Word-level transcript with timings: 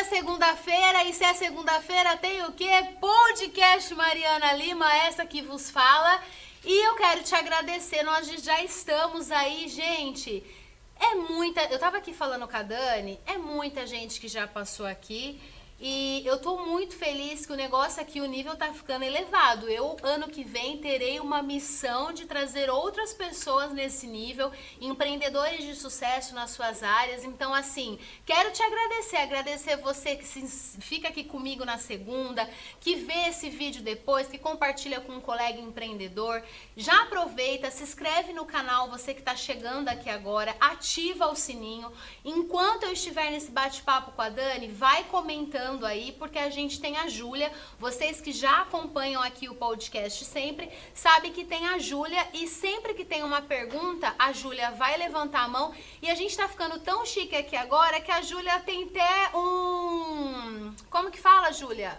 é 0.00 0.04
segunda-feira 0.04 1.04
e 1.04 1.12
se 1.12 1.22
é 1.22 1.34
segunda-feira 1.34 2.16
tem 2.16 2.42
o 2.44 2.52
quê? 2.52 2.70
Podcast 2.98 3.94
Mariana 3.94 4.54
Lima, 4.54 4.90
essa 4.96 5.26
que 5.26 5.42
vos 5.42 5.68
fala. 5.68 6.22
E 6.64 6.86
eu 6.86 6.94
quero 6.96 7.22
te 7.22 7.34
agradecer, 7.34 8.02
nós 8.02 8.26
já 8.42 8.62
estamos 8.64 9.30
aí, 9.30 9.68
gente. 9.68 10.42
É 10.98 11.16
muita. 11.16 11.64
Eu 11.64 11.78
tava 11.78 11.98
aqui 11.98 12.14
falando 12.14 12.48
com 12.48 12.56
a 12.56 12.62
Dani, 12.62 13.20
é 13.26 13.36
muita 13.36 13.86
gente 13.86 14.18
que 14.18 14.26
já 14.26 14.48
passou 14.48 14.86
aqui. 14.86 15.38
E 15.82 16.22
eu 16.26 16.36
tô 16.36 16.58
muito 16.58 16.94
feliz 16.94 17.46
que 17.46 17.52
o 17.54 17.56
negócio 17.56 18.02
aqui, 18.02 18.20
o 18.20 18.26
nível 18.26 18.54
tá 18.54 18.70
ficando 18.70 19.02
elevado. 19.02 19.66
Eu, 19.66 19.96
ano 20.02 20.28
que 20.28 20.44
vem, 20.44 20.76
terei 20.76 21.18
uma 21.20 21.42
missão 21.42 22.12
de 22.12 22.26
trazer 22.26 22.68
outras 22.68 23.14
pessoas 23.14 23.72
nesse 23.72 24.06
nível, 24.06 24.52
empreendedores 24.78 25.64
de 25.64 25.74
sucesso 25.74 26.34
nas 26.34 26.50
suas 26.50 26.82
áreas. 26.82 27.24
Então, 27.24 27.54
assim, 27.54 27.98
quero 28.26 28.52
te 28.52 28.62
agradecer, 28.62 29.16
agradecer 29.16 29.76
você 29.78 30.16
que 30.16 30.26
se, 30.26 30.78
fica 30.82 31.08
aqui 31.08 31.24
comigo 31.24 31.64
na 31.64 31.78
segunda, 31.78 32.46
que 32.78 32.96
vê 32.96 33.28
esse 33.28 33.48
vídeo 33.48 33.82
depois, 33.82 34.28
que 34.28 34.36
compartilha 34.36 35.00
com 35.00 35.12
um 35.12 35.20
colega 35.20 35.58
empreendedor. 35.58 36.42
Já 36.76 37.04
aproveita, 37.04 37.70
se 37.70 37.82
inscreve 37.82 38.34
no 38.34 38.44
canal, 38.44 38.90
você 38.90 39.14
que 39.14 39.22
tá 39.22 39.34
chegando 39.34 39.88
aqui 39.88 40.10
agora, 40.10 40.54
ativa 40.60 41.26
o 41.28 41.34
sininho. 41.34 41.90
Enquanto 42.22 42.82
eu 42.82 42.92
estiver 42.92 43.30
nesse 43.30 43.50
bate-papo 43.50 44.12
com 44.12 44.20
a 44.20 44.28
Dani, 44.28 44.68
vai 44.68 45.04
comentando 45.04 45.69
aí, 45.86 46.12
porque 46.18 46.38
a 46.38 46.50
gente 46.50 46.80
tem 46.80 46.96
a 46.96 47.08
Júlia. 47.08 47.50
Vocês 47.78 48.20
que 48.20 48.32
já 48.32 48.62
acompanham 48.62 49.22
aqui 49.22 49.48
o 49.48 49.54
podcast 49.54 50.24
sempre, 50.24 50.70
sabem 50.92 51.32
que 51.32 51.44
tem 51.44 51.66
a 51.68 51.78
Júlia 51.78 52.26
e 52.34 52.48
sempre 52.48 52.94
que 52.94 53.04
tem 53.04 53.22
uma 53.22 53.42
pergunta, 53.42 54.14
a 54.18 54.32
Júlia 54.32 54.70
vai 54.72 54.96
levantar 54.96 55.44
a 55.44 55.48
mão 55.48 55.72
e 56.02 56.10
a 56.10 56.14
gente 56.14 56.36
tá 56.36 56.48
ficando 56.48 56.78
tão 56.80 57.06
chique 57.06 57.36
aqui 57.36 57.56
agora 57.56 58.00
que 58.00 58.10
a 58.10 58.22
Júlia 58.22 58.58
tem 58.60 58.84
até 58.84 59.36
um. 59.36 60.74
Como 60.90 61.10
que 61.10 61.18
fala, 61.18 61.52
Júlia? 61.52 61.98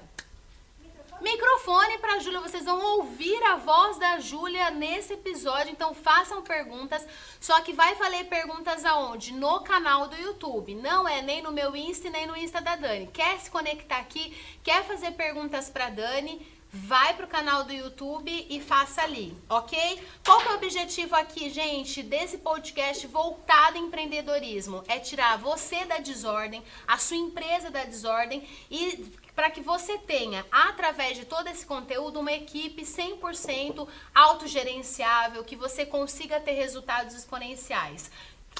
Microfone 1.21 1.99
para 1.99 2.15
a 2.15 2.19
Júlia, 2.19 2.39
vocês 2.39 2.65
vão 2.65 2.83
ouvir 2.97 3.41
a 3.43 3.55
voz 3.55 3.99
da 3.99 4.19
Júlia 4.19 4.71
nesse 4.71 5.13
episódio, 5.13 5.71
então 5.71 5.93
façam 5.93 6.41
perguntas. 6.41 7.05
Só 7.39 7.61
que 7.61 7.73
vai 7.73 7.93
valer 7.93 8.25
perguntas 8.25 8.83
aonde? 8.83 9.31
No 9.31 9.59
canal 9.59 10.07
do 10.07 10.15
YouTube. 10.15 10.73
Não 10.73 11.07
é 11.07 11.21
nem 11.21 11.43
no 11.43 11.51
meu 11.51 11.75
Insta 11.75 12.09
nem 12.09 12.25
no 12.25 12.35
Insta 12.35 12.59
da 12.59 12.75
Dani. 12.75 13.05
Quer 13.13 13.39
se 13.39 13.51
conectar 13.51 13.97
aqui? 13.97 14.35
Quer 14.63 14.83
fazer 14.83 15.11
perguntas 15.11 15.69
para 15.69 15.91
Dani? 15.91 16.43
Vai 16.73 17.13
pro 17.15 17.27
canal 17.27 17.65
do 17.65 17.73
YouTube 17.73 18.47
e 18.49 18.61
faça 18.61 19.01
ali, 19.01 19.37
ok? 19.49 20.01
Qual 20.23 20.39
que 20.39 20.47
é 20.47 20.51
o 20.51 20.55
objetivo 20.55 21.13
aqui, 21.15 21.49
gente, 21.49 22.01
desse 22.01 22.37
podcast 22.37 23.05
voltado 23.07 23.77
em 23.77 23.87
empreendedorismo? 23.87 24.81
É 24.87 24.97
tirar 24.97 25.37
você 25.37 25.83
da 25.83 25.97
desordem, 25.97 26.63
a 26.87 26.97
sua 26.97 27.17
empresa 27.17 27.69
da 27.69 27.83
desordem 27.83 28.47
e 28.69 29.05
para 29.35 29.49
que 29.49 29.61
você 29.61 29.97
tenha, 29.97 30.45
através 30.51 31.17
de 31.17 31.25
todo 31.25 31.47
esse 31.47 31.65
conteúdo, 31.65 32.19
uma 32.19 32.31
equipe 32.31 32.83
100% 32.83 33.87
autogerenciável, 34.13 35.43
que 35.43 35.55
você 35.55 35.85
consiga 35.85 36.39
ter 36.39 36.53
resultados 36.53 37.15
exponenciais. 37.15 38.11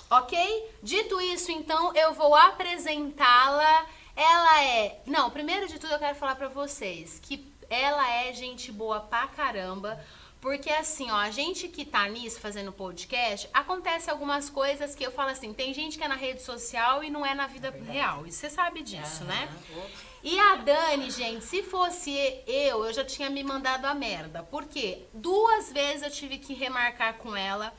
Ok? 0.10 0.38
Dito 0.82 1.20
isso, 1.22 1.52
então, 1.52 1.94
eu 1.96 2.14
vou 2.14 2.36
apresentá-la. 2.36 3.86
Ela 4.16 4.64
é. 4.64 5.02
Não, 5.06 5.30
primeiro 5.30 5.68
de 5.68 5.80
tudo 5.80 5.94
eu 5.94 6.00
quero 6.00 6.16
falar 6.16 6.36
para 6.36 6.48
vocês 6.48 7.20
que 7.22 7.50
ela 7.70 8.10
é 8.10 8.34
gente 8.34 8.72
boa 8.72 9.00
pra 9.00 9.28
caramba. 9.28 10.04
Porque 10.42 10.72
assim, 10.72 11.12
ó, 11.12 11.18
a 11.18 11.30
gente 11.30 11.68
que 11.68 11.86
tá 11.86 12.10
nisso 12.10 12.40
fazendo 12.40 12.72
podcast, 12.72 13.48
acontece 13.54 14.10
algumas 14.10 14.50
coisas 14.50 14.96
que 14.96 15.06
eu 15.06 15.12
falo 15.12 15.30
assim, 15.30 15.54
tem 15.54 15.72
gente 15.72 16.00
que 16.00 16.04
é 16.04 16.08
na 16.08 16.16
rede 16.16 16.42
social 16.42 17.04
e 17.04 17.12
não 17.12 17.24
é 17.24 17.36
na 17.36 17.46
vida 17.46 17.68
é 17.68 17.92
real. 17.92 18.26
E 18.26 18.32
você 18.32 18.50
sabe 18.50 18.82
disso, 18.82 19.24
né? 19.24 19.48
E 20.24 20.40
a 20.40 20.56
Dani, 20.56 21.10
gente, 21.10 21.44
se 21.44 21.64
fosse 21.64 22.12
eu, 22.46 22.86
eu 22.86 22.94
já 22.94 23.04
tinha 23.04 23.30
me 23.30 23.44
mandado 23.44 23.86
a 23.86 23.94
merda. 23.94 24.44
Porque 24.44 25.00
duas 25.14 25.72
vezes 25.72 26.04
eu 26.04 26.12
tive 26.12 26.38
que 26.38 26.54
remarcar 26.54 27.16
com 27.16 27.36
ela. 27.36 27.74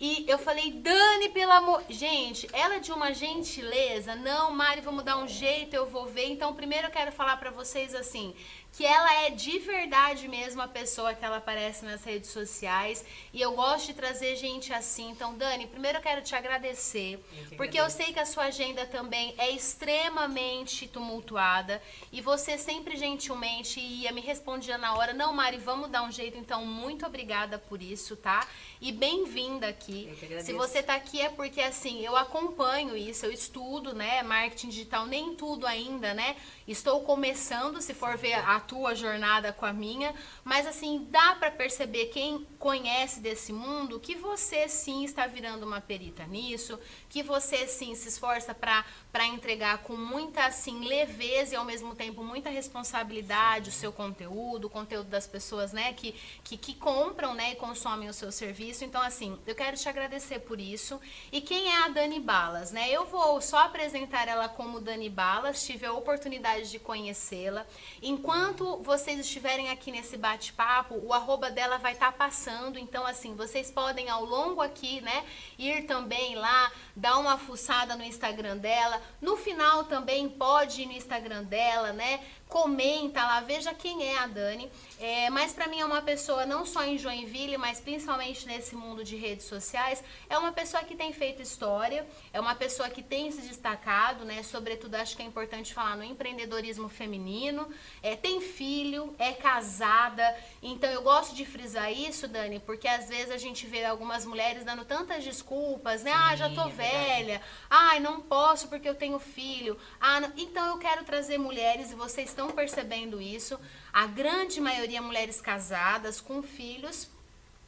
E 0.00 0.24
eu 0.28 0.38
falei, 0.38 0.70
Dani, 0.70 1.28
pelo 1.30 1.50
amor. 1.50 1.82
Gente, 1.88 2.46
ela 2.52 2.76
é 2.76 2.78
de 2.78 2.92
uma 2.92 3.12
gentileza. 3.12 4.14
Não, 4.14 4.52
Mari, 4.52 4.80
vamos 4.80 5.02
dar 5.02 5.16
um 5.18 5.26
jeito, 5.26 5.74
eu 5.74 5.86
vou 5.86 6.06
ver. 6.06 6.26
Então, 6.26 6.54
primeiro 6.54 6.86
eu 6.86 6.92
quero 6.92 7.10
falar 7.10 7.36
para 7.36 7.50
vocês 7.50 7.92
assim: 7.96 8.32
que 8.72 8.84
ela 8.84 9.24
é 9.24 9.30
de 9.30 9.58
verdade 9.58 10.28
mesmo 10.28 10.62
a 10.62 10.68
pessoa 10.68 11.14
que 11.14 11.24
ela 11.24 11.38
aparece 11.38 11.84
nas 11.84 12.04
redes 12.04 12.30
sociais. 12.30 13.04
E 13.32 13.40
eu 13.40 13.52
gosto 13.52 13.86
de 13.86 13.94
trazer 13.94 14.36
gente 14.36 14.72
assim. 14.72 15.10
Então, 15.10 15.36
Dani, 15.36 15.66
primeiro 15.66 15.98
eu 15.98 16.02
quero 16.02 16.22
te 16.22 16.34
agradecer, 16.34 17.18
eu 17.50 17.56
porque 17.56 17.80
eu 17.80 17.90
sei 17.90 18.12
que 18.12 18.20
a 18.20 18.26
sua 18.26 18.44
agenda 18.44 18.86
também 18.86 19.34
é 19.36 19.50
extremamente 19.50 20.86
tumultuada. 20.86 21.82
E 22.12 22.20
você 22.20 22.56
sempre 22.56 22.96
gentilmente 22.96 23.80
ia, 23.80 24.12
me 24.12 24.20
respondia 24.20 24.78
na 24.78 24.94
hora: 24.94 25.12
Não, 25.12 25.32
Mari, 25.32 25.58
vamos 25.58 25.90
dar 25.90 26.02
um 26.02 26.12
jeito. 26.12 26.38
Então, 26.38 26.64
muito 26.64 27.04
obrigada 27.04 27.58
por 27.58 27.82
isso, 27.82 28.16
tá? 28.16 28.46
E 28.80 28.92
bem-vinda 28.92 29.68
aqui. 29.68 30.08
Se 30.40 30.52
você 30.52 30.82
tá 30.82 30.94
aqui 30.94 31.20
é 31.20 31.28
porque, 31.28 31.60
assim, 31.60 32.00
eu 32.04 32.16
acompanho 32.16 32.96
isso, 32.96 33.26
eu 33.26 33.32
estudo, 33.32 33.92
né? 33.92 34.22
Marketing 34.22 34.68
digital, 34.68 35.04
nem 35.06 35.34
tudo 35.34 35.66
ainda, 35.66 36.14
né? 36.14 36.36
Estou 36.66 37.00
começando, 37.02 37.80
se 37.80 37.92
for 37.92 38.16
ver 38.16 38.34
a 38.34 38.57
tua 38.60 38.94
jornada 38.94 39.52
com 39.52 39.66
a 39.66 39.72
minha, 39.72 40.14
mas 40.44 40.66
assim, 40.66 41.06
dá 41.10 41.36
para 41.36 41.50
perceber 41.50 42.06
quem 42.06 42.46
conhece 42.58 43.20
desse 43.20 43.52
mundo 43.52 44.00
que 44.00 44.14
você 44.14 44.68
sim 44.68 45.04
está 45.04 45.26
virando 45.26 45.64
uma 45.64 45.80
perita 45.80 46.24
nisso, 46.26 46.78
que 47.08 47.22
você 47.22 47.66
sim 47.68 47.94
se 47.94 48.08
esforça 48.08 48.54
para 48.54 49.26
entregar 49.26 49.78
com 49.78 49.96
muita 49.96 50.46
assim 50.46 50.84
leveza 50.84 51.54
e 51.54 51.56
ao 51.56 51.64
mesmo 51.64 51.94
tempo 51.94 52.22
muita 52.24 52.50
responsabilidade 52.50 53.68
o 53.68 53.72
seu 53.72 53.92
conteúdo, 53.92 54.66
o 54.66 54.70
conteúdo 54.70 55.08
das 55.08 55.26
pessoas, 55.26 55.72
né, 55.72 55.92
que, 55.92 56.12
que, 56.42 56.56
que 56.56 56.74
compram, 56.74 57.34
né, 57.34 57.52
e 57.52 57.56
consomem 57.56 58.08
o 58.08 58.12
seu 58.12 58.32
serviço. 58.32 58.84
Então 58.84 59.00
assim, 59.02 59.38
eu 59.46 59.54
quero 59.54 59.76
te 59.76 59.88
agradecer 59.88 60.40
por 60.40 60.58
isso. 60.58 61.00
E 61.30 61.40
quem 61.40 61.68
é 61.68 61.84
a 61.84 61.88
Dani 61.88 62.18
Balas, 62.18 62.72
né? 62.72 62.90
Eu 62.90 63.06
vou 63.06 63.40
só 63.40 63.58
apresentar 63.58 64.26
ela 64.26 64.48
como 64.48 64.80
Dani 64.80 65.08
Balas, 65.08 65.64
tive 65.64 65.86
a 65.86 65.92
oportunidade 65.92 66.70
de 66.70 66.78
conhecê-la. 66.78 67.64
Enquanto 68.02 68.78
vocês 68.78 69.18
estiverem 69.18 69.70
aqui 69.70 69.92
nesse 69.92 70.16
bate-papo, 70.16 71.00
o 71.02 71.12
arroba 71.12 71.50
dela 71.50 71.78
vai 71.78 71.92
estar 71.92 72.12
tá 72.12 72.18
passando. 72.18 72.47
Então, 72.78 73.06
assim, 73.06 73.34
vocês 73.34 73.70
podem 73.70 74.08
ao 74.08 74.24
longo 74.24 74.60
aqui, 74.60 75.00
né, 75.00 75.24
ir 75.58 75.86
também 75.86 76.34
lá, 76.34 76.72
dar 76.94 77.18
uma 77.18 77.36
fuçada 77.36 77.96
no 77.96 78.04
Instagram 78.04 78.56
dela. 78.56 79.00
No 79.20 79.36
final 79.36 79.84
também 79.84 80.28
pode 80.28 80.82
ir 80.82 80.86
no 80.86 80.92
Instagram 80.92 81.44
dela, 81.44 81.92
né? 81.92 82.20
comenta 82.48 83.22
lá, 83.22 83.40
veja 83.40 83.74
quem 83.74 84.02
é 84.04 84.18
a 84.18 84.26
Dani. 84.26 84.70
É, 84.98 85.30
mas 85.30 85.52
para 85.52 85.68
mim 85.68 85.80
é 85.80 85.84
uma 85.84 86.02
pessoa 86.02 86.46
não 86.46 86.64
só 86.64 86.84
em 86.84 86.98
Joinville, 86.98 87.56
mas 87.58 87.78
principalmente 87.78 88.46
nesse 88.46 88.74
mundo 88.74 89.04
de 89.04 89.16
redes 89.16 89.46
sociais, 89.46 90.02
é 90.28 90.36
uma 90.36 90.50
pessoa 90.50 90.82
que 90.82 90.96
tem 90.96 91.12
feito 91.12 91.42
história, 91.42 92.06
é 92.32 92.40
uma 92.40 92.54
pessoa 92.54 92.88
que 92.88 93.02
tem 93.02 93.30
se 93.30 93.42
destacado, 93.42 94.24
né? 94.24 94.42
Sobretudo 94.42 94.94
acho 94.94 95.16
que 95.16 95.22
é 95.22 95.26
importante 95.26 95.74
falar 95.74 95.96
no 95.96 96.04
empreendedorismo 96.04 96.88
feminino, 96.88 97.68
é, 98.02 98.16
tem 98.16 98.40
filho, 98.40 99.14
é 99.18 99.32
casada. 99.32 100.36
Então 100.62 100.90
eu 100.90 101.02
gosto 101.02 101.34
de 101.34 101.44
frisar 101.44 101.92
isso, 101.92 102.26
Dani, 102.26 102.37
porque 102.60 102.86
às 102.86 103.08
vezes 103.08 103.30
a 103.30 103.36
gente 103.36 103.66
vê 103.66 103.84
algumas 103.84 104.24
mulheres 104.24 104.64
dando 104.64 104.84
tantas 104.84 105.24
desculpas, 105.24 106.02
né? 106.02 106.12
Sim, 106.12 106.18
ah, 106.18 106.36
já 106.36 106.50
tô 106.50 106.68
é 106.68 106.70
velha. 106.70 107.42
Ai, 107.68 108.00
não 108.00 108.20
posso 108.20 108.68
porque 108.68 108.88
eu 108.88 108.94
tenho 108.94 109.18
filho. 109.18 109.78
Ah, 110.00 110.20
não... 110.20 110.32
então 110.36 110.66
eu 110.66 110.78
quero 110.78 111.04
trazer 111.04 111.38
mulheres 111.38 111.90
e 111.90 111.94
vocês 111.94 112.28
estão 112.28 112.50
percebendo 112.50 113.20
isso. 113.20 113.58
A 113.92 114.06
grande 114.06 114.60
maioria 114.60 115.02
mulheres 115.02 115.40
casadas 115.40 116.20
com 116.20 116.42
filhos, 116.42 117.08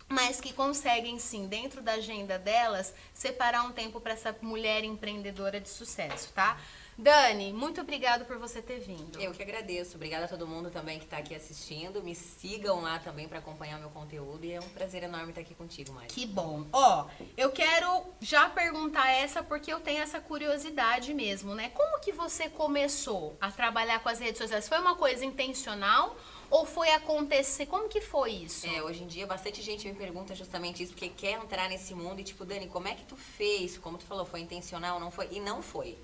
mas 0.09 0.41
que 0.41 0.53
conseguem 0.53 1.19
sim, 1.19 1.47
dentro 1.47 1.81
da 1.81 1.93
agenda 1.93 2.39
delas, 2.39 2.93
separar 3.15 3.63
um 3.63 3.73
tempo 3.73 4.01
para 4.01 4.13
essa 4.13 4.37
mulher 4.43 4.83
empreendedora 4.83 5.61
de 5.61 5.69
sucesso, 5.69 6.33
tá? 6.33 6.59
Dani, 7.00 7.50
muito 7.50 7.81
obrigado 7.81 8.27
por 8.27 8.36
você 8.36 8.60
ter 8.60 8.78
vindo. 8.78 9.19
Eu 9.19 9.33
que 9.33 9.42
agradeço. 9.42 9.97
Obrigada 9.97 10.27
a 10.27 10.28
todo 10.28 10.47
mundo 10.47 10.71
também 10.71 10.98
que 10.98 11.07
está 11.07 11.16
aqui 11.16 11.34
assistindo. 11.34 12.03
Me 12.03 12.15
sigam 12.15 12.83
lá 12.83 12.98
também 12.98 13.27
para 13.27 13.39
acompanhar 13.39 13.78
meu 13.78 13.89
conteúdo. 13.89 14.45
E 14.45 14.53
é 14.53 14.60
um 14.60 14.69
prazer 14.69 15.03
enorme 15.03 15.30
estar 15.30 15.41
aqui 15.41 15.54
contigo, 15.54 15.95
Mari. 15.95 16.09
Que 16.09 16.27
bom. 16.27 16.66
Ó, 16.71 17.07
eu 17.39 17.51
quero 17.53 18.04
já 18.21 18.51
perguntar 18.51 19.10
essa 19.10 19.42
porque 19.42 19.72
eu 19.72 19.80
tenho 19.80 20.03
essa 20.03 20.21
curiosidade 20.21 21.15
mesmo, 21.15 21.54
né? 21.54 21.71
Como 21.71 22.01
que 22.01 22.13
você 22.13 22.51
começou 22.51 23.34
a 23.41 23.51
trabalhar 23.51 24.01
com 24.01 24.10
as 24.10 24.21
redes 24.21 24.36
sociais? 24.36 24.69
Foi 24.69 24.78
uma 24.78 24.95
coisa 24.95 25.25
intencional? 25.25 26.15
ou 26.51 26.66
foi 26.66 26.91
acontecer? 26.91 27.66
Como 27.66 27.89
que 27.89 28.01
foi 28.01 28.33
isso? 28.33 28.66
É, 28.66 28.83
hoje 28.83 29.04
em 29.04 29.07
dia 29.07 29.25
bastante 29.25 29.63
gente 29.63 29.86
me 29.86 29.95
pergunta 29.95 30.34
justamente 30.34 30.83
isso, 30.83 30.92
porque 30.92 31.09
quer 31.09 31.41
entrar 31.41 31.69
nesse 31.69 31.95
mundo 31.95 32.21
e 32.21 32.25
tipo, 32.25 32.45
Dani, 32.45 32.66
como 32.66 32.89
é 32.89 32.95
que 32.95 33.04
tu 33.04 33.16
fez? 33.16 33.78
Como 33.78 33.97
tu 33.97 34.04
falou, 34.04 34.27
foi 34.27 34.41
intencional, 34.41 34.98
não 34.98 35.13
foi? 35.13 35.28
E 35.30 35.39
não 35.39 35.63
foi. 35.63 35.97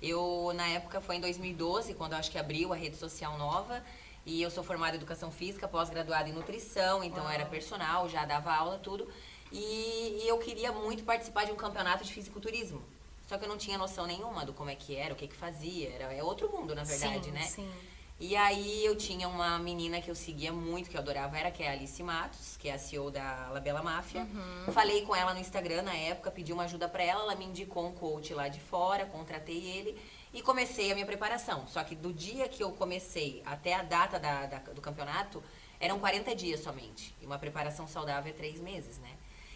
Eu, 0.00 0.52
na 0.54 0.66
época, 0.68 1.00
foi 1.00 1.16
em 1.16 1.20
2012, 1.20 1.94
quando 1.94 2.12
eu 2.12 2.18
acho 2.18 2.30
que 2.30 2.38
abriu 2.38 2.72
a 2.72 2.76
rede 2.76 2.96
social 2.96 3.36
nova. 3.36 3.82
E 4.24 4.42
eu 4.42 4.50
sou 4.50 4.62
formada 4.62 4.94
em 4.94 4.98
educação 4.98 5.30
física, 5.30 5.66
pós-graduada 5.66 6.28
em 6.28 6.32
nutrição, 6.32 7.02
então 7.02 7.24
Uau. 7.24 7.32
era 7.32 7.46
personal, 7.46 8.08
já 8.08 8.24
dava 8.26 8.52
aula, 8.52 8.78
tudo. 8.78 9.08
E, 9.50 10.20
e, 10.22 10.28
eu 10.28 10.36
queria 10.38 10.70
muito 10.70 11.02
participar 11.02 11.44
de 11.44 11.52
um 11.52 11.56
campeonato 11.56 12.04
de 12.04 12.12
fisiculturismo. 12.12 12.82
Só 13.26 13.38
que 13.38 13.44
eu 13.44 13.48
não 13.48 13.56
tinha 13.56 13.78
noção 13.78 14.06
nenhuma 14.06 14.44
do 14.44 14.52
como 14.52 14.68
é 14.68 14.74
que 14.74 14.94
era, 14.94 15.14
o 15.14 15.16
que 15.16 15.26
que 15.26 15.36
fazia. 15.36 15.88
Era, 15.90 16.12
é 16.12 16.22
outro 16.22 16.50
mundo, 16.50 16.74
na 16.74 16.84
verdade, 16.84 17.26
sim, 17.26 17.30
né? 17.30 17.42
Sim. 17.42 17.70
E 18.20 18.34
aí 18.34 18.84
eu 18.84 18.96
tinha 18.96 19.28
uma 19.28 19.60
menina 19.60 20.00
que 20.00 20.10
eu 20.10 20.14
seguia 20.14 20.52
muito, 20.52 20.90
que 20.90 20.96
eu 20.96 21.00
adorava, 21.00 21.38
era 21.38 21.52
que 21.52 21.62
é 21.62 21.68
a 21.68 21.72
Alice 21.72 22.02
Matos, 22.02 22.56
que 22.56 22.68
é 22.68 22.72
a 22.74 22.78
CEO 22.78 23.12
da 23.12 23.48
Labela 23.52 23.80
Máfia. 23.80 24.22
Uhum. 24.22 24.72
Falei 24.72 25.02
com 25.02 25.14
ela 25.14 25.32
no 25.32 25.38
Instagram 25.40 25.82
na 25.82 25.94
época, 25.94 26.28
pedi 26.30 26.52
uma 26.52 26.64
ajuda 26.64 26.88
pra 26.88 27.02
ela, 27.04 27.22
ela 27.22 27.36
me 27.36 27.44
indicou 27.44 27.86
um 27.86 27.92
coach 27.92 28.34
lá 28.34 28.48
de 28.48 28.58
fora, 28.58 29.06
contratei 29.06 29.64
ele 29.64 29.96
e 30.34 30.42
comecei 30.42 30.90
a 30.90 30.94
minha 30.94 31.06
preparação. 31.06 31.64
Só 31.68 31.84
que 31.84 31.94
do 31.94 32.12
dia 32.12 32.48
que 32.48 32.60
eu 32.60 32.72
comecei 32.72 33.40
até 33.46 33.74
a 33.74 33.82
data 33.84 34.18
da, 34.18 34.46
da- 34.46 34.58
do 34.72 34.80
campeonato, 34.80 35.40
eram 35.78 36.00
40 36.00 36.34
dias 36.34 36.58
somente. 36.60 37.14
E 37.22 37.26
uma 37.26 37.38
preparação 37.38 37.86
saudável 37.86 38.30
é 38.32 38.34
três 38.34 38.58
meses, 38.58 38.98
né? 38.98 39.10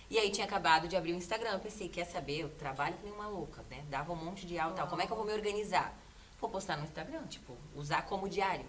E 0.08 0.18
aí 0.18 0.30
tinha 0.30 0.46
acabado 0.46 0.86
de 0.86 0.94
abrir 0.94 1.14
o 1.14 1.16
Instagram. 1.16 1.50
Eu 1.54 1.58
pensei, 1.58 1.88
quer 1.88 2.04
saber? 2.04 2.38
Eu 2.42 2.48
trabalho 2.50 2.94
que 2.96 3.02
nem 3.02 3.12
uma 3.12 3.26
louca, 3.26 3.64
né? 3.68 3.82
Dava 3.88 4.12
um 4.12 4.16
monte 4.16 4.46
de 4.46 4.56
aula 4.56 4.72
e 4.74 4.76
tal. 4.76 4.86
Como 4.86 5.02
é 5.02 5.06
que 5.06 5.12
eu 5.12 5.16
vou 5.16 5.26
me 5.26 5.32
organizar? 5.32 5.98
Vou 6.42 6.50
postar 6.50 6.76
no 6.76 6.82
Instagram, 6.82 7.24
tipo, 7.28 7.56
usar 7.72 8.02
como 8.02 8.28
diário. 8.28 8.66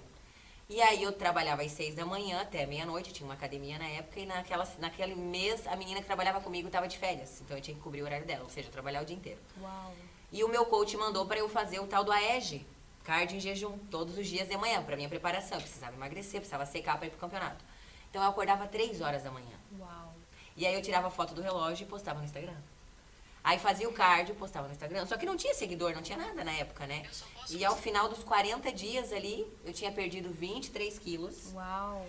E 0.70 0.80
aí 0.80 1.02
eu 1.02 1.12
trabalhava 1.12 1.64
às 1.64 1.72
seis 1.72 1.96
da 1.96 2.06
manhã 2.06 2.40
até 2.40 2.68
meia-noite, 2.68 3.12
tinha 3.12 3.25
uma 3.28 3.34
academia 3.34 3.80
na 3.80 3.88
época, 3.88 4.20
e 4.20 4.28
naquela, 4.28 4.72
naquele 4.78 5.16
mês 5.16 5.66
a 5.66 5.75
menina 5.75 6.00
que 6.00 6.06
trabalhava 6.06 6.40
comigo 6.40 6.68
estava 6.68 6.88
de 6.88 7.00
férias. 7.00 7.42
Então 7.42 7.58
eu 7.58 7.62
tinha 7.64 7.75
que 7.75 7.81
cobrir 7.81 8.04
o 8.04 8.06
horário 8.06 8.28
dela, 8.28 8.44
ou 8.44 8.50
seja, 8.52 8.70
trabalhar 8.70 9.02
o 9.02 9.06
dia 9.06 9.16
inteiro. 9.16 9.40
Uau. 9.60 9.92
E 10.31 10.44
o 10.44 10.50
meu 10.50 10.68
coach 10.68 10.96
mandou 10.98 11.25
para 11.25 11.40
eu 11.40 11.50
fazer 11.50 11.80
o 11.80 11.88
tal 11.88 12.04
do 12.04 12.12
AEG, 12.12 12.64
cardio 13.04 13.38
em 13.38 13.40
jejum, 13.40 13.75
todos 13.90 14.20
os 14.20 14.28
dias 14.28 14.48
de 14.48 14.56
manhã, 14.56 14.84
para 14.84 14.96
minha 14.96 15.10
preparação. 15.10 15.58
Eu 15.58 15.64
precisava 15.64 15.96
emagrecer, 15.96 16.42
precisava 16.42 16.68
secar 16.68 16.98
para 16.98 17.08
ir 17.08 17.10
pro 17.10 17.20
campeonato. 17.20 17.66
Então 18.12 18.22
eu 18.22 18.30
acordava 18.30 18.68
três 18.68 19.02
horas 19.02 19.24
da 19.24 19.31
manhã. 19.31 19.58
Uau. 19.80 20.14
E 20.56 20.68
aí 20.68 20.75
eu 20.75 20.81
tirava 20.84 21.10
foto 21.10 21.34
do 21.34 21.42
relógio 21.42 21.86
e 21.86 21.88
postava 21.88 22.20
no 22.20 22.25
Instagram. 22.25 22.56
Aí 23.44 23.60
fazia 23.60 23.90
o 23.90 23.94
cardio, 23.94 24.34
postava 24.36 24.68
no 24.68 24.74
Instagram. 24.74 25.06
Só 25.06 25.18
que 25.18 25.25
não 25.25 25.36
tinha 25.36 25.54
seguidor, 25.54 25.94
não 25.94 26.01
tinha 26.01 26.18
nada 26.18 26.44
na 26.44 26.54
época, 26.54 26.88
né? 26.88 27.04
E 27.50 27.66
ao 27.66 27.75
final 27.75 28.07
dos 28.07 28.24
40 28.24 28.72
dias 28.72 29.12
ali, 29.12 29.45
eu 29.66 29.74
tinha 29.74 29.92
perdido 29.92 30.30
23 30.30 30.98
quilos. 30.98 31.51
Uau. 31.54 32.06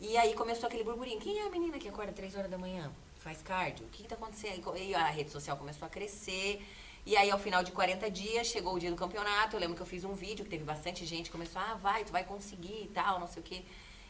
E 0.00 0.16
aí 0.16 0.34
começou 0.34 0.66
aquele 0.66 0.82
burburinho. 0.82 1.20
Quem 1.20 1.38
é 1.38 1.46
a 1.46 1.50
menina 1.50 1.78
que 1.78 1.88
acorda 1.88 2.12
3 2.12 2.34
horas 2.34 2.50
da 2.50 2.58
manhã? 2.58 2.90
Faz 3.20 3.40
cardio? 3.40 3.86
O 3.86 3.88
que, 3.90 4.02
que 4.02 4.08
tá 4.08 4.16
acontecendo? 4.16 4.76
E 4.76 4.92
a 4.92 5.06
rede 5.06 5.30
social 5.30 5.56
começou 5.56 5.86
a 5.86 5.88
crescer. 5.88 6.60
E 7.06 7.16
aí, 7.16 7.30
ao 7.30 7.38
final 7.38 7.62
de 7.62 7.70
40 7.70 8.10
dias, 8.10 8.48
chegou 8.48 8.74
o 8.74 8.78
dia 8.80 8.90
do 8.90 8.96
campeonato. 8.96 9.54
Eu 9.54 9.60
lembro 9.60 9.76
que 9.76 9.82
eu 9.82 9.86
fiz 9.86 10.02
um 10.02 10.14
vídeo, 10.14 10.44
que 10.44 10.50
teve 10.50 10.64
bastante 10.64 11.06
gente. 11.06 11.30
Começou, 11.30 11.62
ah, 11.62 11.74
vai, 11.74 12.04
tu 12.04 12.10
vai 12.10 12.24
conseguir 12.24 12.82
e 12.82 12.90
tal, 12.92 13.20
não 13.20 13.28
sei 13.28 13.40
o 13.40 13.44
quê. 13.44 13.62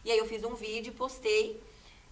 E 0.04 0.10
aí 0.10 0.16
eu 0.16 0.26
fiz 0.26 0.42
um 0.42 0.54
vídeo, 0.54 0.94
postei, 0.94 1.62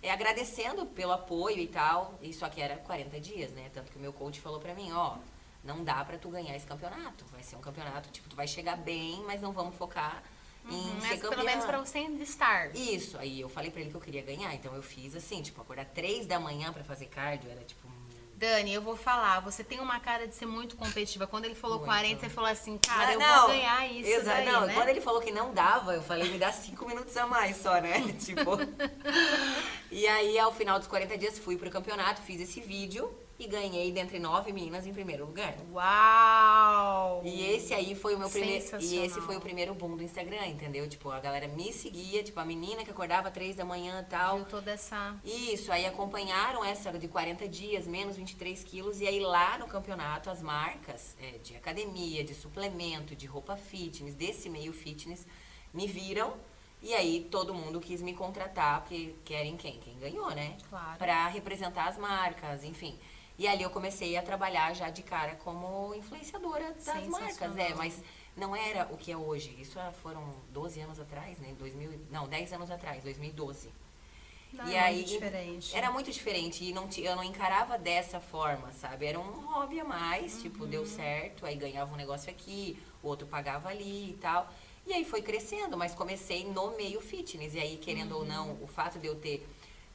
é, 0.03 0.11
agradecendo 0.11 0.87
pelo 0.87 1.13
apoio 1.13 1.59
e 1.59 1.67
tal. 1.67 2.19
E 2.23 2.33
só 2.33 2.49
que 2.49 2.61
era 2.61 2.77
40 2.77 3.21
dias, 3.21 3.51
né? 3.53 3.71
Tanto 3.73 3.91
que 3.93 3.99
o 3.99 4.01
meu 4.01 4.13
coach 4.13 4.41
falou 4.41 4.59
pra 4.61 4.75
mim, 4.75 4.91
ó, 4.93 5.17
não 5.63 5.85
dá 5.85 6.05
pra 6.05 6.17
tu 6.19 6.29
ganhar 6.31 6.55
esse 6.57 6.67
campeonato. 6.67 7.25
Vai 7.33 7.43
ser 7.43 7.57
um 7.57 7.61
campeonato, 7.61 8.09
tipo, 8.11 8.29
tu 8.29 8.37
vai 8.37 8.47
chegar 8.49 8.77
bem, 8.77 9.23
mas 9.27 9.41
não 9.41 9.53
vamos 9.53 9.75
focar 9.77 10.23
em 10.69 10.75
Uhum, 10.75 11.01
ser 11.01 11.07
Mas 11.09 11.23
campeã. 11.23 11.31
pelo 11.31 11.45
menos 11.45 11.65
pra 11.65 11.79
você 11.79 11.99
estar. 12.01 12.75
Isso, 12.77 13.19
aí 13.19 13.41
eu 13.41 13.49
falei 13.49 13.71
pra 13.71 13.81
ele 13.81 13.91
que 13.91 13.97
eu 13.97 14.01
queria 14.01 14.23
ganhar, 14.23 14.55
então 14.55 14.75
eu 14.75 14.83
fiz 14.83 15.15
assim, 15.17 15.41
tipo, 15.43 15.61
acordar 15.61 15.87
três 15.87 16.27
da 16.27 16.39
manhã 16.39 16.73
pra 16.73 16.85
fazer 16.85 17.07
cardio, 17.07 17.51
era 17.51 17.63
tipo. 17.65 17.89
Dani, 18.37 18.73
eu 18.73 18.81
vou 18.81 18.97
falar, 18.97 19.41
você 19.41 19.63
tem 19.63 19.81
uma 19.81 20.01
cara 20.01 20.27
de 20.27 20.35
ser 20.35 20.47
muito 20.47 20.75
competitiva. 20.75 21.27
Quando 21.27 21.45
ele 21.45 21.55
falou 21.55 21.77
Muito. 21.79 21.89
40, 21.91 22.21
você 22.21 22.29
falou 22.31 22.49
assim, 22.49 22.79
cara, 22.79 23.13
eu 23.13 23.21
vou 23.21 23.49
ganhar 23.49 23.87
isso 23.93 24.09
exa- 24.09 24.33
daí, 24.33 24.47
não, 24.47 24.65
né? 24.67 24.73
quando 24.73 24.89
ele 24.89 25.01
falou 25.03 25.21
que 25.21 25.31
não 25.31 25.53
dava, 25.53 25.95
eu 25.95 26.03
falei, 26.03 26.27
me 26.31 26.39
dá 26.39 26.51
cinco 26.51 26.87
minutos 26.89 27.15
a 27.19 27.27
mais 27.27 27.59
só, 27.59 27.79
né? 27.83 28.01
tipo. 28.19 28.51
E 29.91 30.07
aí, 30.07 30.39
ao 30.39 30.53
final 30.53 30.79
dos 30.79 30.87
40 30.87 31.19
dias, 31.19 31.39
fui 31.39 31.57
pro 31.57 31.71
campeonato, 31.71 32.23
fiz 32.23 32.41
esse 32.41 32.61
vídeo 32.61 33.13
e 33.41 33.47
ganhei 33.47 33.91
dentre 33.91 34.19
nove 34.19 34.53
meninas 34.53 34.87
em 34.87 34.93
primeiro 34.93 35.25
lugar. 35.25 35.57
Uau! 35.73 37.23
E 37.25 37.43
esse 37.55 37.73
aí 37.73 37.95
foi 37.95 38.15
o 38.15 38.19
meu 38.19 38.29
primeiro. 38.29 38.65
E 38.79 38.99
esse 38.99 39.19
foi 39.23 39.37
o 39.37 39.41
primeiro 39.41 39.75
boom 39.75 39.97
do 39.97 40.03
Instagram, 40.03 40.47
entendeu? 40.47 40.87
Tipo, 40.87 41.11
a 41.11 41.19
galera 41.19 41.49
me 41.49 41.73
seguia, 41.73 42.23
tipo, 42.23 42.39
a 42.39 42.45
menina 42.45 42.85
que 42.85 42.91
acordava 42.91 43.31
três 43.31 43.57
da 43.57 43.65
manhã 43.65 44.01
e 44.07 44.11
tal. 44.11 44.37
Viu 44.37 44.45
toda 44.45 44.71
essa... 44.71 45.17
Isso, 45.25 45.73
aí 45.73 45.87
acompanharam 45.87 46.63
essa 46.63 46.93
de 46.93 47.09
40 47.09 47.49
dias, 47.49 47.87
menos 47.87 48.17
23 48.17 48.63
quilos, 48.63 49.01
e 49.01 49.09
aí 49.09 49.19
lá 49.19 49.59
no 49.59 49.67
campeonato 49.67 50.29
as 50.29 50.43
marcas 50.43 51.17
é, 51.21 51.39
de 51.39 51.57
academia, 51.57 52.23
de 52.23 52.35
suplemento, 52.35 53.17
de 53.17 53.27
roupa 53.27 53.57
fitness, 53.57 54.15
desse 54.15 54.51
meio 54.51 54.73
fitness, 54.73 55.27
me 55.73 55.87
viram 55.87 56.35
e 56.83 56.95
aí 56.95 57.29
todo 57.31 57.55
mundo 57.55 57.81
quis 57.81 58.01
me 58.01 58.15
contratar, 58.15 58.81
porque 58.81 59.15
querem 59.25 59.57
quem? 59.57 59.79
Quem 59.81 59.99
ganhou, 59.99 60.31
né? 60.31 60.57
Claro. 60.69 60.99
Pra 60.99 61.27
representar 61.29 61.89
as 61.89 61.99
marcas, 61.99 62.65
enfim. 62.65 62.99
E 63.39 63.47
ali 63.47 63.63
eu 63.63 63.71
comecei 63.71 64.17
a 64.17 64.23
trabalhar 64.23 64.75
já 64.75 64.91
de 64.91 65.03
cara 65.03 65.35
como 65.37 65.95
influenciadora 65.95 66.73
das 66.73 67.07
marcas, 67.07 67.23
é, 67.23 67.33
Sensacional. 67.33 67.77
mas 67.77 68.03
não 68.37 68.55
era 68.55 68.87
o 68.91 68.97
que 68.97 69.13
é 69.13 69.17
hoje. 69.17 69.55
Isso 69.59 69.79
ah, 69.79 69.93
foram 69.93 70.35
12 70.51 70.81
anos 70.81 70.99
atrás, 71.01 71.39
né? 71.39 71.55
2000, 71.59 71.93
e- 71.93 72.01
não, 72.11 72.29
10 72.29 72.53
anos 72.53 72.71
atrás, 72.71 73.03
2012. 73.03 73.71
Não, 74.53 74.67
e 74.67 74.77
aí 74.77 74.97
muito 74.97 75.09
diferente. 75.11 75.77
era 75.77 75.91
muito 75.93 76.11
diferente 76.11 76.65
e 76.65 76.73
não 76.73 76.89
eu 76.99 77.15
não 77.15 77.23
encarava 77.23 77.79
dessa 77.79 78.21
forma, 78.21 78.73
sabe? 78.73 79.07
Era 79.07 79.19
um 79.19 79.47
hobby 79.47 79.79
a 79.79 79.85
mais, 79.85 80.43
tipo, 80.43 80.67
deu 80.67 80.85
certo, 80.85 81.47
aí 81.47 81.55
ganhava 81.55 81.93
um 81.95 81.97
negócio 81.97 82.29
aqui, 82.31 82.77
o 83.03 83.09
outro 83.09 83.27
pagava 83.29 83.69
ali 83.69 84.11
e 84.11 84.19
tal. 84.21 84.53
E 84.91 84.93
aí 84.93 85.05
foi 85.05 85.23
crescendo, 85.23 85.77
mas 85.77 85.95
comecei 85.95 86.45
no 86.45 86.77
meio 86.77 87.01
fitness. 87.01 87.55
E 87.55 87.61
aí, 87.61 87.77
querendo 87.77 88.17
ou 88.17 88.25
não, 88.25 88.59
o 88.61 88.67
fato 88.67 88.99
de 88.99 89.07
eu 89.07 89.15
ter, 89.15 89.47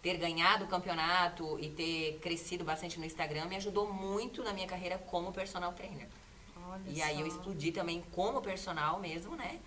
ter 0.02 0.16
ganhado 0.18 0.64
o 0.64 0.68
campeonato 0.70 1.60
e 1.60 1.70
ter 1.70 2.18
crescido 2.22 2.64
bastante 2.64 2.98
no 2.98 3.06
Instagram 3.06 3.44
me 3.48 3.58
ajudou 3.58 3.92
muito 3.92 4.42
na 4.42 4.54
minha 4.54 4.66
carreira 4.66 4.98
como 4.98 5.34
personal 5.34 5.74
trainer. 5.74 6.08
Olha 6.70 6.82
E 6.88 7.02
aí 7.02 7.20
eu 7.20 7.30
só. 7.30 7.36
explodi 7.36 7.74
também 7.74 8.06
como 8.14 8.42
personal 8.42 8.98
mesmo, 9.02 9.36
né? 9.36 9.60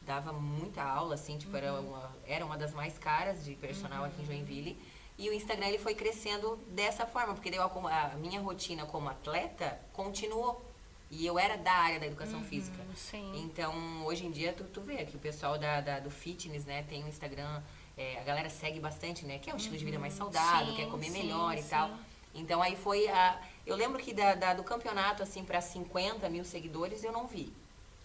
Dava 0.00 0.32
muita 0.32 0.82
aula, 0.82 1.14
assim, 1.14 1.36
tipo, 1.36 1.54
era, 1.54 1.74
Uhum. 1.74 1.90
uma, 1.90 2.16
era 2.26 2.46
uma 2.46 2.56
das 2.56 2.72
mais 2.72 2.98
caras 2.98 3.44
de 3.44 3.54
personal 3.56 4.02
aqui 4.04 4.22
em 4.22 4.24
Joinville. 4.24 4.78
E 5.18 5.28
o 5.28 5.34
Instagram 5.34 5.66
ele 5.68 5.78
foi 5.78 5.94
crescendo 5.94 6.56
dessa 6.68 7.04
forma, 7.04 7.34
porque 7.34 7.50
deu 7.50 7.62
a, 7.62 7.66
a 8.12 8.16
minha 8.16 8.40
rotina 8.40 8.86
como 8.86 9.10
atleta 9.10 9.78
continuou. 9.92 10.64
E 11.10 11.26
eu 11.26 11.38
era 11.38 11.56
da 11.56 11.72
área 11.72 11.98
da 11.98 12.06
educação 12.06 12.42
física. 12.42 12.80
Hum, 12.82 12.94
Sim. 12.94 13.32
Então, 13.44 14.04
hoje 14.06 14.24
em 14.24 14.30
dia, 14.30 14.52
tu, 14.52 14.62
tu 14.64 14.80
vê 14.80 15.04
que 15.04 15.16
o 15.16 15.18
pessoal 15.18 15.58
da, 15.58 15.80
da- 15.80 15.98
do 15.98 16.10
fitness, 16.10 16.64
né, 16.64 16.84
tem 16.84 17.02
um 17.04 17.08
Instagram, 17.08 17.60
é, 17.96 18.18
a 18.20 18.22
galera 18.22 18.48
segue 18.48 18.78
bastante, 18.78 19.24
né? 19.26 19.38
Quer 19.40 19.52
um 19.52 19.56
estilo 19.56 19.76
de 19.76 19.84
vida 19.84 19.98
mais 19.98 20.14
saudável, 20.14 20.66
Uhum. 20.68 20.76
Sim, 20.76 20.76
quer 20.84 20.88
comer 20.88 21.06
sim, 21.10 21.22
melhor 21.22 21.58
e 21.58 21.62
tal. 21.64 21.90
Então 22.32 22.62
aí 22.62 22.76
foi 22.76 23.08
a. 23.08 23.40
Eu 23.66 23.74
lembro 23.74 23.98
que 23.98 24.12
da, 24.14 24.34
da- 24.36 24.54
do 24.54 24.62
campeonato, 24.62 25.20
assim, 25.22 25.44
para 25.44 25.60
50 25.60 26.28
mil 26.28 26.44
seguidores, 26.44 27.02
eu 27.02 27.10
não 27.12 27.26
vi. 27.26 27.52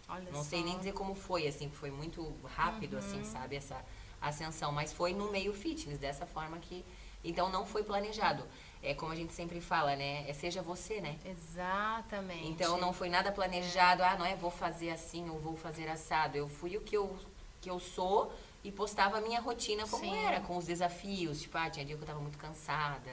Olha 0.09 0.31
Não 0.31 0.43
sei 0.43 0.59
só. 0.59 0.65
Uhum. 0.65 0.71
nem 0.71 0.77
dizer 0.79 0.93
como 0.93 1.13
foi, 1.13 1.47
assim, 1.47 1.69
foi 1.69 1.91
muito 1.91 2.35
rápido, 2.43 2.97
assim, 2.97 3.24
sabe, 3.24 3.55
essa 3.55 3.79
ascensão. 4.19 4.71
Mas 4.71 4.91
foi 4.91 5.13
no 5.13 5.31
meio 5.31 5.53
fitness, 5.53 6.00
dessa 6.00 6.25
forma 6.25 6.57
que. 6.57 6.83
Então 7.24 7.50
não 7.50 7.65
foi 7.67 7.83
planejado. 7.83 8.43
É 8.86 8.94
como 8.94 9.12
a 9.12 9.15
gente 9.15 9.34
sempre 9.34 9.60
fala, 9.60 9.96
né? 9.96 10.30
É 10.30 10.34
seja 10.34 10.62
você, 10.62 11.01
né? 11.01 11.18
Exatamente. 11.25 12.48
Então 12.48 12.77
não 12.77 12.94
foi 12.94 13.10
nada 13.10 13.32
planejado, 13.32 14.04
ah, 14.04 14.15
não 14.18 14.25
é 14.25 14.36
vou 14.36 14.51
fazer 14.51 14.92
assim 14.92 15.30
ou 15.30 15.39
vou 15.39 15.56
fazer 15.56 15.88
assado. 15.88 16.38
Eu 16.38 16.48
fui 16.48 16.77
o 16.77 16.82
que 16.82 16.96
eu, 16.96 17.18
que 17.62 17.70
eu 17.70 17.80
sou 17.80 18.32
e 18.63 18.72
postava 18.72 19.18
a 19.18 19.22
minha 19.22 19.39
rotina 19.39 19.88
como 19.88 20.04
Sim. 20.04 20.15
era, 20.25 20.39
com 20.42 20.58
os 20.58 20.65
desafios. 20.65 21.42
Tipo, 21.42 21.58
ah, 21.58 21.70
tinha 21.70 21.86
dia 21.86 21.96
que 21.96 22.01
eu 22.04 22.08
tava 22.08 22.20
muito 22.20 22.38
cansada. 22.38 23.12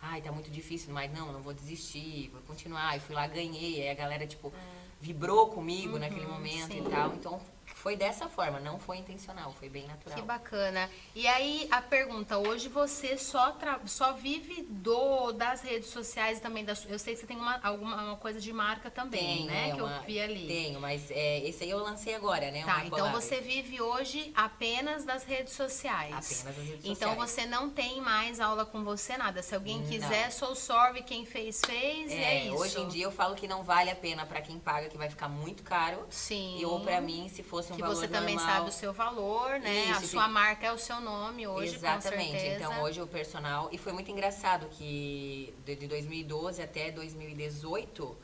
Ai, 0.00 0.20
tá 0.20 0.30
muito 0.30 0.50
difícil, 0.50 0.92
mas 0.92 1.10
não, 1.12 1.32
não 1.32 1.40
vou 1.40 1.54
desistir, 1.54 2.28
vou 2.28 2.42
continuar. 2.42 2.96
E 2.96 3.00
fui 3.00 3.14
lá, 3.14 3.26
ganhei. 3.26 3.82
Aí 3.82 3.90
a 3.90 3.94
galera, 3.94 4.26
tipo, 4.26 4.52
vibrou 5.00 5.48
comigo 5.48 5.98
naquele 5.98 6.26
momento 6.26 6.72
É. 6.72 6.76
Uhum, 6.76 6.82
sim. 6.82 6.86
e 6.86 6.90
tal. 6.90 7.14
Então 7.14 7.40
foi 7.76 7.94
dessa 7.94 8.26
forma, 8.26 8.58
não 8.58 8.78
foi 8.80 8.96
intencional, 8.96 9.52
foi 9.52 9.68
bem 9.68 9.86
natural. 9.86 10.16
Que 10.16 10.22
bacana. 10.24 10.90
E 11.14 11.26
aí 11.28 11.68
a 11.70 11.82
pergunta, 11.82 12.38
hoje 12.38 12.68
você 12.68 13.18
só, 13.18 13.52
tra- 13.52 13.78
só 13.84 14.14
vive 14.14 14.62
do 14.68 15.30
das 15.32 15.60
redes 15.60 15.90
sociais 15.90 16.40
também 16.40 16.64
das, 16.64 16.86
eu 16.88 16.98
sei 16.98 17.12
que 17.14 17.20
você 17.20 17.26
tem 17.26 17.36
uma, 17.36 17.60
alguma 17.62 18.02
uma 18.02 18.16
coisa 18.16 18.40
de 18.40 18.50
marca 18.50 18.90
também, 18.90 19.20
Tenho, 19.36 19.46
né, 19.46 19.68
é 19.68 19.74
que 19.74 19.80
uma- 19.82 19.96
eu 19.98 20.02
vi 20.04 20.18
ali. 20.20 20.46
Tenho, 20.46 20.80
mas 20.80 21.10
é, 21.10 21.40
esse 21.46 21.64
aí 21.64 21.70
eu 21.70 21.78
lancei 21.78 22.14
agora, 22.14 22.50
né? 22.50 22.64
Tá, 22.64 22.82
então 22.86 23.12
você 23.12 23.40
vive 23.42 23.80
hoje 23.80 24.32
apenas 24.34 25.04
das 25.04 25.22
redes 25.24 25.52
sociais. 25.52 26.14
Apenas 26.14 26.56
das 26.56 26.66
redes 26.66 26.84
Então 26.84 27.10
sociais. 27.10 27.30
você 27.30 27.46
não 27.46 27.68
tem 27.68 28.00
mais 28.00 28.40
aula 28.40 28.64
com 28.64 28.82
você, 28.84 29.18
nada. 29.18 29.42
Se 29.42 29.54
alguém 29.54 29.84
quiser, 29.84 30.30
sou 30.32 30.54
sorry, 30.56 31.02
quem 31.02 31.26
fez, 31.26 31.60
fez, 31.64 32.10
e 32.10 32.14
é 32.14 32.44
isso. 32.46 32.56
Hoje 32.56 32.80
em 32.80 32.88
dia 32.88 33.04
eu 33.04 33.12
falo 33.12 33.34
que 33.36 33.46
não 33.46 33.62
vale 33.62 33.90
a 33.90 33.94
pena 33.96 34.24
pra 34.24 34.40
quem 34.40 34.58
paga, 34.58 34.88
que 34.88 34.96
vai 34.96 35.10
ficar 35.10 35.28
muito 35.28 35.62
caro. 35.62 36.06
Sim. 36.08 36.58
E 36.58 36.64
ou 36.64 36.80
pra 36.80 37.00
mim, 37.02 37.28
se 37.28 37.42
fosse 37.42 37.65
um 37.72 37.76
que 37.76 37.82
valor 37.82 37.94
você 37.94 38.08
também 38.08 38.36
normal, 38.36 38.54
sabe 38.54 38.68
o 38.68 38.72
seu 38.72 38.92
valor, 38.92 39.58
né? 39.60 39.84
Isso, 39.84 39.92
a 39.92 40.08
sua 40.08 40.28
marca 40.28 40.66
é 40.66 40.72
o 40.72 40.78
seu 40.78 41.00
nome 41.00 41.46
hoje, 41.46 41.74
Exatamente. 41.74 42.44
Então 42.46 42.82
hoje 42.82 43.00
o 43.00 43.06
personal. 43.06 43.68
E 43.72 43.78
foi 43.78 43.92
muito 43.92 44.10
engraçado 44.10 44.66
que 44.70 45.54
de, 45.64 45.76
de 45.76 45.86
2012 45.86 46.62
até 46.62 46.90
2018 46.90 48.16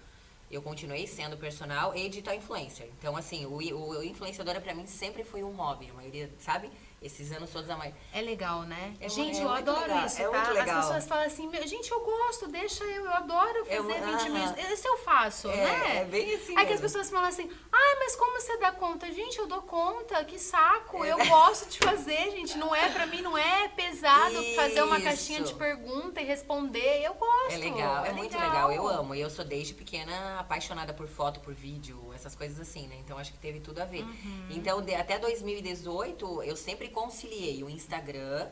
eu 0.50 0.60
continuei 0.60 1.06
sendo 1.06 1.36
personal 1.36 1.96
e 1.96 2.08
digital 2.08 2.34
influencer. 2.34 2.86
Então, 2.98 3.16
assim, 3.16 3.46
o, 3.46 3.56
o 3.56 4.04
influenciadora 4.04 4.60
pra 4.60 4.74
mim 4.74 4.86
sempre 4.86 5.24
foi 5.24 5.42
um 5.42 5.52
hobby. 5.52 5.88
A 5.90 5.94
maioria, 5.94 6.30
sabe? 6.38 6.70
Esses 7.02 7.32
anos 7.32 7.50
todos 7.50 7.68
a 7.68 7.76
mais. 7.76 7.92
É 8.12 8.20
legal, 8.22 8.62
né? 8.62 8.94
É 9.00 9.08
gente, 9.08 9.38
é 9.38 9.42
eu 9.44 9.48
muito 9.48 9.68
adoro 9.70 9.80
legal, 9.92 10.06
isso, 10.06 10.22
é 10.22 10.28
tá? 10.28 10.50
legal. 10.50 10.78
As 10.78 10.86
pessoas 10.86 11.06
falam 11.06 11.24
assim, 11.26 11.48
"Meu, 11.48 11.66
gente, 11.66 11.90
eu 11.90 12.00
gosto, 12.00 12.46
deixa 12.48 12.84
eu, 12.84 13.04
eu 13.06 13.10
adoro 13.12 13.64
É 13.68 13.76
fazer 13.76 14.00
mu- 14.00 14.06
20 14.18 14.28
mil. 14.30 14.42
aham. 14.44 14.54
Esse 14.72 14.86
eu 14.88 14.98
faço, 14.98 15.48
É, 15.50 15.56
né? 15.56 16.00
é 16.00 16.04
bem 16.04 16.34
assim 16.34 16.56
Aí 16.56 16.66
que 16.66 16.72
as 16.74 16.80
mesmo. 16.80 16.82
pessoas 16.82 17.10
falam 17.10 17.28
assim, 17.28 17.50
ai, 17.72 17.96
mas 17.98 18.14
como 18.14 18.40
você 18.40 18.56
dá 18.58 18.70
conta? 18.72 19.10
Gente, 19.12 19.38
eu 19.38 19.46
dou 19.46 19.62
conta, 19.62 20.24
que 20.24 20.38
saco. 20.38 21.04
É. 21.04 21.12
Eu 21.12 21.26
gosto 21.26 21.68
de 21.68 21.78
fazer, 21.78 22.30
gente. 22.30 22.56
Não 22.56 22.74
é, 22.74 22.88
pra 22.90 23.06
mim, 23.06 23.20
não 23.20 23.36
é 23.36 23.68
pesado 23.68 24.42
fazer 24.54 24.82
uma 24.82 24.96
Isso. 24.98 25.04
caixinha 25.06 25.40
de 25.42 25.54
pergunta 25.54 26.20
e 26.20 26.24
responder. 26.24 27.02
Eu 27.04 27.14
gosto. 27.14 27.52
É 27.52 27.56
legal, 27.56 28.04
é, 28.04 28.12
muito 28.12 28.38
legal. 28.38 28.70
Eu 28.70 28.86
amo. 28.88 29.14
E 29.14 29.20
eu 29.20 29.28
sou 29.30 29.44
desde 29.44 29.74
pequena 29.74 30.38
apaixonada 30.38 30.92
por 30.94 31.08
foto, 31.08 31.40
por 31.40 31.52
vídeo, 31.52 32.12
essas 32.14 32.34
coisas 32.36 32.60
assim, 32.60 32.86
né? 32.86 32.96
Então 33.00 33.18
acho 33.18 33.32
que 33.32 33.38
teve 33.38 33.58
tudo 33.60 33.80
a 33.80 33.84
ver. 33.84 34.02
Uhum. 34.02 34.46
Então, 34.50 34.80
de- 34.80 34.94
até 34.94 35.18
2018, 35.18 36.42
eu 36.42 36.56
sempre 36.56 36.88
conciliei 36.92 37.64
o 37.64 37.68
Instagram 37.68 38.48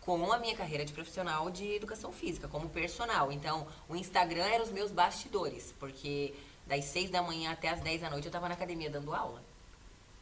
com 0.00 0.30
a 0.30 0.38
minha 0.38 0.54
carreira 0.54 0.84
de 0.84 0.92
profissional 0.92 1.50
de 1.50 1.76
educação 1.76 2.12
física, 2.12 2.46
como 2.46 2.68
personal. 2.68 3.32
Então, 3.32 3.66
o 3.88 3.96
Instagram 3.96 4.44
era 4.44 4.62
os 4.62 4.70
meus 4.70 4.90
bastidores, 4.90 5.74
porque 5.80 6.34
das 6.66 6.84
6 6.86 7.10
da 7.10 7.22
manhã 7.22 7.52
até 7.52 7.70
as 7.70 7.80
10 7.80 8.02
da 8.02 8.10
noite 8.10 8.26
eu 8.26 8.28
estava 8.28 8.48
na 8.48 8.54
academia 8.54 8.90
dando 8.90 9.14
aula. 9.14 9.42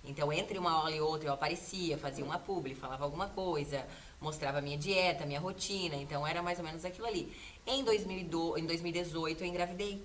Então, 0.05 0.33
entre 0.33 0.59
uma 0.59 0.73
aula 0.73 0.91
e 0.91 1.01
outra, 1.01 1.29
eu 1.29 1.33
aparecia, 1.33 1.97
fazia 1.97 2.25
uma 2.25 2.39
publi, 2.39 2.75
falava 2.75 3.05
alguma 3.05 3.29
coisa, 3.29 3.87
mostrava 4.21 4.61
minha 4.61 4.77
dieta, 4.77 5.25
minha 5.25 5.39
rotina. 5.39 5.95
Então, 5.95 6.27
era 6.27 6.43
mais 6.43 6.59
ou 6.59 6.65
menos 6.65 6.85
aquilo 6.85 7.07
ali. 7.07 7.33
Em, 7.67 7.85
2002, 7.85 8.63
em 8.63 8.67
2018, 8.67 9.43
eu 9.43 9.47
engravidei. 9.47 10.05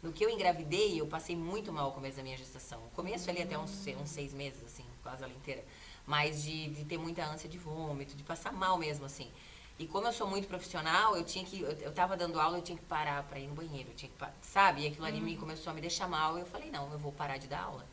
No 0.00 0.12
que 0.12 0.24
eu 0.24 0.30
engravidei, 0.30 1.00
eu 1.00 1.06
passei 1.06 1.34
muito 1.34 1.72
mal 1.72 1.88
o 1.88 1.92
começo 1.92 2.18
da 2.18 2.22
minha 2.22 2.36
gestação. 2.36 2.78
O 2.86 2.90
começo 2.94 3.28
ali 3.28 3.42
até 3.42 3.58
uns, 3.58 3.84
uns 4.00 4.10
seis 4.10 4.32
meses, 4.32 4.62
assim, 4.64 4.84
quase 5.02 5.24
ela 5.24 5.32
inteira. 5.32 5.64
Mas 6.06 6.42
de, 6.42 6.68
de 6.68 6.84
ter 6.84 6.98
muita 6.98 7.24
ânsia 7.24 7.48
de 7.48 7.58
vômito, 7.58 8.16
de 8.16 8.22
passar 8.22 8.52
mal 8.52 8.78
mesmo, 8.78 9.04
assim. 9.04 9.30
E 9.78 9.86
como 9.86 10.06
eu 10.06 10.12
sou 10.12 10.26
muito 10.26 10.48
profissional, 10.48 11.16
eu 11.16 11.24
tinha 11.24 11.44
que. 11.44 11.60
Eu, 11.60 11.72
eu 11.72 11.92
tava 11.92 12.16
dando 12.16 12.40
aula, 12.40 12.58
eu 12.58 12.62
tinha 12.62 12.78
que 12.78 12.84
parar 12.84 13.22
pra 13.24 13.38
ir 13.38 13.46
no 13.46 13.54
banheiro. 13.54 13.90
Eu 13.90 13.94
tinha 13.94 14.10
que, 14.10 14.24
sabe? 14.40 14.82
E 14.82 14.86
aquilo 14.86 15.04
ali 15.04 15.20
me 15.20 15.36
começou 15.36 15.70
a 15.70 15.74
me 15.74 15.80
deixar 15.80 16.08
mal. 16.08 16.38
E 16.38 16.40
eu 16.40 16.46
falei, 16.46 16.70
não, 16.70 16.90
eu 16.92 16.98
vou 16.98 17.12
parar 17.12 17.36
de 17.36 17.46
dar 17.46 17.62
aula. 17.62 17.86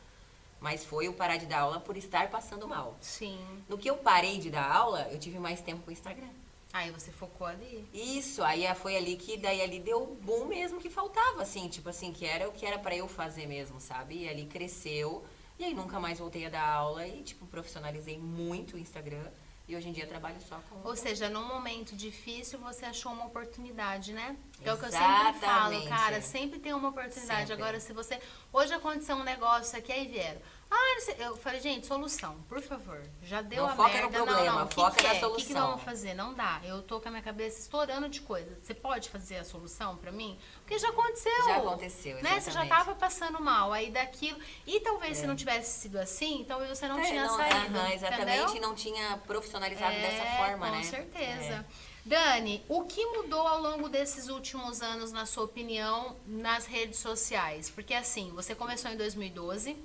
Mas 0.62 0.86
foi 0.86 1.10
o 1.10 1.13
parar 1.13 1.36
de 1.36 1.46
dar 1.46 1.60
aula 1.60 1.82
por 1.82 1.98
estar 1.98 2.29
passando 2.29 2.65
mal. 2.67 2.96
Sim. 3.01 3.38
No 3.67 3.77
que 3.77 3.89
eu 3.89 3.98
parei 3.98 4.38
de 4.38 4.50
dar 4.50 4.72
aula, 4.72 5.10
eu 5.12 5.20
tive 5.20 5.38
mais 5.39 5.60
tempo 5.60 5.84
com 5.84 5.89
o 5.89 5.93
Instagram. 5.93 6.29
Aí 6.72 6.89
você 6.89 7.12
focou 7.12 7.46
ali. 7.46 7.86
Isso, 7.93 8.41
aí 8.41 8.63
foi 8.75 8.96
ali 8.96 9.17
que 9.17 9.38
daí 9.38 9.62
ali 9.62 9.79
deu 9.79 10.01
o 10.01 10.15
boom 10.15 10.46
mesmo 10.46 10.79
que 10.79 10.89
faltava, 10.89 11.43
assim, 11.43 11.67
tipo 11.67 11.89
assim, 11.89 12.12
que 12.12 12.25
era 12.25 12.48
o 12.48 12.51
que 12.51 12.65
era 12.65 12.79
pra 12.79 12.96
eu 12.96 13.08
fazer 13.10 13.46
mesmo, 13.46 13.79
sabe? 13.82 14.24
E 14.24 14.29
ali 14.29 14.46
cresceu. 14.46 15.24
E 15.60 15.66
aí 15.66 15.74
nunca 15.74 16.00
mais 16.00 16.20
voltei 16.20 16.46
a 16.46 16.50
dar 16.50 16.68
aula 16.68 17.08
e, 17.08 17.24
tipo, 17.24 17.46
profissionalizei 17.46 18.18
muito 18.18 18.76
o 18.76 18.80
Instagram. 18.80 19.26
E 19.66 19.78
hoje 19.78 19.88
em 19.88 19.94
dia 19.94 20.06
trabalho 20.06 20.42
só 20.42 20.60
com. 20.70 20.88
Ou 20.88 20.96
seja, 20.96 21.30
num 21.30 21.48
momento 21.48 21.96
difícil 21.96 22.60
você 22.60 22.86
achou 22.86 23.14
uma 23.14 23.26
oportunidade, 23.26 24.12
né? 24.12 24.36
Que 24.62 24.68
é 24.68 24.74
o 24.74 24.78
que 24.78 24.86
eu 24.86 24.92
sempre 24.92 25.40
falo, 25.40 25.88
cara, 25.88 26.22
sempre 26.22 26.60
tem 26.60 26.74
uma 26.74 26.90
oportunidade. 26.90 27.48
Sempre. 27.48 27.54
Agora, 27.54 27.80
se 27.80 27.94
você. 27.94 28.20
Hoje 28.52 28.74
aconteceu 28.74 29.16
um 29.16 29.24
negócio 29.24 29.78
aqui, 29.78 29.94
aí 29.94 30.06
vieram. 30.06 30.42
Ah, 30.75 31.12
eu 31.20 31.38
falei, 31.38 31.60
gente, 31.60 31.86
solução, 31.86 32.36
por 32.50 32.60
favor. 32.60 33.00
Já 33.22 33.44
deu 33.44 33.62
Não 33.63 33.70
a 33.70 33.75
foca 33.75 33.89
no 33.89 33.94
merda. 33.94 34.10
problema, 34.18 34.44
não, 34.44 34.56
não. 34.60 34.65
O 34.65 34.68
que 34.68 34.74
foca 34.75 34.96
que 34.98 35.03
na 35.03 35.10
é? 35.13 35.25
O 35.25 35.30
que, 35.36 35.36
que 35.36 35.42
solução. 35.50 35.68
vamos 35.68 35.84
fazer? 35.84 36.13
Não 36.15 36.34
dá. 36.34 36.60
Eu 36.63 36.82
tô 36.82 37.00
com 37.00 37.10
a 37.10 37.12
minha 37.12 37.22
cabeça 37.24 37.60
estourando 37.60 38.10
de 38.10 38.22
coisa. 38.22 38.58
Você 38.62 38.74
pode 38.74 39.10
fazer 39.10 39.38
a 39.38 39.44
solução 39.44 39.98
pra 39.98 40.12
mim? 40.12 40.36
Porque 40.62 40.80
já 40.80 40.89
aconteceu. 40.89 41.32
Já 41.46 41.58
aconteceu, 41.58 42.15
né? 42.15 42.22
Você 42.39 42.50
já 42.50 42.65
exatamente. 42.65 42.70
tava 42.70 42.96
passando 42.96 43.39
mal 43.39 43.72
aí 43.72 43.92
daquilo. 43.92 44.39
E 44.65 44.80
talvez 44.80 45.18
se 45.20 45.27
não 45.27 45.36
tivesse 45.36 45.80
sido 45.82 45.98
assim, 46.00 46.44
talvez 46.48 46.75
você 46.75 46.88
não 46.88 46.98
É, 47.00 47.03
tinha 47.03 47.25
não, 47.27 47.38
saído. 47.38 47.56
aham, 47.77 47.92
exatamente, 47.92 48.32
entendeu? 48.42 48.56
e 48.56 48.60
não 48.60 48.74
tinha 48.74 49.18
profissionalizado 49.27 49.94
dessa 49.96 50.24
É, 50.24 50.38
forma, 50.38 50.65
com 50.65 50.72
né? 50.75 50.84
certeza. 50.84 51.53
É. 51.53 51.94
Dani, 52.06 52.65
o 52.68 52.84
que 52.84 53.06
mudou 53.06 53.48
ao 53.48 53.62
longo 53.62 53.88
desses 53.88 54.27
últimos 54.27 54.82
anos, 54.82 55.12
na 55.12 55.25
sua 55.25 55.44
opinião, 55.44 56.18
nas 56.25 56.65
redes 56.65 57.00
sociais? 57.00 57.70
Porque 57.70 57.94
assim, 57.94 58.32
você 58.34 58.56
começou 58.56 58.89
em 58.92 58.98
2012, 58.98 59.77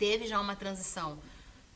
teve 0.00 0.26
já 0.26 0.40
uma 0.40 0.56
transição 0.56 1.18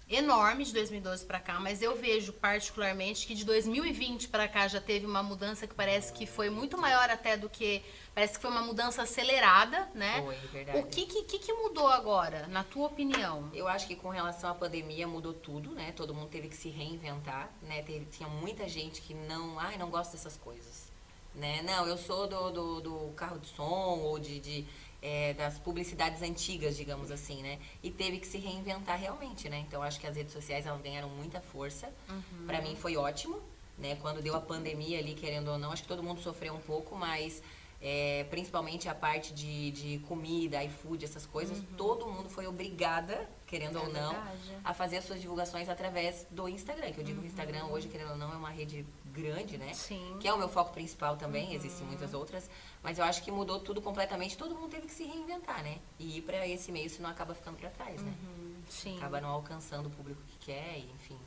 enorme 0.09 0.65
de 0.65 0.73
2012 0.73 1.25
para 1.25 1.41
cá, 1.41 1.59
mas 1.61 1.81
eu 1.81 1.97
vejo 1.97 2.33
particularmente 2.35 3.27
que 3.27 3.35
de 3.35 3.45
2020 3.45 4.29
para 4.29 4.47
cá 4.47 4.69
já 4.69 4.81
teve 4.81 5.07
uma 5.07 5.23
mudança 5.23 5.67
que 5.67 5.75
parece 5.75 6.13
que 6.13 6.27
foi 6.27 6.51
muito 6.51 6.77
maior 6.77 7.09
até 7.11 7.37
do 7.39 7.49
que 7.49 7.83
parece 8.15 8.35
que 8.35 8.41
foi 8.43 8.51
uma 8.51 8.61
mudança 8.63 9.03
acelerada, 9.03 9.89
né? 9.95 10.23
Foi, 10.23 10.37
verdade. 10.53 10.79
O 10.79 10.87
que 10.87 11.07
que, 11.07 11.39
que 11.39 11.53
mudou 11.55 11.89
agora, 11.89 12.47
na 12.49 12.63
tua 12.63 12.87
opinião? 12.87 13.51
Eu 13.55 13.67
acho 13.67 13.87
que 13.87 13.97
com 13.97 14.09
relação 14.11 14.51
à 14.51 14.55
pandemia 14.55 15.07
mudou 15.09 15.33
tudo, 15.33 15.71
né? 15.73 15.93
Todo 15.97 16.15
mundo 16.15 16.29
teve 16.29 16.49
que 16.49 16.57
se 16.57 16.69
reinventar, 16.69 17.51
né? 17.63 17.83
Teve- 17.83 18.07
tinha 18.07 18.29
muita 18.29 18.69
gente 18.69 19.01
que 19.03 19.15
não, 19.15 19.59
ai, 19.59 19.77
não 19.79 19.91
gosta 19.91 20.13
dessas 20.17 20.37
coisas, 20.37 20.93
né? 21.35 21.63
Não, 21.63 21.87
eu 21.89 21.97
sou 21.97 22.27
do, 22.29 22.51
do, 22.51 22.81
do 22.83 23.13
carro 23.17 23.39
de 23.39 23.49
som 23.49 23.99
ou 24.03 24.19
de, 24.19 24.39
de, 24.39 24.67
é, 25.05 25.35
das 25.35 25.59
publicidades 25.59 26.23
antigas, 26.23 26.75
digamos 26.75 27.11
assim, 27.11 27.43
né? 27.43 27.59
E 27.83 27.91
teve 27.91 28.19
que 28.19 28.27
se 28.27 28.39
reinventar 28.39 28.99
realmente, 28.99 29.51
né? 29.51 29.63
Então 29.69 29.83
acho 29.83 30.01
que 30.01 30.07
as 30.07 30.17
redes 30.17 30.33
sociais 30.33 30.65
elas 30.67 30.81
ganharam 30.81 31.11
muita 31.11 31.43
força. 31.43 31.93
Pra 32.47 32.63
mim 32.63 32.75
foi 32.75 32.97
ótimo, 32.97 33.39
né? 33.77 33.97
Quando 34.01 34.23
deu 34.23 34.35
a 34.35 34.41
pandemia 34.41 34.99
ali, 34.99 35.13
querendo 35.15 35.49
ou 35.49 35.59
não, 35.59 35.71
acho 35.73 35.83
que 35.83 35.89
todo 35.89 36.03
mundo 36.03 36.23
sofreu 36.23 36.55
um 36.55 36.61
pouco, 36.61 36.97
mas 36.97 37.43
é, 37.87 38.25
principalmente 38.31 38.89
a 38.89 38.95
parte 38.95 39.35
de, 39.35 39.71
de 39.71 39.99
comida, 40.09 40.65
iFood, 40.65 41.05
essas 41.05 41.27
coisas, 41.27 41.63
todo 41.77 42.07
mundo 42.07 42.31
foi 42.31 42.47
obrigada, 42.47 43.29
querendo 43.47 43.77
É 43.77 43.81
ou 43.83 43.93
não, 43.93 44.11
verdade. 44.15 44.57
a 44.65 44.73
fazer 44.73 44.97
as 44.97 45.05
suas 45.05 45.21
divulgações 45.21 45.69
através 45.69 46.27
do 46.31 46.49
Instagram. 46.49 46.93
Que 46.93 47.01
eu 47.01 47.05
digo 47.05 47.21
que 47.21 47.27
o 47.27 47.29
Instagram 47.29 47.67
hoje, 47.67 47.89
querendo 47.89 48.13
ou 48.13 48.17
não, 48.17 48.33
é 48.33 48.37
uma 48.37 48.49
rede 48.49 48.87
grande, 49.13 49.59
né? 49.59 49.75
Sim. 49.75 50.17
Que 50.19 50.27
é 50.27 50.33
o 50.33 50.39
meu 50.39 50.49
foco 50.49 50.73
principal 50.73 51.19
também, 51.19 51.53
existem 51.53 51.87
muitas 51.87 52.15
outras. 52.15 52.49
Mas 52.83 52.99
eu 52.99 53.05
acho 53.05 53.23
que 53.23 53.31
mudou 53.31 53.61
tudo 53.61 53.83
completamente, 53.83 54.35
todo 54.35 54.55
mundo 54.55 54.71
teve 54.71 54.87
que 54.87 54.95
se 54.95 55.05
reinventar, 55.05 55.63
né? 55.63 55.79
E 55.99 56.17
ir 56.19 56.23
pra 56.23 56.49
esse 56.49 56.73
meio, 56.73 56.89
senão 56.89 57.11
acaba 57.11 57.35
ficando 57.35 57.59
pra 57.59 57.69
trás, 57.69 58.01
né? 58.01 58.15
Sim. 58.71 58.97
Acaba 58.97 59.21
não 59.21 59.29
alcançando 59.29 59.89
o 59.89 59.91
público 59.91 60.23
que 60.27 60.39
quer, 60.47 60.79
e, 60.79 60.91
enfim. 60.95 61.19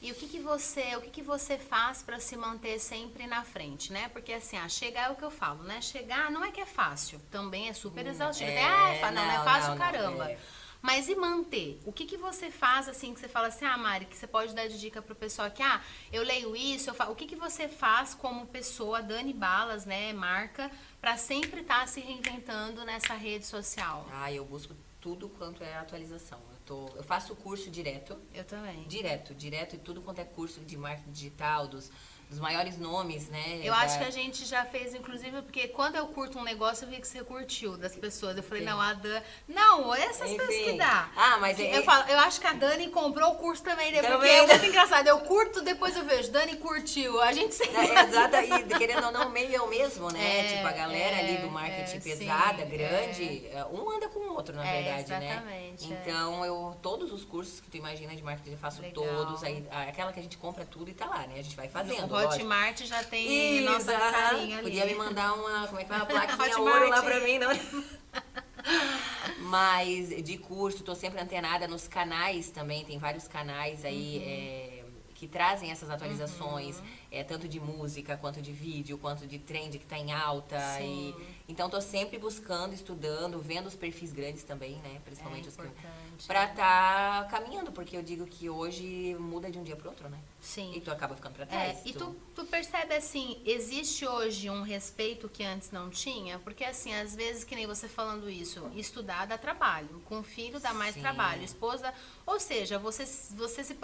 E 0.00 0.12
o 0.12 0.14
que, 0.14 0.28
que 0.28 0.38
você, 0.38 0.94
o 0.96 1.00
que, 1.00 1.10
que 1.10 1.22
você 1.22 1.58
faz 1.58 2.02
para 2.02 2.20
se 2.20 2.36
manter 2.36 2.78
sempre 2.78 3.26
na 3.26 3.42
frente, 3.42 3.92
né? 3.92 4.08
Porque 4.08 4.32
assim, 4.32 4.56
ah, 4.56 4.68
chegar 4.68 5.08
é 5.08 5.10
o 5.10 5.16
que 5.16 5.24
eu 5.24 5.30
falo, 5.30 5.64
né? 5.64 5.80
Chegar 5.80 6.30
não 6.30 6.44
é 6.44 6.52
que 6.52 6.60
é 6.60 6.66
fácil, 6.66 7.20
também 7.30 7.68
é 7.68 7.72
super 7.72 8.06
exaustivo. 8.06 8.50
é, 8.50 8.64
ah, 8.64 8.94
é 8.94 9.10
não, 9.10 9.12
não 9.12 9.30
é 9.30 9.36
não, 9.38 9.44
fácil 9.44 9.70
não, 9.70 9.76
não, 9.76 9.78
caramba. 9.78 10.30
é. 10.30 10.38
Mas 10.80 11.08
e 11.08 11.16
manter? 11.16 11.80
O 11.84 11.92
que, 11.92 12.06
que 12.06 12.16
você 12.16 12.50
faz 12.50 12.88
assim 12.88 13.12
que 13.12 13.18
você 13.18 13.28
fala 13.28 13.48
assim, 13.48 13.64
ah, 13.64 13.76
Mari, 13.76 14.04
que 14.04 14.16
você 14.16 14.26
pode 14.26 14.54
dar 14.54 14.68
de 14.68 14.78
dica 14.78 15.02
pro 15.02 15.14
pessoal 15.14 15.50
que, 15.50 15.62
ah, 15.62 15.80
eu 16.12 16.22
leio 16.22 16.54
isso, 16.54 16.90
eu 16.90 16.94
fa... 16.94 17.08
o 17.08 17.16
que, 17.16 17.26
que 17.26 17.34
você 17.34 17.68
faz 17.68 18.14
como 18.14 18.46
pessoa, 18.46 19.02
Dani 19.02 19.32
Balas, 19.32 19.84
né, 19.84 20.12
marca, 20.12 20.70
para 21.00 21.16
sempre 21.16 21.60
estar 21.60 21.86
se 21.86 22.00
reinventando 22.00 22.84
nessa 22.84 23.14
rede 23.14 23.46
social? 23.46 24.06
Ah, 24.12 24.32
eu 24.32 24.44
busco 24.44 24.74
tudo 25.00 25.28
quanto 25.28 25.62
é 25.62 25.76
atualização. 25.76 26.38
Eu, 26.50 26.58
tô, 26.66 26.88
eu 26.96 27.02
faço 27.02 27.34
curso 27.36 27.70
direto, 27.70 28.18
Eu 28.34 28.44
também. 28.44 28.82
direto, 28.88 29.34
direto, 29.34 29.76
e 29.76 29.78
tudo 29.78 30.02
quanto 30.02 30.18
é 30.20 30.24
curso 30.24 30.60
de 30.60 30.76
marketing 30.76 31.12
digital, 31.12 31.68
dos, 31.68 31.90
dos 32.28 32.38
maiores 32.40 32.76
nomes, 32.78 33.28
né? 33.28 33.60
Eu 33.62 33.72
da- 33.72 33.78
acho 33.80 33.98
que 33.98 34.04
a 34.04 34.10
gente 34.10 34.44
já 34.44 34.64
fez, 34.64 34.94
inclusive, 34.94 35.40
porque 35.42 35.68
quando 35.68 35.96
eu 35.96 36.06
curto 36.08 36.38
um 36.38 36.42
negócio, 36.44 36.84
eu 36.84 36.90
vi 36.90 36.96
que 37.00 37.08
você 37.08 37.24
curtiu 37.24 37.76
das 37.78 37.96
pessoas. 37.96 38.36
Eu 38.36 38.42
falei, 38.42 38.62
Sim. 38.62 38.68
não, 38.68 38.80
a 38.80 38.92
Dani. 38.92 39.24
Não, 39.48 39.94
essas 39.94 40.28
coisas 40.30 40.54
que 40.54 40.62
Enfim. 40.68 40.76
dá. 40.76 41.08
Ah, 41.16 41.38
mas 41.40 41.56
Que 41.56 41.62
é- 41.62 41.78
Eu, 41.78 41.82
falo, 41.84 42.06
eu 42.08 42.18
acho 42.20 42.40
que 42.40 42.46
a 42.46 42.52
Dani 42.52 42.88
comprou 42.88 43.30
o 43.32 43.34
curso 43.36 43.62
também, 43.62 43.90
né? 43.92 44.00
Porque 44.00 44.12
Também, 44.12 44.30
é 44.30 44.46
né? 44.46 44.52
muito 44.54 44.66
engraçado. 44.66 45.06
Eu 45.06 45.20
curto, 45.20 45.62
depois 45.62 45.96
eu 45.96 46.04
vejo. 46.04 46.30
Dani 46.30 46.56
curtiu. 46.56 47.20
A 47.22 47.32
gente 47.32 47.54
sempre. 47.54 47.76
É, 47.78 48.02
exato, 48.04 48.36
e 48.36 48.78
querendo 48.78 49.06
ou 49.06 49.12
não, 49.12 49.28
o 49.28 49.30
meio 49.30 49.54
é 49.56 49.60
o 49.62 49.68
mesmo, 49.68 50.10
né? 50.10 50.40
É, 50.40 50.54
tipo, 50.56 50.66
a 50.66 50.72
galera 50.72 51.16
é, 51.16 51.20
ali 51.20 51.36
do 51.38 51.50
marketing 51.50 51.96
é, 51.96 52.00
pesada, 52.00 52.62
sim, 52.62 52.68
grande, 52.68 53.46
é, 53.48 53.64
um 53.72 53.90
anda 53.90 54.08
com 54.08 54.20
o 54.20 54.34
outro, 54.34 54.54
na 54.54 54.66
É, 54.66 54.82
verdade, 54.82 55.10
né? 55.10 55.30
exatamente, 55.32 55.92
é. 55.92 55.96
Então, 55.96 56.44
eu, 56.44 56.76
todos 56.82 57.12
os 57.12 57.24
cursos 57.24 57.60
que 57.60 57.70
tu 57.70 57.76
imagina 57.78 58.14
de 58.14 58.22
marketing, 58.22 58.52
eu 58.52 58.58
faço 58.58 58.82
Legal. 58.82 59.04
todos. 59.04 59.42
Aí, 59.42 59.66
aquela 59.88 60.12
que 60.12 60.20
a 60.20 60.22
gente 60.22 60.36
compra 60.36 60.64
tudo 60.66 60.90
e 60.90 60.94
tá 60.94 61.06
lá, 61.06 61.26
né? 61.26 61.34
A 61.38 61.42
gente 61.42 61.56
vai 61.56 61.68
fazendo. 61.68 62.17
Hotmart 62.26 62.82
já 62.84 63.02
tem 63.04 63.60
nossa 63.62 63.92
aham. 63.92 64.12
carinha 64.12 64.58
ali. 64.58 64.62
Podia 64.64 64.86
me 64.86 64.94
mandar 64.94 65.34
uma, 65.34 65.66
como 65.66 65.80
é 65.80 65.84
que 65.84 65.92
é, 65.92 65.96
uma 65.96 66.06
plaquinha 66.06 66.58
ouro 66.58 66.88
lá 66.88 67.02
pra 67.02 67.20
mim, 67.20 67.38
não? 67.38 67.50
Mas 69.40 70.08
de 70.22 70.36
curso, 70.38 70.82
tô 70.82 70.94
sempre 70.94 71.20
antenada 71.20 71.66
nos 71.66 71.88
canais 71.88 72.50
também, 72.50 72.84
tem 72.84 72.98
vários 72.98 73.26
canais 73.26 73.84
aí 73.84 74.18
Uhum. 74.18 74.24
é, 74.26 74.84
que 75.14 75.26
trazem 75.26 75.70
essas 75.70 75.90
atualizações, 75.90 76.78
uhum. 76.78 76.84
É, 77.10 77.24
tanto 77.24 77.48
de 77.48 77.58
música, 77.58 78.16
quanto 78.16 78.42
de 78.42 78.52
vídeo, 78.52 78.98
quanto 78.98 79.26
de 79.26 79.38
trend 79.38 79.78
que 79.78 79.84
está 79.84 79.98
em 79.98 80.12
alta. 80.12 80.58
E, 80.80 81.14
então, 81.48 81.70
tô 81.70 81.80
sempre 81.80 82.18
buscando, 82.18 82.74
estudando, 82.74 83.40
vendo 83.40 83.66
os 83.66 83.74
perfis 83.74 84.12
grandes 84.12 84.42
também, 84.42 84.76
né? 84.76 85.00
Principalmente 85.04 85.46
é 85.46 85.48
os 85.48 85.56
que. 85.56 86.26
Pra 86.26 86.44
estar 86.44 87.24
tá 87.24 87.28
caminhando, 87.30 87.72
porque 87.72 87.96
eu 87.96 88.02
digo 88.02 88.26
que 88.26 88.50
hoje 88.50 89.16
muda 89.18 89.50
de 89.50 89.58
um 89.58 89.62
dia 89.62 89.76
pro 89.76 89.88
outro, 89.88 90.08
né? 90.08 90.18
Sim. 90.40 90.72
E 90.74 90.80
tu 90.80 90.90
acaba 90.90 91.14
ficando 91.14 91.34
pra 91.34 91.46
trás. 91.46 91.78
É, 91.78 91.82
tu... 91.82 91.88
E 91.88 91.92
tu, 91.92 92.16
tu 92.34 92.44
percebe 92.44 92.94
assim, 92.94 93.40
existe 93.44 94.06
hoje 94.06 94.50
um 94.50 94.62
respeito 94.62 95.28
que 95.28 95.42
antes 95.42 95.70
não 95.70 95.90
tinha? 95.90 96.38
Porque 96.38 96.64
assim, 96.64 96.94
às 96.94 97.14
vezes, 97.14 97.44
que 97.44 97.54
nem 97.54 97.66
você 97.66 97.88
falando 97.88 98.28
isso, 98.28 98.70
estudar 98.74 99.26
dá 99.26 99.38
trabalho, 99.38 100.02
com 100.04 100.22
filho 100.22 100.60
dá 100.60 100.74
mais 100.74 100.94
Sim. 100.94 101.00
trabalho, 101.00 101.42
esposa. 101.42 101.92
Ou 102.26 102.38
seja, 102.38 102.78
você, 102.78 103.04
você 103.34 103.64
se 103.64 103.76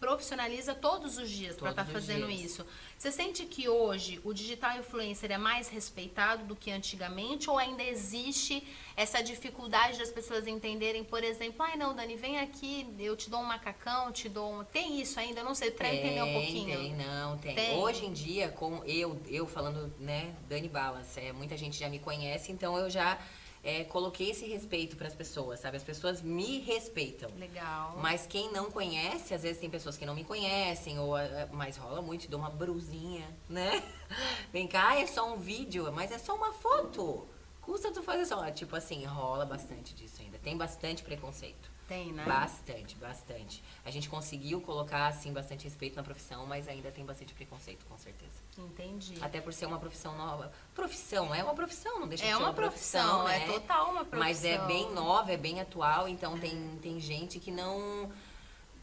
profissionaliza 0.00 0.74
todos 0.74 1.16
os 1.16 1.30
dias 1.30 1.56
para 1.56 1.70
estar 1.70 1.84
tá 1.84 1.92
fazendo 1.92 2.26
dias. 2.26 2.40
isso. 2.40 2.47
Você 2.96 3.12
sente 3.12 3.44
que 3.44 3.68
hoje 3.68 4.20
o 4.24 4.32
digital 4.32 4.76
influencer 4.78 5.30
é 5.30 5.38
mais 5.38 5.68
respeitado 5.68 6.44
do 6.44 6.56
que 6.56 6.70
antigamente 6.70 7.48
ou 7.48 7.58
ainda 7.58 7.82
existe 7.82 8.66
essa 8.96 9.22
dificuldade 9.22 9.98
das 9.98 10.10
pessoas 10.10 10.46
entenderem, 10.46 11.04
por 11.04 11.22
exemplo, 11.22 11.62
ai 11.62 11.76
não, 11.76 11.94
Dani, 11.94 12.16
vem 12.16 12.40
aqui, 12.40 12.86
eu 12.98 13.16
te 13.16 13.30
dou 13.30 13.40
um 13.40 13.44
macacão, 13.44 14.10
te 14.10 14.28
dou 14.28 14.60
um... 14.60 14.64
Tem 14.64 15.00
isso 15.00 15.20
ainda? 15.20 15.40
Eu 15.40 15.44
não 15.44 15.54
sei, 15.54 15.70
para 15.70 15.94
entender 15.94 16.22
um 16.22 16.32
pouquinho. 16.32 16.78
Tem, 16.78 16.94
não, 16.94 17.38
tem. 17.38 17.54
tem. 17.54 17.76
Hoje 17.76 18.06
em 18.06 18.12
dia, 18.12 18.48
com 18.48 18.82
eu, 18.84 19.20
eu 19.28 19.46
falando, 19.46 19.92
né, 20.00 20.34
Dani 20.48 20.68
Balas, 20.68 21.16
é, 21.16 21.32
muita 21.32 21.56
gente 21.56 21.78
já 21.78 21.88
me 21.88 21.98
conhece, 21.98 22.50
então 22.50 22.76
eu 22.76 22.90
já 22.90 23.18
é, 23.62 23.84
coloquei 23.84 24.30
esse 24.30 24.46
respeito 24.46 24.96
para 24.96 25.08
as 25.08 25.14
pessoas, 25.14 25.60
sabe? 25.60 25.76
As 25.76 25.82
pessoas 25.82 26.22
me 26.22 26.60
respeitam. 26.60 27.30
Legal. 27.36 27.96
Mas 28.00 28.26
quem 28.26 28.52
não 28.52 28.70
conhece, 28.70 29.34
às 29.34 29.42
vezes 29.42 29.58
tem 29.60 29.68
pessoas 29.68 29.96
que 29.96 30.06
não 30.06 30.14
me 30.14 30.24
conhecem, 30.24 30.98
ou 30.98 31.16
é, 31.16 31.48
mas 31.52 31.76
rola 31.76 32.00
muito, 32.00 32.28
dou 32.28 32.40
uma 32.40 32.50
brusinha, 32.50 33.28
né? 33.48 33.82
Vem 34.52 34.66
cá, 34.66 34.98
é 34.98 35.06
só 35.06 35.32
um 35.32 35.38
vídeo, 35.38 35.90
mas 35.92 36.10
é 36.10 36.18
só 36.18 36.34
uma 36.34 36.52
foto. 36.52 37.26
Custa 37.60 37.92
tu 37.92 38.02
fazer 38.02 38.24
só. 38.24 38.50
Tipo 38.50 38.76
assim, 38.76 39.04
rola 39.04 39.44
bastante 39.44 39.94
disso 39.94 40.22
ainda. 40.22 40.38
Tem 40.38 40.56
bastante 40.56 41.02
preconceito. 41.02 41.70
Tem, 41.88 42.12
né? 42.12 42.22
Bastante, 42.26 42.94
bastante. 42.96 43.64
A 43.82 43.90
gente 43.90 44.10
conseguiu 44.10 44.60
colocar, 44.60 45.06
assim, 45.06 45.32
bastante 45.32 45.64
respeito 45.64 45.96
na 45.96 46.02
profissão, 46.02 46.44
mas 46.46 46.68
ainda 46.68 46.90
tem 46.90 47.02
bastante 47.02 47.32
preconceito, 47.32 47.86
com 47.86 47.96
certeza. 47.96 48.42
Entendi. 48.58 49.14
Até 49.22 49.40
por 49.40 49.54
ser 49.54 49.64
uma 49.64 49.78
profissão 49.78 50.14
nova. 50.14 50.52
Profissão, 50.74 51.34
é 51.34 51.42
uma 51.42 51.54
profissão, 51.54 51.98
não 51.98 52.06
deixa 52.06 52.24
é 52.24 52.26
de 52.26 52.32
ser 52.34 52.38
uma, 52.38 52.48
uma 52.48 52.54
profissão, 52.54 53.22
profissão, 53.22 53.28
é 53.28 53.38
né? 53.38 53.46
total 53.46 53.90
uma 53.90 54.04
profissão. 54.04 54.18
Mas 54.18 54.44
é 54.44 54.58
bem 54.66 54.92
nova, 54.92 55.32
é 55.32 55.36
bem 55.38 55.62
atual, 55.62 56.06
então 56.06 56.36
é. 56.36 56.40
tem, 56.40 56.78
tem 56.82 57.00
gente 57.00 57.40
que 57.40 57.50
não 57.50 58.12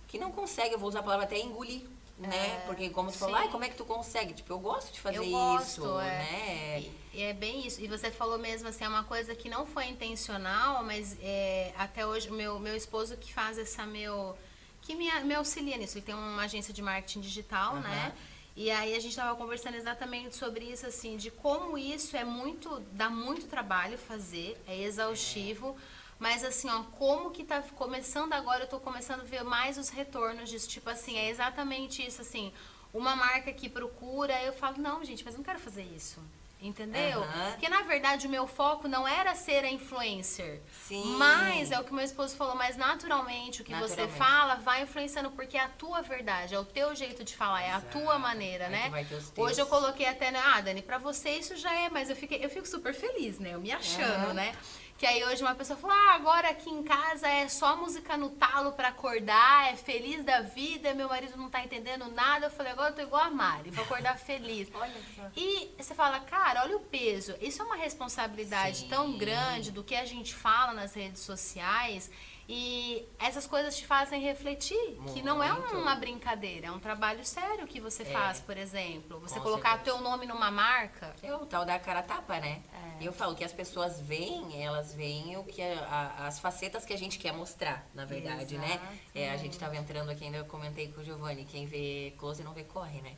que 0.08 0.18
não 0.18 0.32
consegue, 0.32 0.74
eu 0.74 0.80
vou 0.80 0.90
usar 0.90 1.00
a 1.00 1.04
palavra 1.04 1.26
até 1.26 1.38
engolir 1.40 1.82
né? 2.18 2.48
É, 2.48 2.64
Porque 2.66 2.90
como 2.90 3.12
tu 3.12 3.18
falou, 3.18 3.50
como 3.50 3.64
é 3.64 3.70
que 3.70 3.76
tu 3.76 3.86
consegue? 3.86 4.34
Tipo, 4.34 4.54
eu 4.54 4.60
gosto 4.60 4.94
de 4.94 5.00
fazer 5.00 5.30
gosto, 5.30 5.82
isso, 5.82 6.00
é. 6.00 6.06
né? 6.06 6.80
E, 7.14 7.22
é 7.22 7.34
bem 7.34 7.66
isso. 7.66 7.82
E 7.82 7.88
você 7.88 8.10
falou 8.10 8.38
mesmo 8.38 8.68
assim, 8.70 8.84
é 8.84 8.88
uma 8.88 9.04
coisa 9.04 9.36
que 9.36 9.50
não 9.50 9.66
foi 9.66 9.86
intencional, 9.88 10.84
mas 10.84 11.18
é, 11.22 11.74
até 11.78 12.06
hoje 12.06 12.30
o 12.30 12.34
meu, 12.34 12.60
meu 12.60 12.76
esposo 12.76 13.18
que 13.18 13.34
faz 13.34 13.58
essa 13.58 13.86
meu... 13.86 14.38
que 14.82 14.96
me, 14.96 15.12
me 15.24 15.36
auxilia 15.36 15.78
nisso. 15.78 15.98
Ele 15.98 16.06
tem 16.06 16.16
uma 16.16 16.44
agência 16.44 16.74
de 16.74 16.82
marketing 16.82 17.22
digital, 17.22 17.76
uhum. 17.76 17.82
né? 17.82 18.14
E 18.56 18.72
aí 18.72 18.96
a 18.96 19.00
gente 19.00 19.10
estava 19.10 19.36
conversando 19.36 19.76
exatamente 19.76 20.38
sobre 20.38 20.64
isso, 20.64 20.88
assim, 20.88 21.18
de 21.18 21.30
como 21.30 21.78
isso 21.78 22.16
é 22.16 22.24
muito, 22.24 22.82
dá 22.94 23.10
muito 23.10 23.48
trabalho 23.48 23.98
fazer, 23.98 24.58
é 24.66 24.82
exaustivo. 24.84 25.76
É 25.92 25.95
mas 26.20 26.44
assim, 26.44 26.70
ó, 26.70 26.84
como 26.98 27.32
que 27.32 27.44
tá 27.44 27.62
começando 27.76 28.34
agora, 28.34 28.64
eu 28.64 28.68
tô 28.68 28.80
começando 28.80 29.22
a 29.22 29.26
ver 29.26 29.44
mais 29.44 29.78
os 29.78 29.90
retornos 29.90 30.50
disso. 30.50 30.70
Tipo 30.70 30.90
assim, 30.90 31.18
é 31.18 31.30
exatamente 31.30 32.06
isso, 32.06 32.22
assim. 32.22 32.54
Uma 32.94 33.16
marca 33.16 33.52
que 33.52 33.68
procura, 33.68 34.42
eu 34.44 34.54
falo, 34.54 34.78
não, 34.78 35.04
gente, 35.04 35.24
mas 35.26 35.34
eu 35.34 35.40
não 35.40 35.46
quero 35.46 35.60
fazer 35.60 35.84
isso. 35.84 36.22
Entendeu? 36.62 37.20
Uhum. 37.20 37.52
Porque 37.52 37.70
na 37.70 37.82
verdade 37.82 38.26
o 38.26 38.30
meu 38.30 38.48
foco 38.48 38.88
não 38.88 39.08
era 39.08 39.36
ser 39.36 39.64
a 39.66 39.70
influencer. 39.70 40.62
Sim. 40.88 41.16
Mas 41.18 41.70
é 41.70 41.80
o 41.80 41.84
que 41.84 41.94
meu 41.94 42.04
esposo 42.04 42.36
falou, 42.36 42.56
mas 42.56 42.78
naturalmente 42.78 43.62
o 43.62 43.66
que 43.66 43.72
naturalmente. 43.72 44.12
você 44.12 44.18
fala 44.18 44.56
vai 44.56 44.82
influenciando 44.82 45.30
porque 45.32 45.58
é 45.58 45.62
a 45.62 45.68
tua 45.68 46.02
verdade, 46.02 46.56
é 46.56 46.60
o 46.60 46.66
teu 46.66 46.96
jeito 46.96 47.24
de 47.24 47.36
falar, 47.36 47.62
Exato. 47.68 47.86
é 47.86 47.90
a 47.90 47.92
tua 47.92 48.18
maneira, 48.18 48.70
né? 48.70 48.90
Hoje 49.38 49.62
eu 49.62 49.68
coloquei 49.68 50.08
até, 50.08 50.32
né, 50.32 50.42
ah, 50.44 50.62
Dani, 50.62 50.82
pra 50.82 50.98
você 50.98 51.32
isso 51.32 51.56
já 51.56 51.72
é, 51.72 51.90
mas 51.90 52.10
eu, 52.10 52.16
fiquei, 52.16 52.44
eu 52.44 52.50
fico 52.50 52.68
super 52.68 52.94
feliz, 52.94 53.38
né? 53.38 53.54
Eu 53.54 53.60
me 53.60 53.72
achando, 53.72 54.30
uhum. 54.30 54.34
né? 54.34 54.56
Que 54.98 55.06
aí 55.06 55.24
hoje 55.26 55.42
uma 55.42 55.54
pessoa 55.54 55.78
falou: 55.78 55.96
ah, 55.96 56.16
agora 56.16 56.50
aqui 56.50 56.70
em 56.70 56.82
casa 56.82 57.28
é 57.28 57.50
só 57.50 57.76
música 57.76 58.16
no 58.16 58.30
talo 58.30 58.72
para 58.72 58.88
acordar, 58.88 59.74
é 59.74 59.76
feliz 59.76 60.24
da 60.24 60.40
vida, 60.40 60.94
meu 60.94 61.10
marido 61.10 61.36
não 61.36 61.50
tá 61.50 61.64
entendendo 61.64 62.10
nada. 62.12 62.46
Eu 62.46 62.52
falei: 62.52 62.72
agora 62.72 62.92
eu 62.92 62.96
tô 62.96 63.02
igual 63.02 63.24
a 63.24 63.30
Mari, 63.30 63.72
vou 63.72 63.84
acordar 63.84 64.18
feliz. 64.18 64.70
olha 64.74 64.94
só. 65.16 65.24
E 65.36 65.70
você 65.78 65.94
fala: 65.94 66.22
cara, 66.22 66.64
olha 66.64 66.78
o 66.78 66.80
peso. 66.80 67.36
Isso 67.42 67.62
é 67.62 67.66
uma 67.66 67.76
responsabilidade 67.76 68.80
Sim. 68.80 68.88
tão 68.88 69.18
grande 69.18 69.70
do 69.70 69.84
que 69.84 69.96
a 69.96 70.06
gente 70.06 70.34
fala 70.34 70.72
nas 70.72 70.94
redes 70.94 71.22
sociais. 71.22 72.10
E 72.48 73.08
essas 73.18 73.48
coisas 73.48 73.76
te 73.76 73.88
fazem 73.88 74.22
refletir 74.22 74.78
Muito. 74.98 75.14
que 75.14 75.22
não 75.24 75.42
é 75.42 75.52
uma 75.52 75.96
brincadeira, 75.96 76.68
é 76.68 76.72
um 76.72 76.80
trabalho 76.80 77.26
sério 77.26 77.66
que 77.66 77.82
você 77.82 78.04
é. 78.04 78.06
faz, 78.06 78.40
por 78.40 78.56
exemplo. 78.56 79.20
Você 79.22 79.36
Com 79.36 79.46
colocar 79.46 79.76
certeza. 79.78 79.98
teu 79.98 80.04
nome 80.04 80.28
numa 80.28 80.52
marca. 80.52 81.16
É 81.24 81.34
o 81.34 81.46
tal 81.46 81.66
da 81.66 81.80
cara 81.80 82.04
tapa, 82.04 82.40
né? 82.40 82.62
É. 83.00 83.08
Eu 83.08 83.12
falo 83.12 83.36
que 83.36 83.44
as 83.44 83.52
pessoas 83.52 84.00
veem, 84.00 84.64
elas 84.64 84.94
veem 84.94 85.36
o 85.38 85.44
que 85.44 85.60
a, 85.60 85.80
a, 85.80 86.28
as 86.28 86.40
facetas 86.40 86.86
que 86.86 86.94
a 86.94 86.98
gente 86.98 87.18
quer 87.18 87.34
mostrar, 87.34 87.88
na 87.96 88.06
verdade, 88.06 88.56
Exato. 88.56 88.70
né? 88.70 89.00
É, 89.16 89.32
a 89.32 89.38
gente 89.38 89.54
estava 89.54 89.76
entrando 89.76 90.12
aqui, 90.12 90.26
ainda 90.26 90.38
eu 90.38 90.46
comentei 90.46 90.92
com 90.92 91.02
o 91.02 91.04
Giovanni, 91.04 91.46
quem 91.46 91.66
vê 91.66 92.14
close 92.20 92.44
não 92.44 92.54
vê 92.54 92.64
corre, 92.64 93.02
né? 93.02 93.16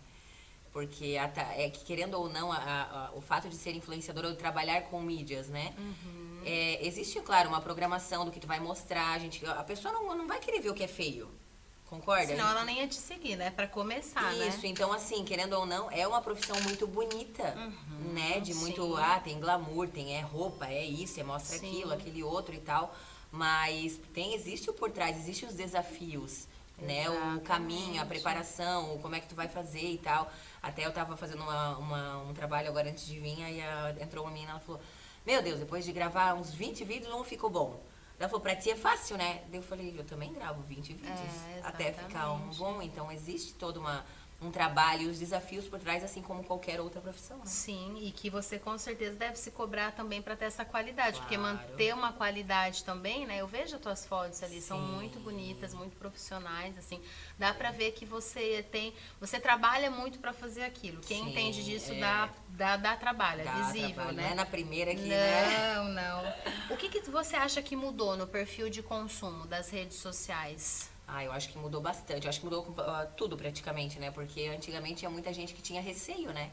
Porque 0.72 1.18
a, 1.18 1.30
é 1.62 1.70
que 1.70 1.84
querendo 1.84 2.13
ou 2.13 2.30
não, 2.30 2.50
a, 2.50 3.12
o 3.13 3.20
fato 3.20 3.50
de 3.50 3.56
ser 3.56 3.76
influenciador 3.76 4.24
ou 4.24 4.36
trabalhar 4.36 4.84
com 4.84 5.02
mídias, 5.02 5.50
né? 5.50 5.74
Uhum 5.78 6.27
é, 6.45 6.86
existe, 6.86 7.19
claro, 7.21 7.50
uma 7.50 7.62
programação 7.62 8.26
do 8.26 8.32
que 8.32 8.39
tu 8.39 8.47
vai 8.47 8.60
mostrar. 8.60 9.12
A, 9.13 9.19
gente, 9.19 9.45
a 9.45 9.63
pessoa 9.63 9.93
não, 9.93 10.15
não 10.15 10.28
vai 10.28 10.39
querer 10.39 10.60
ver 10.60 10.69
o 10.69 10.73
que 10.73 10.84
é 10.84 10.88
feio. 10.88 11.30
Concorda? 11.89 12.28
Senão 12.28 12.50
ela 12.50 12.65
nem 12.65 12.80
ia 12.80 12.88
te 12.88 12.95
seguir, 12.95 13.38
né? 13.38 13.50
Pra 13.50 13.65
começar, 13.65 14.30
Isso, 14.32 14.39
né? 14.39 14.47
Isso, 14.50 14.65
então 14.67 14.91
assim, 14.91 15.23
querendo 15.23 15.54
ou 15.54 15.65
não, 15.65 15.89
é 15.89 16.06
uma 16.06 16.21
profissão 16.21 16.60
muito 16.62 16.86
bonita, 16.86 17.56
uhum, 17.56 18.13
né? 18.13 18.41
De 18.41 18.54
muito, 18.56 18.84
sim. 18.84 19.02
ah, 19.02 19.21
tem 19.21 19.39
glamour, 19.39 19.88
tem 19.88 20.15
é 20.15 20.21
roupa, 20.21 20.67
é 20.67 20.84
isso, 20.84 21.19
é 21.19 21.23
mostra 21.23 21.58
sim. 21.58 21.67
aquilo, 21.67 21.93
aquele 21.93 22.23
outro 22.23 22.54
e 22.54 22.60
tal. 22.60 22.93
Mas 23.32 23.97
tem, 24.13 24.34
existe 24.34 24.69
o 24.69 24.73
por 24.73 24.91
trás, 24.91 25.17
existe 25.17 25.45
os 25.45 25.54
desafios, 25.54 26.47
Exatamente. 26.78 27.10
né? 27.10 27.36
O 27.36 27.41
caminho, 27.41 28.02
a 28.02 28.06
preparação, 28.06 28.97
como 29.00 29.15
é 29.15 29.21
que 29.21 29.28
tu 29.28 29.36
vai 29.36 29.47
fazer 29.47 29.89
e 29.89 29.97
tal. 29.97 30.30
Até 30.62 30.86
eu 30.86 30.91
tava 30.91 31.15
fazendo 31.15 31.41
uma, 31.43 31.78
uma 31.78 32.17
um 32.23 32.34
trabalho 32.34 32.67
agora 32.67 32.89
antes 32.89 33.06
de 33.06 33.17
vir, 33.17 33.41
aí 33.43 33.62
a, 33.62 33.95
entrou 34.02 34.26
uma 34.26 34.32
menina, 34.32 34.52
ela 34.52 34.60
falou, 34.60 34.82
meu 35.28 35.42
Deus, 35.42 35.60
depois 35.60 35.84
de 35.84 35.92
gravar 35.92 36.36
uns 36.36 36.54
20 36.54 36.86
vídeos, 36.86 37.13
um 37.13 37.22
ficou 37.22 37.50
bom. 37.50 37.78
Ela 38.18 38.30
falou, 38.30 38.42
pra 38.42 38.56
ti 38.56 38.72
é 38.72 38.78
fácil, 38.78 39.18
né? 39.18 39.44
Eu 39.52 39.62
falei, 39.62 39.94
eu 39.96 40.06
também 40.06 40.32
gravo 40.32 40.62
20 40.62 40.94
vídeos 40.94 41.20
é, 41.54 41.60
até 41.63 41.92
ficar 41.92 42.32
um 42.32 42.50
bom. 42.52 42.82
Então 42.82 43.12
existe 43.12 43.54
toda 43.54 43.78
uma 43.78 44.06
um 44.39 44.52
trabalho 44.52 45.04
e 45.04 45.08
os 45.08 45.17
desafios 45.17 45.65
por 45.67 45.80
trás, 45.80 46.04
assim 46.04 46.21
como 46.21 46.43
qualquer 46.43 46.80
outra 46.80 47.02
profissão. 47.02 47.38
Né? 47.38 47.45
Sim, 47.45 47.97
e 48.02 48.12
que 48.12 48.30
você 48.30 48.60
com 48.60 48.78
certeza 48.78 49.15
deve 49.15 49.36
se 49.36 49.50
cobrar 49.50 49.91
também 49.93 50.21
para 50.21 50.36
ter 50.36 50.45
essa 50.45 50.63
qualidade, 50.63 51.13
claro. 51.13 51.21
porque 51.21 51.38
manter 51.38 51.93
uma 51.93 52.13
qualidade 52.13 52.84
também, 52.84 53.26
né? 53.26 53.41
Eu 53.41 53.47
vejo 53.47 53.76
as 53.76 53.82
tuas 53.82 54.06
fotos 54.06 54.43
ali, 54.43 54.56
Sim. 54.56 54.67
são 54.67 54.80
muito 54.80 55.19
bonitas, 55.19 55.73
muito 55.73 55.95
profissionais, 55.97 56.78
assim. 56.78 57.02
Dá 57.38 57.52
para 57.52 57.71
ver 57.71 57.93
que 57.93 58.06
você 58.06 58.63
tem, 58.71 58.93
você 59.19 59.39
trabalha 59.39 59.89
muito 59.89 60.19
para 60.19 60.34
fazer 60.34 60.63
aquilo. 60.63 61.02
Quem 61.02 61.23
Sim, 61.23 61.30
entende 61.32 61.63
disso 61.63 61.93
é. 61.93 62.00
dá, 62.00 62.30
dá, 62.50 62.78
dá 62.78 62.95
trabalho, 62.95 63.41
é 63.41 63.45
dá 63.45 63.52
é 63.52 63.63
visível, 63.63 63.95
trabalho. 63.95 64.17
né? 64.17 64.23
Não 64.23 64.32
é 64.32 64.36
na 64.36 64.45
primeira 64.45 64.91
aqui, 64.91 65.02
não, 65.02 65.10
né? 65.10 65.76
Não, 65.76 65.84
não. 65.89 66.38
O 66.69 66.78
que, 66.78 66.89
que 66.89 67.10
você 67.10 67.36
acha 67.36 67.62
que 67.62 67.76
mudou 67.76 68.15
no 68.15 68.28
perfil 68.28 68.69
de 68.69 68.84
consumo 68.84 69.47
das 69.47 69.69
redes 69.69 69.97
sociais? 69.97 70.89
Ah, 71.08 71.24
eu 71.24 71.32
acho 71.32 71.50
que 71.50 71.58
mudou 71.58 71.80
bastante. 71.80 72.26
Eu 72.26 72.30
acho 72.30 72.39
que 72.39 72.46
mudou 72.46 72.63
uh, 72.63 73.08
tudo 73.15 73.38
praticamente, 73.38 73.98
né? 73.98 74.12
Porque 74.12 74.46
antigamente 74.48 74.96
tinha 74.96 75.10
muita 75.10 75.32
gente 75.32 75.54
que 75.54 75.62
tinha 75.62 75.82
receio, 75.82 76.34
né? 76.34 76.52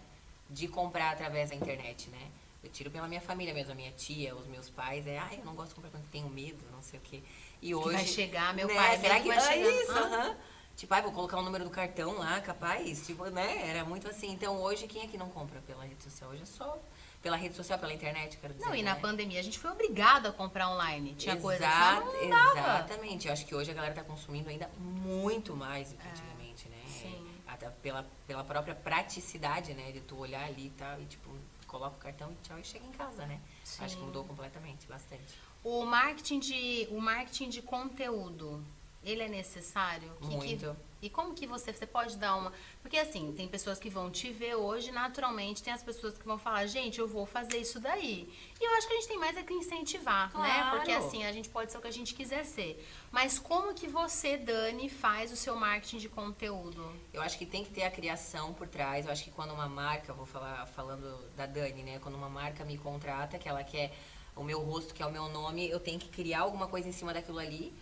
De 0.48 0.68
comprar 0.68 1.10
através 1.10 1.50
da 1.50 1.56
internet, 1.56 2.08
né? 2.10 2.30
Eu 2.62 2.70
tiro 2.70 2.90
pela 2.90 3.08
minha 3.08 3.20
família 3.20 3.52
mesmo, 3.52 3.72
a 3.72 3.74
minha 3.74 3.90
tia, 3.90 4.34
os 4.34 4.46
meus 4.46 4.70
pais. 4.70 5.06
É, 5.06 5.18
ah, 5.18 5.28
eu 5.32 5.44
não 5.44 5.54
gosto 5.54 5.70
de 5.70 5.74
comprar 5.74 5.90
quando 5.90 6.08
tenho 6.10 6.28
medo, 6.30 6.64
não 6.70 6.82
sei 6.82 7.00
o 7.00 7.02
quê. 7.02 7.22
E 7.60 7.74
hoje. 7.74 7.88
Que 7.88 7.94
vai 7.94 8.06
chegar, 8.06 8.54
meu 8.54 8.68
né? 8.68 8.74
pai. 8.74 8.98
Será 8.98 9.20
que 9.20 9.28
vai 9.28 9.40
chegar? 9.40 9.68
É 9.68 9.82
isso. 9.82 9.92
Uhum. 9.92 10.36
Tipo, 10.76 10.94
ah, 10.94 11.00
vou 11.00 11.12
colocar 11.12 11.38
o 11.38 11.42
número 11.42 11.64
do 11.64 11.70
cartão 11.70 12.16
lá, 12.18 12.40
capaz. 12.40 13.04
Tipo, 13.04 13.26
né? 13.26 13.68
Era 13.68 13.84
muito 13.84 14.08
assim. 14.08 14.30
Então 14.30 14.60
hoje, 14.62 14.86
quem 14.86 15.02
é 15.02 15.06
que 15.08 15.18
não 15.18 15.28
compra 15.30 15.60
pela 15.62 15.84
rede 15.84 16.02
social? 16.02 16.30
Hoje 16.30 16.42
é 16.42 16.46
só 16.46 16.78
pela 17.24 17.38
rede 17.38 17.56
social, 17.56 17.78
pela 17.78 17.94
internet, 17.94 18.36
quero 18.36 18.52
dizer. 18.52 18.66
Não, 18.66 18.74
e 18.74 18.82
né? 18.82 18.90
na 18.90 18.96
pandemia 18.96 19.40
a 19.40 19.42
gente 19.42 19.58
foi 19.58 19.70
obrigado 19.70 20.26
a 20.26 20.32
comprar 20.32 20.68
online. 20.68 21.14
Tinha 21.14 21.36
coisa 21.36 21.64
que 21.66 22.26
não 22.26 22.52
Exatamente. 22.52 23.26
Eu 23.26 23.32
acho 23.32 23.46
que 23.46 23.54
hoje 23.54 23.70
a 23.70 23.74
galera 23.74 23.94
está 23.94 24.04
consumindo 24.04 24.50
ainda 24.50 24.68
muito 24.78 25.56
mais 25.56 25.90
do 25.90 25.96
que 25.96 26.06
é, 26.06 26.10
antigamente, 26.10 26.68
né? 26.68 26.76
Sim. 26.86 27.26
Até 27.46 27.70
pela, 27.70 28.06
pela 28.26 28.44
própria 28.44 28.74
praticidade, 28.74 29.72
né? 29.72 29.90
De 29.90 30.02
tu 30.02 30.18
olhar 30.18 30.44
ali 30.44 30.66
e 30.66 30.70
tal, 30.70 31.00
e 31.00 31.06
tipo, 31.06 31.30
coloca 31.66 31.96
o 31.96 31.98
cartão 31.98 32.30
e 32.30 32.46
tchau 32.46 32.58
e 32.58 32.64
chega 32.64 32.84
em 32.84 32.92
casa, 32.92 33.24
né? 33.24 33.40
Sim. 33.64 33.82
Acho 33.86 33.96
que 33.96 34.02
mudou 34.02 34.24
completamente, 34.24 34.86
bastante. 34.86 35.34
O 35.62 35.86
marketing 35.86 36.40
de, 36.40 36.88
o 36.90 37.00
marketing 37.00 37.48
de 37.48 37.62
conteúdo 37.62 38.62
ele 39.04 39.22
é 39.22 39.28
necessário? 39.28 40.10
Que, 40.20 40.36
Muito. 40.36 40.76
Que, 41.00 41.06
e 41.06 41.10
como 41.10 41.34
que 41.34 41.46
você, 41.46 41.70
você 41.70 41.86
pode 41.86 42.16
dar 42.16 42.34
uma... 42.34 42.50
Porque 42.80 42.96
assim, 42.96 43.32
tem 43.36 43.46
pessoas 43.46 43.78
que 43.78 43.90
vão 43.90 44.10
te 44.10 44.30
ver 44.30 44.54
hoje, 44.54 44.90
naturalmente, 44.90 45.62
tem 45.62 45.70
as 45.70 45.82
pessoas 45.82 46.16
que 46.16 46.24
vão 46.24 46.38
falar, 46.38 46.66
gente, 46.66 46.98
eu 46.98 47.06
vou 47.06 47.26
fazer 47.26 47.58
isso 47.58 47.78
daí. 47.78 48.32
E 48.58 48.64
eu 48.64 48.74
acho 48.76 48.86
que 48.86 48.94
a 48.94 48.96
gente 48.96 49.08
tem 49.08 49.18
mais 49.18 49.36
é 49.36 49.42
que 49.42 49.52
incentivar, 49.52 50.32
né? 50.38 50.48
Claro. 50.48 50.76
Porque 50.76 50.92
assim, 50.92 51.24
a 51.24 51.32
gente 51.32 51.50
pode 51.50 51.70
ser 51.70 51.76
o 51.76 51.82
que 51.82 51.88
a 51.88 51.92
gente 51.92 52.14
quiser 52.14 52.44
ser. 52.44 52.82
Mas 53.12 53.38
como 53.38 53.74
que 53.74 53.86
você, 53.86 54.38
Dani, 54.38 54.88
faz 54.88 55.30
o 55.30 55.36
seu 55.36 55.54
marketing 55.54 55.98
de 55.98 56.08
conteúdo? 56.08 56.90
Eu 57.12 57.20
acho 57.20 57.36
que 57.36 57.44
tem 57.44 57.62
que 57.62 57.70
ter 57.70 57.82
a 57.82 57.90
criação 57.90 58.54
por 58.54 58.66
trás. 58.66 59.04
Eu 59.04 59.12
acho 59.12 59.24
que 59.24 59.30
quando 59.30 59.52
uma 59.52 59.68
marca, 59.68 60.14
vou 60.14 60.24
falar 60.24 60.64
falando 60.68 61.30
da 61.36 61.44
Dani, 61.44 61.82
né? 61.82 61.98
Quando 61.98 62.14
uma 62.14 62.30
marca 62.30 62.64
me 62.64 62.78
contrata, 62.78 63.38
que 63.38 63.46
ela 63.46 63.62
quer 63.62 63.94
o 64.36 64.42
meu 64.42 64.60
rosto, 64.60 64.92
que 64.94 65.02
é 65.02 65.06
o 65.06 65.12
meu 65.12 65.28
nome, 65.28 65.68
eu 65.68 65.78
tenho 65.80 65.98
que 65.98 66.08
criar 66.08 66.40
alguma 66.40 66.66
coisa 66.66 66.88
em 66.88 66.92
cima 66.92 67.12
daquilo 67.14 67.38
ali. 67.38 67.72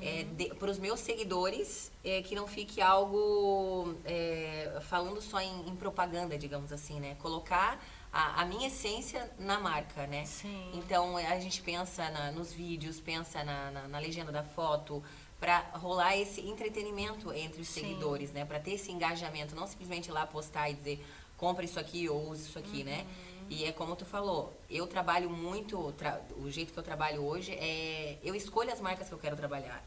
É, 0.00 0.24
para 0.54 0.70
os 0.70 0.78
meus 0.78 1.00
seguidores, 1.00 1.90
é, 2.04 2.22
que 2.22 2.32
não 2.36 2.46
fique 2.46 2.80
algo 2.80 3.96
é, 4.04 4.78
falando 4.82 5.20
só 5.20 5.40
em, 5.40 5.68
em 5.68 5.74
propaganda, 5.74 6.38
digamos 6.38 6.72
assim, 6.72 7.00
né? 7.00 7.16
Colocar 7.20 7.84
a, 8.12 8.42
a 8.42 8.44
minha 8.44 8.68
essência 8.68 9.28
na 9.40 9.58
marca, 9.58 10.06
né? 10.06 10.24
Sim. 10.24 10.70
Então 10.74 11.16
a 11.16 11.40
gente 11.40 11.60
pensa 11.62 12.08
na- 12.10 12.30
nos 12.30 12.52
vídeos, 12.52 13.00
pensa 13.00 13.42
na, 13.42 13.72
na- 13.72 13.88
na 13.88 13.98
legenda 13.98 14.30
da 14.30 14.44
foto, 14.44 15.02
para 15.40 15.58
rolar 15.74 16.16
esse 16.16 16.40
entretenimento 16.42 17.32
entre 17.32 17.60
os 17.60 17.66
Sim. 17.68 17.80
seguidores, 17.80 18.32
né? 18.32 18.44
Para 18.44 18.60
ter 18.60 18.74
esse 18.74 18.92
engajamento, 18.92 19.56
não 19.56 19.66
simplesmente 19.66 20.10
ir 20.10 20.12
lá 20.12 20.24
postar 20.24 20.70
e 20.70 20.74
dizer 20.74 21.04
compra 21.36 21.64
isso 21.64 21.78
aqui 21.78 22.08
ou 22.08 22.30
use 22.30 22.48
isso 22.48 22.58
aqui, 22.58 22.82
né? 22.84 23.04
E 23.50 23.64
é 23.64 23.72
como 23.72 23.96
tu 23.96 24.04
falou, 24.04 24.52
eu 24.68 24.86
trabalho 24.86 25.30
muito, 25.30 25.92
tra- 25.92 26.20
o 26.36 26.50
jeito 26.50 26.72
que 26.72 26.78
eu 26.78 26.82
trabalho 26.82 27.22
hoje 27.24 27.52
é 27.52 28.18
eu 28.22 28.34
escolho 28.34 28.72
as 28.72 28.80
marcas 28.80 29.08
que 29.08 29.14
eu 29.14 29.18
quero 29.18 29.36
trabalhar. 29.36 29.82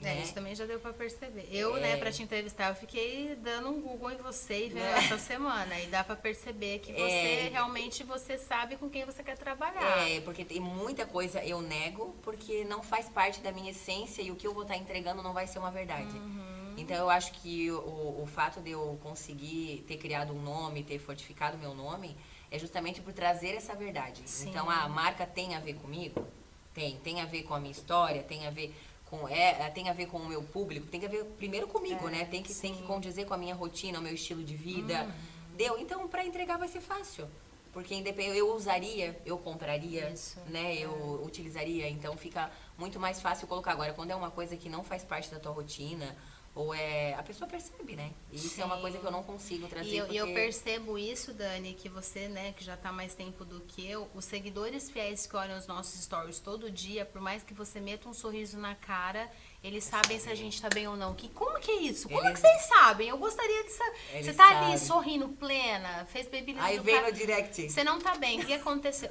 É, 0.00 0.06
né? 0.16 0.20
isso 0.22 0.34
também 0.34 0.54
já 0.54 0.66
deu 0.66 0.78
pra 0.80 0.92
perceber. 0.92 1.48
Eu, 1.50 1.76
É. 1.76 1.80
né, 1.80 1.96
pra 1.96 2.10
te 2.10 2.22
entrevistar, 2.22 2.68
eu 2.68 2.74
fiquei 2.74 3.36
dando 3.36 3.70
um 3.70 3.80
Google 3.80 4.10
em 4.10 4.16
você 4.16 4.66
e 4.66 4.68
vendo 4.68 4.82
Né? 4.82 4.98
essa 4.98 5.16
semana. 5.16 5.78
E 5.80 5.86
dá 5.86 6.02
pra 6.02 6.16
perceber 6.16 6.80
que 6.80 6.92
você 6.92 7.46
É. 7.46 7.48
realmente 7.50 8.02
você 8.02 8.36
sabe 8.36 8.76
com 8.76 8.90
quem 8.90 9.04
você 9.06 9.22
quer 9.22 9.38
trabalhar. 9.38 10.06
É, 10.10 10.20
porque 10.20 10.44
tem 10.44 10.58
muita 10.60 11.06
coisa 11.06 11.42
eu 11.44 11.62
nego, 11.62 12.14
porque 12.22 12.64
não 12.64 12.82
faz 12.82 13.08
parte 13.08 13.40
da 13.40 13.52
minha 13.52 13.70
essência 13.70 14.20
e 14.20 14.30
o 14.30 14.36
que 14.36 14.46
eu 14.46 14.52
vou 14.52 14.62
estar 14.64 14.76
entregando 14.76 15.22
não 15.22 15.32
vai 15.32 15.46
ser 15.46 15.60
uma 15.60 15.70
verdade. 15.70 16.14
Uhum. 16.16 16.74
Então 16.76 16.96
eu 16.96 17.08
acho 17.08 17.32
que 17.34 17.70
o, 17.70 18.20
o 18.22 18.26
fato 18.26 18.60
de 18.60 18.72
eu 18.72 18.98
conseguir 19.02 19.84
ter 19.86 19.96
criado 19.96 20.34
um 20.34 20.42
nome, 20.42 20.82
ter 20.82 20.98
fortificado 20.98 21.56
meu 21.56 21.72
nome, 21.72 22.14
é 22.50 22.58
justamente 22.58 23.00
por 23.00 23.12
trazer 23.12 23.54
essa 23.54 23.74
verdade. 23.74 24.22
Sim. 24.26 24.50
Então 24.50 24.68
a 24.70 24.88
marca 24.88 25.26
tem 25.26 25.54
a 25.54 25.60
ver 25.60 25.74
comigo? 25.74 26.26
Tem. 26.72 26.96
Tem 26.98 27.20
a 27.20 27.24
ver 27.24 27.44
com 27.44 27.54
a 27.54 27.60
minha 27.60 27.72
história, 27.72 28.22
tem 28.22 28.46
a 28.46 28.50
ver 28.50 28.74
com 29.06 29.28
é, 29.28 29.52
tem 29.70 29.88
a 29.88 29.92
ver 29.92 30.06
com 30.06 30.18
o 30.18 30.26
meu 30.26 30.42
público, 30.42 30.86
tem 30.86 31.00
que 31.00 31.06
ver 31.08 31.24
primeiro 31.36 31.68
comigo, 31.68 32.08
É, 32.08 32.10
né? 32.10 32.24
Tem 32.24 32.42
que, 32.42 32.52
tem 32.54 32.72
que 32.72 32.80
sim. 32.80 32.86
condizer 32.86 33.26
com 33.26 33.34
a 33.34 33.38
minha 33.38 33.54
rotina, 33.54 33.98
o 33.98 34.02
meu 34.02 34.14
estilo 34.14 34.42
de 34.42 34.56
vida. 34.56 35.04
Uhum. 35.04 35.56
Deu? 35.56 35.78
Então, 35.78 36.08
para 36.08 36.24
entregar 36.24 36.58
vai 36.58 36.68
ser 36.68 36.80
fácil. 36.80 37.28
Porque 37.72 37.92
independente, 37.94 38.38
eu 38.38 38.54
usaria, 38.54 39.20
eu 39.26 39.36
compraria, 39.36 40.08
Isso, 40.10 40.38
né? 40.48 40.76
é. 40.76 40.84
Eu 40.84 41.20
utilizaria, 41.24 41.88
então 41.88 42.16
fica 42.16 42.50
muito 42.78 43.00
mais 43.00 43.20
fácil 43.20 43.48
colocar. 43.48 43.72
Agora, 43.72 43.92
quando 43.92 44.12
é 44.12 44.14
uma 44.14 44.30
coisa 44.30 44.56
que 44.56 44.68
não 44.68 44.84
faz 44.84 45.02
parte 45.02 45.28
da 45.28 45.40
tua 45.40 45.50
rotina, 45.50 46.16
ou 46.54 46.72
é. 46.74 47.14
A 47.14 47.22
pessoa 47.22 47.48
percebe, 47.48 47.96
né? 47.96 48.12
Isso 48.32 48.60
é 48.60 48.64
uma 48.64 48.76
Sim. 48.76 48.80
coisa 48.82 48.98
que 48.98 49.04
eu 49.06 49.10
não 49.10 49.22
consigo 49.22 49.66
trazer. 49.68 49.88
E 49.90 49.96
eu, 49.96 50.12
e 50.12 50.16
eu 50.16 50.26
porque- 50.26 50.40
percebo 50.40 50.98
isso, 50.98 51.32
Dani, 51.32 51.74
que 51.74 51.88
você, 51.88 52.28
né, 52.28 52.52
que 52.56 52.62
já 52.64 52.76
tá 52.76 52.92
mais 52.92 53.14
tempo 53.14 53.44
do 53.44 53.60
que 53.60 53.88
eu, 53.88 54.08
os 54.14 54.24
seguidores 54.24 54.90
fiéis 54.90 55.26
que 55.26 55.36
olham 55.36 55.58
os 55.58 55.66
nossos 55.66 56.00
stories 56.02 56.38
todo 56.40 56.70
dia, 56.70 57.04
por 57.04 57.20
mais 57.20 57.42
que 57.42 57.52
você 57.54 57.80
meta 57.80 58.08
um 58.08 58.14
sorriso 58.14 58.56
na 58.58 58.74
cara, 58.74 59.30
eles 59.62 59.82
sabem 59.84 60.18
se 60.20 60.28
a 60.30 60.34
gente 60.34 60.60
tá 60.60 60.68
bem 60.68 60.86
ou 60.86 60.96
não. 60.96 61.14
Que, 61.14 61.28
como 61.28 61.58
que 61.58 61.70
é 61.70 61.76
isso? 61.82 62.08
Como 62.08 62.20
Eles- 62.26 62.40
que 62.40 62.46
vocês 62.46 62.62
sabem? 62.66 63.08
Eu 63.08 63.18
gostaria 63.18 63.64
de 63.64 63.70
saber. 63.70 63.98
Eles 64.12 64.26
Você 64.26 64.34
tá 64.34 64.46
ali 64.48 64.60
sabem. 64.60 64.78
sorrindo 64.78 65.28
plena, 65.30 66.04
fez 66.06 66.26
bebida 66.28 66.62
Aí 66.62 66.78
vem 66.78 66.94
cara- 66.94 67.08
no 67.08 67.12
direct. 67.16 67.68
Você 67.70 67.82
não 67.82 67.98
tá 67.98 68.14
bem. 68.16 68.40
O 68.40 68.46
que 68.46 68.52
aconteceu? 68.52 69.10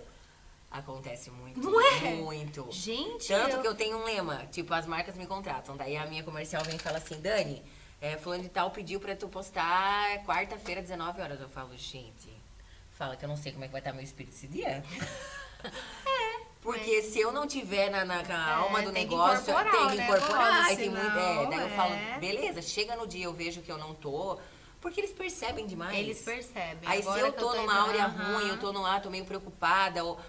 Acontece 0.73 1.29
muito. 1.29 1.59
Não 1.61 1.79
é? 1.79 1.99
Muito. 2.15 2.67
Gente, 2.71 3.27
Tanto 3.27 3.57
eu- 3.57 3.61
que 3.61 3.67
eu 3.67 3.75
tenho 3.75 3.97
um 3.99 4.03
lema, 4.03 4.47
tipo, 4.51 4.73
as 4.73 4.87
marcas 4.87 5.15
me 5.15 5.27
contratam. 5.27 5.77
Daí 5.77 5.95
a 5.95 6.07
minha 6.07 6.23
comercial 6.23 6.63
vem 6.63 6.75
e 6.77 6.79
fala 6.79 6.97
assim, 6.97 7.21
Dani, 7.21 7.63
é, 8.01 8.17
fulano 8.17 8.41
de 8.41 8.49
tal 8.49 8.71
pediu 8.71 8.99
pra 8.99 9.15
tu 9.15 9.27
postar 9.29 10.17
quarta-feira, 10.25 10.81
19 10.81 11.21
horas. 11.21 11.39
Eu 11.39 11.47
falo, 11.47 11.77
gente, 11.77 12.27
fala 12.91 13.15
que 13.15 13.23
eu 13.23 13.29
não 13.29 13.37
sei 13.37 13.51
como 13.51 13.63
é 13.63 13.67
que 13.67 13.71
vai 13.71 13.81
estar 13.81 13.93
meu 13.93 14.03
espírito 14.03 14.33
esse 14.35 14.47
dia. 14.47 14.83
Porque 16.61 17.01
se 17.01 17.19
eu 17.19 17.31
não 17.31 17.45
tiver 17.45 17.89
na, 17.89 18.05
na, 18.05 18.23
na 18.23 18.49
É, 18.49 18.53
alma 18.53 18.81
do 18.81 18.91
negócio, 18.91 19.53
tem 19.53 19.87
que 19.89 20.01
incorporar. 20.01 20.65
Aí 20.65 20.77
tem 20.77 20.89
muito, 20.89 21.05
é, 21.05 21.45
daí 21.47 21.59
eu 21.59 21.67
é. 21.67 21.69
falo, 21.75 21.93
beleza, 22.19 22.61
chega 22.61 22.95
no 22.95 23.05
dia 23.05 23.25
eu 23.25 23.33
vejo 23.33 23.61
que 23.61 23.71
eu 23.71 23.77
não 23.77 23.93
tô. 23.93 24.39
Porque 24.79 24.99
eles 25.01 25.11
percebem 25.11 25.65
demais. 25.67 25.97
Eles 25.97 26.21
percebem. 26.21 26.89
Aí 26.89 27.01
Agora 27.01 27.19
se 27.19 27.25
eu 27.27 27.33
tô 27.33 27.49
tô 27.51 27.55
numa 27.57 27.79
áurea 27.81 28.05
ruim, 28.07 28.47
eu 28.47 28.57
tô 28.59 28.71
no 28.73 28.85
ar, 28.85 29.01
tô 29.01 29.09
meio 29.09 29.25
preocupada, 29.25 30.03
ou 30.03 30.17
é, 30.17 30.23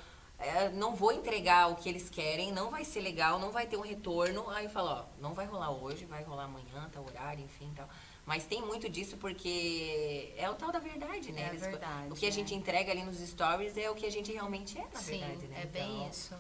não 0.74 0.94
vou 0.94 1.12
entregar 1.12 1.70
o 1.70 1.76
que 1.76 1.88
eles 1.88 2.08
querem, 2.10 2.52
não 2.52 2.70
vai 2.70 2.84
ser 2.84 3.00
legal, 3.00 3.38
não 3.38 3.50
vai 3.50 3.66
ter 3.66 3.76
um 3.76 3.80
retorno. 3.82 4.48
Aí 4.50 4.64
eu 4.64 4.70
falo, 4.70 4.88
ó, 4.90 5.04
não 5.20 5.34
vai 5.34 5.46
rolar 5.46 5.70
hoje, 5.70 6.04
vai 6.04 6.22
rolar 6.22 6.44
amanhã, 6.44 6.88
tal 6.92 7.04
horário, 7.04 7.44
enfim, 7.44 7.72
tal. 7.76 7.88
Mas 8.26 8.44
tem 8.44 8.62
muito 8.62 8.88
disso 8.88 9.16
porque 9.18 10.32
é 10.36 10.48
o 10.48 10.54
tal 10.54 10.72
da 10.72 10.78
verdade, 10.78 11.30
né? 11.30 11.42
É 11.42 11.44
a 11.44 11.48
Eles- 11.50 11.60
verdade, 11.60 12.10
o 12.10 12.14
que 12.14 12.24
a 12.24 12.28
é. 12.28 12.32
gente 12.32 12.54
entrega 12.54 12.90
ali 12.90 13.02
nos 13.04 13.18
stories 13.18 13.76
é 13.76 13.90
o 13.90 13.94
que 13.94 14.06
a 14.06 14.10
gente 14.10 14.32
realmente 14.32 14.78
é, 14.78 14.84
na 14.92 15.00
Sim, 15.00 15.18
verdade, 15.18 15.46
né? 15.48 15.60
é 15.62 15.66
bem 15.66 15.96
Então, 15.96 16.08
isso. 16.08 16.34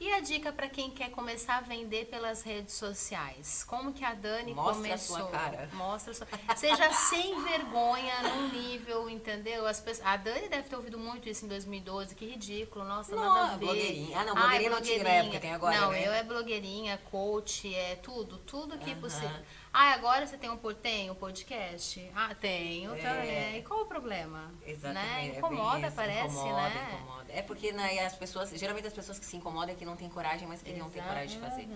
E 0.00 0.12
a 0.12 0.20
dica 0.20 0.52
para 0.52 0.68
quem 0.68 0.90
quer 0.90 1.10
começar 1.10 1.58
a 1.58 1.60
vender 1.60 2.06
pelas 2.06 2.42
redes 2.42 2.74
sociais? 2.74 3.62
Como 3.64 3.92
que 3.92 4.04
a 4.04 4.12
Dani 4.12 4.52
Mostra 4.52 4.72
a 4.72 4.74
começou? 4.74 5.16
sua 5.18 5.28
cara. 5.30 5.68
Mostra 5.72 6.10
a 6.10 6.14
sua 6.14 6.26
Seja 6.56 6.92
sem 6.92 7.40
vergonha 7.42 8.22
num 8.24 8.48
nível, 8.48 9.08
entendeu? 9.08 9.66
As 9.66 9.80
pessoas... 9.80 10.06
A 10.06 10.16
Dani 10.16 10.48
deve 10.48 10.68
ter 10.68 10.74
ouvido 10.76 10.98
muito 10.98 11.28
isso 11.28 11.44
em 11.44 11.48
2012. 11.48 12.14
Que 12.16 12.26
ridículo. 12.26 12.84
Nossa, 12.84 13.14
Não, 13.14 13.22
nada 13.22 13.52
a 13.54 13.56
ver. 13.56 13.64
blogueirinha. 13.66 14.18
Ah, 14.18 14.24
não, 14.24 14.32
Ai, 14.36 14.40
blogueirinha 14.40 14.70
não 14.70 14.80
tinha 14.82 15.04
na 15.04 15.10
época, 15.10 15.40
tem 15.40 15.52
agora, 15.54 15.80
Não, 15.80 15.90
né? 15.92 16.06
eu 16.08 16.12
é 16.12 16.22
blogueirinha, 16.24 16.98
coach, 17.10 17.72
é 17.74 17.94
tudo. 17.96 18.38
Tudo 18.38 18.76
que 18.78 18.90
Aham. 18.90 19.00
possível. 19.00 19.30
Ah, 19.76 19.92
agora 19.94 20.24
você 20.24 20.38
tem 20.38 20.48
um, 20.48 20.56
tem 20.56 21.10
um 21.10 21.16
podcast? 21.16 22.08
Ah, 22.14 22.32
tenho 22.32 22.94
É. 22.94 22.98
também. 22.98 23.58
E 23.58 23.62
qual 23.62 23.80
o 23.80 23.86
problema? 23.86 24.54
Exatamente. 24.64 25.04
Né? 25.04 25.34
é 25.34 25.38
Incomoda, 25.38 25.86
isso, 25.88 25.96
parece, 25.96 26.36
incomoda, 26.36 26.68
né? 26.68 26.88
Incomoda. 26.92 27.32
É 27.32 27.42
porque 27.42 27.72
né, 27.72 28.06
as 28.06 28.14
pessoas, 28.14 28.50
geralmente 28.50 28.86
as 28.86 28.92
pessoas 28.92 29.18
que 29.18 29.26
se 29.26 29.36
incomodam 29.36 29.74
é 29.74 29.76
que 29.76 29.84
não 29.84 29.96
têm 29.96 30.08
coragem, 30.08 30.46
mas 30.46 30.62
queriam 30.62 30.88
ter 30.88 31.02
coragem 31.02 31.40
de 31.40 31.44
fazer. 31.44 31.68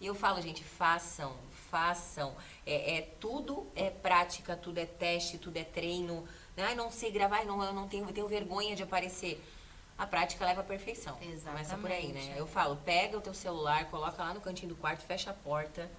E 0.00 0.06
eu 0.06 0.14
falo, 0.14 0.40
gente, 0.40 0.64
façam, 0.64 1.36
façam. 1.70 2.34
É, 2.64 2.96
é- 2.96 3.02
tudo 3.20 3.70
é 3.76 3.90
prática, 3.90 4.56
tudo 4.56 4.78
é 4.78 4.86
teste, 4.86 5.36
tudo 5.36 5.58
é 5.58 5.64
treino. 5.64 6.26
Ai, 6.56 6.74
não 6.74 6.90
sei 6.90 7.10
gravar, 7.10 7.44
não, 7.44 7.62
eu 7.62 7.74
não 7.74 7.86
tenho, 7.86 8.08
eu 8.08 8.14
tenho 8.14 8.28
vergonha 8.28 8.74
de 8.74 8.82
aparecer. 8.82 9.44
A 9.98 10.06
prática 10.06 10.42
leva 10.46 10.62
à 10.62 10.64
perfeição. 10.64 11.18
Começa 11.44 11.76
por 11.76 11.90
aí, 11.92 12.06
né? 12.08 12.18
Exatamente. 12.20 12.38
Eu 12.38 12.46
falo, 12.46 12.76
pega 12.76 13.18
o 13.18 13.20
teu 13.20 13.34
celular, 13.34 13.90
coloca 13.90 14.22
lá 14.22 14.32
no 14.32 14.40
cantinho 14.40 14.70
do 14.70 14.76
quarto, 14.76 15.02
fecha 15.02 15.30
a 15.30 15.34
porta 15.34 15.90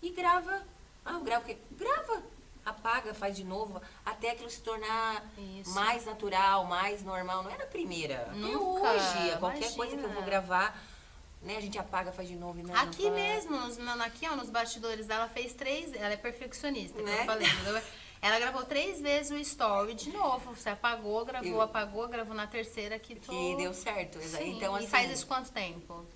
e 0.00 0.08
grava. 0.08 0.66
Ah, 1.04 1.12
eu 1.12 1.20
gravo 1.20 1.42
o 1.42 1.46
quê? 1.46 1.56
Grava. 1.72 2.22
Apaga, 2.64 3.12
faz 3.12 3.36
de 3.36 3.44
novo, 3.44 3.78
até 4.06 4.30
aquilo 4.30 4.48
se 4.48 4.62
tornar 4.62 5.22
Isso. 5.60 5.70
mais 5.74 6.06
natural, 6.06 6.64
mais 6.64 7.02
normal. 7.02 7.42
Não 7.42 7.50
é 7.50 7.58
na 7.58 7.66
primeira. 7.66 8.22
Até 8.22 8.32
Nunca, 8.36 8.90
hoje, 8.90 9.36
qualquer 9.38 9.74
coisa 9.74 9.92
que 9.92 9.98
eu 9.98 10.04
imagina. 10.04 10.14
vou 10.14 10.22
gravar, 10.22 10.82
né, 11.42 11.58
a 11.58 11.60
gente 11.60 11.78
apaga, 11.78 12.10
faz 12.10 12.26
de 12.26 12.34
novo. 12.36 12.58
e 12.58 12.62
não 12.62 12.74
Aqui 12.74 13.10
mesmo, 13.10 13.54
nos, 13.58 13.78
aqui 14.00 14.26
ó, 14.26 14.34
nos 14.34 14.48
bastidores 14.48 15.04
dela, 15.06 15.28
fez 15.28 15.52
três. 15.52 15.92
Ela 15.92 16.14
é 16.14 16.16
perfeccionista, 16.16 17.02
Né? 17.02 17.20
eu 17.20 17.24
falei. 17.26 17.46
Ela 18.22 18.38
gravou 18.38 18.64
três 18.64 18.98
vezes 18.98 19.30
o 19.30 19.36
story 19.36 19.92
de 19.92 20.10
novo. 20.10 20.54
Você 20.54 20.70
apagou, 20.70 21.22
gravou, 21.26 21.46
Eu- 21.50 21.60
apagou, 21.60 22.08
gravou 22.08 22.34
na 22.34 22.46
terceira 22.46 22.98
que 22.98 23.14
tô... 23.16 23.30
Que 23.30 23.56
deu 23.56 23.74
certo. 23.74 24.18
Sim, 24.22 24.56
Então, 24.56 24.74
assim, 24.74 24.86
E 24.86 24.88
faz 24.88 25.10
isso 25.10 25.26
quanto 25.26 25.52
tempo? 25.52 26.06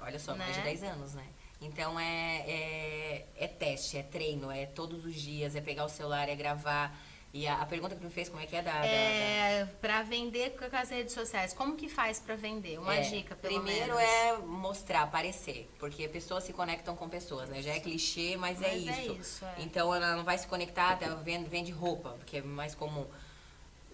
Olha 0.00 0.18
só, 0.18 0.34
mais 0.34 0.50
de 0.52 0.58
né? 0.58 0.64
10 0.64 0.82
anos, 0.82 1.14
né? 1.14 1.24
Então 1.62 1.98
é, 1.98 2.38
é, 2.46 3.26
é 3.36 3.46
teste, 3.48 3.96
é 3.96 4.02
treino, 4.02 4.50
é 4.50 4.66
todos 4.66 5.04
os 5.04 5.14
dias, 5.14 5.54
é 5.54 5.60
pegar 5.60 5.84
o 5.84 5.88
celular, 5.88 6.28
é 6.28 6.34
gravar. 6.34 6.94
E 7.34 7.46
a, 7.48 7.62
a 7.62 7.66
pergunta 7.66 7.94
que 7.96 8.04
me 8.04 8.10
fez, 8.10 8.28
como 8.28 8.42
é 8.42 8.46
que 8.46 8.54
é 8.54 8.60
da. 8.60 8.72
da- 8.72 8.80
da- 8.80 8.86
É, 8.86 9.64
pra 9.80 10.02
vender 10.02 10.50
com 10.50 10.76
as 10.76 10.90
redes 10.90 11.14
sociais. 11.14 11.54
Como 11.54 11.76
que 11.76 11.88
faz 11.88 12.20
pra 12.20 12.34
vender? 12.36 12.78
Uma 12.78 12.94
É, 12.96 13.00
dica, 13.00 13.34
pelo 13.34 13.54
Primeiro 13.54 13.94
menos. 13.96 14.02
é 14.02 14.36
mostrar, 14.38 15.02
aparecer. 15.04 15.66
Porque 15.78 16.06
pessoas 16.08 16.44
se 16.44 16.52
conectam 16.52 16.94
com 16.94 17.08
pessoas, 17.08 17.48
né? 17.48 17.62
Já 17.62 17.72
é 17.74 17.80
clichê, 17.80 18.36
mas, 18.36 18.60
é 18.60 18.68
Mas 18.76 18.88
é 18.98 19.02
isso. 19.04 19.12
isso, 19.18 19.44
é. 19.46 19.54
Então 19.62 19.94
ela 19.94 20.14
não 20.14 20.24
vai 20.24 20.36
se 20.36 20.46
conectar, 20.46 20.90
até 20.90 21.08
vende, 21.16 21.48
vende 21.48 21.72
roupa, 21.72 22.10
porque 22.18 22.36
é 22.38 22.42
mais 22.42 22.74
comum. 22.74 23.06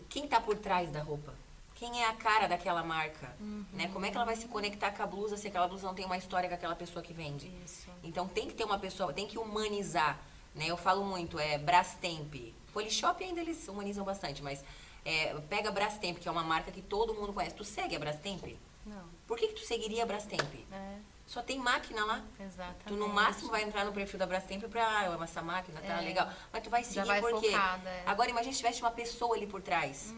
Quem 0.09 0.26
tá 0.26 0.40
por 0.40 0.57
trás 0.57 0.90
da 0.90 1.00
roupa? 1.02 1.33
Quem 1.78 2.02
é 2.02 2.08
a 2.08 2.12
cara 2.12 2.48
daquela 2.48 2.82
marca? 2.82 3.32
Uhum. 3.38 3.64
Né? 3.72 3.88
Como 3.92 4.04
é 4.04 4.10
que 4.10 4.16
ela 4.16 4.26
vai 4.26 4.34
se 4.34 4.48
conectar 4.48 4.90
com 4.90 5.00
a 5.00 5.06
blusa 5.06 5.36
se 5.36 5.46
aquela 5.46 5.68
blusa 5.68 5.86
não 5.86 5.94
tem 5.94 6.04
uma 6.04 6.16
história 6.16 6.48
com 6.48 6.54
aquela 6.56 6.74
pessoa 6.74 7.00
que 7.04 7.12
vende? 7.12 7.46
Isso. 7.64 7.88
Então 8.02 8.26
tem 8.26 8.48
que 8.48 8.54
ter 8.54 8.64
uma 8.64 8.80
pessoa, 8.80 9.12
tem 9.12 9.28
que 9.28 9.38
humanizar, 9.38 10.18
né? 10.56 10.66
Eu 10.66 10.76
falo 10.76 11.04
muito, 11.04 11.38
é 11.38 11.56
Brastemp. 11.56 12.34
Polishop 12.72 13.22
ainda 13.22 13.40
eles 13.40 13.68
humanizam 13.68 14.04
bastante, 14.04 14.42
mas 14.42 14.64
é, 15.04 15.32
pega 15.48 15.70
Brastemp, 15.70 16.18
que 16.18 16.26
é 16.28 16.32
uma 16.32 16.42
marca 16.42 16.72
que 16.72 16.82
todo 16.82 17.14
mundo 17.14 17.32
conhece. 17.32 17.54
Tu 17.54 17.62
segue 17.64 17.94
a 17.94 17.98
Brastemp? 18.00 18.42
Não. 18.84 19.04
Por 19.28 19.38
que, 19.38 19.46
que 19.46 19.54
tu 19.54 19.64
seguiria 19.64 20.02
a 20.02 20.06
Brastemp? 20.06 20.52
É. 20.72 20.96
Só 21.28 21.42
tem 21.42 21.58
máquina 21.60 22.04
lá. 22.06 22.24
Exatamente. 22.40 22.84
Tu 22.86 22.94
no 22.96 23.06
máximo 23.06 23.50
vai 23.50 23.62
entrar 23.62 23.84
no 23.84 23.92
perfil 23.92 24.18
da 24.18 24.26
Brastemp 24.26 24.64
pra, 24.64 24.98
ah, 24.98 25.04
eu 25.04 25.12
amo 25.12 25.22
essa 25.24 25.42
máquina, 25.42 25.80
tá 25.80 26.02
É. 26.02 26.04
legal. 26.04 26.28
Mas 26.52 26.62
tu 26.64 26.70
vai 26.70 26.82
Já 26.82 26.90
seguir 26.90 27.06
vai 27.06 27.20
porque 27.20 27.50
focada, 27.50 27.88
é. 27.88 28.02
agora 28.06 28.30
imagina 28.30 28.52
se 28.52 28.58
tivesse 28.58 28.80
uma 28.80 28.90
pessoa 28.90 29.36
ali 29.36 29.46
por 29.46 29.60
trás, 29.60 30.12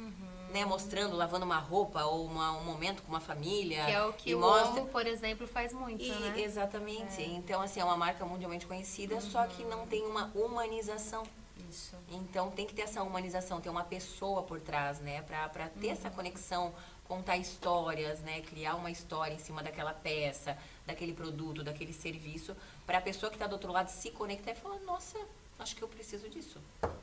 né, 0.50 0.64
mostrando, 0.64 1.16
lavando 1.16 1.44
uma 1.44 1.58
roupa 1.58 2.04
ou 2.04 2.24
uma- 2.26 2.52
um 2.52 2.64
momento 2.64 3.02
com 3.02 3.08
uma 3.08 3.20
família. 3.20 3.84
Que 3.84 3.92
é 3.92 4.02
o 4.04 4.12
que 4.12 4.34
o 4.34 4.40
mostra 4.40 4.82
Omo, 4.82 4.90
por 4.90 5.06
exemplo, 5.06 5.46
faz 5.46 5.72
muito, 5.72 6.02
e, 6.04 6.10
né? 6.10 6.40
Exatamente. 6.40 7.22
Então, 7.22 7.60
assim, 7.62 7.80
é 7.80 7.84
uma 7.84 7.96
marca 7.96 8.24
mundialmente 8.24 8.66
conhecida, 8.66 9.20
só 9.20 9.46
que 9.46 9.64
não 9.64 9.86
tem 9.86 10.02
uma 10.04 10.30
humanização. 10.34 11.22
Isso. 11.68 11.94
Então, 12.10 12.50
tem 12.50 12.66
que 12.66 12.74
ter 12.74 12.82
essa 12.82 13.02
humanização, 13.02 13.60
ter 13.60 13.68
uma 13.70 13.84
pessoa 13.84 14.42
por 14.42 14.60
trás, 14.60 14.98
né? 15.00 15.22
Pra, 15.22 15.48
pra 15.48 15.68
ter 15.68 15.86
Uhum. 15.88 15.92
essa 15.92 16.10
conexão, 16.10 16.74
contar 17.06 17.36
histórias, 17.36 18.20
né? 18.20 18.40
Criar 18.40 18.74
uma 18.74 18.90
história 18.90 19.34
em 19.34 19.38
cima 19.38 19.62
daquela 19.62 19.92
peça, 19.92 20.58
daquele 20.84 21.12
produto, 21.12 21.62
daquele 21.62 21.92
serviço, 21.92 22.56
pra 22.86 23.00
pessoa 23.00 23.30
que 23.30 23.38
tá 23.38 23.46
do 23.46 23.52
outro 23.52 23.70
lado 23.70 23.88
se 23.88 24.10
conectar 24.10 24.50
e 24.50 24.54
falar, 24.56 24.80
nossa, 24.80 25.16
acho 25.60 25.76
que 25.76 25.82
eu 25.82 25.88
preciso 25.88 26.28
disso 26.28 26.58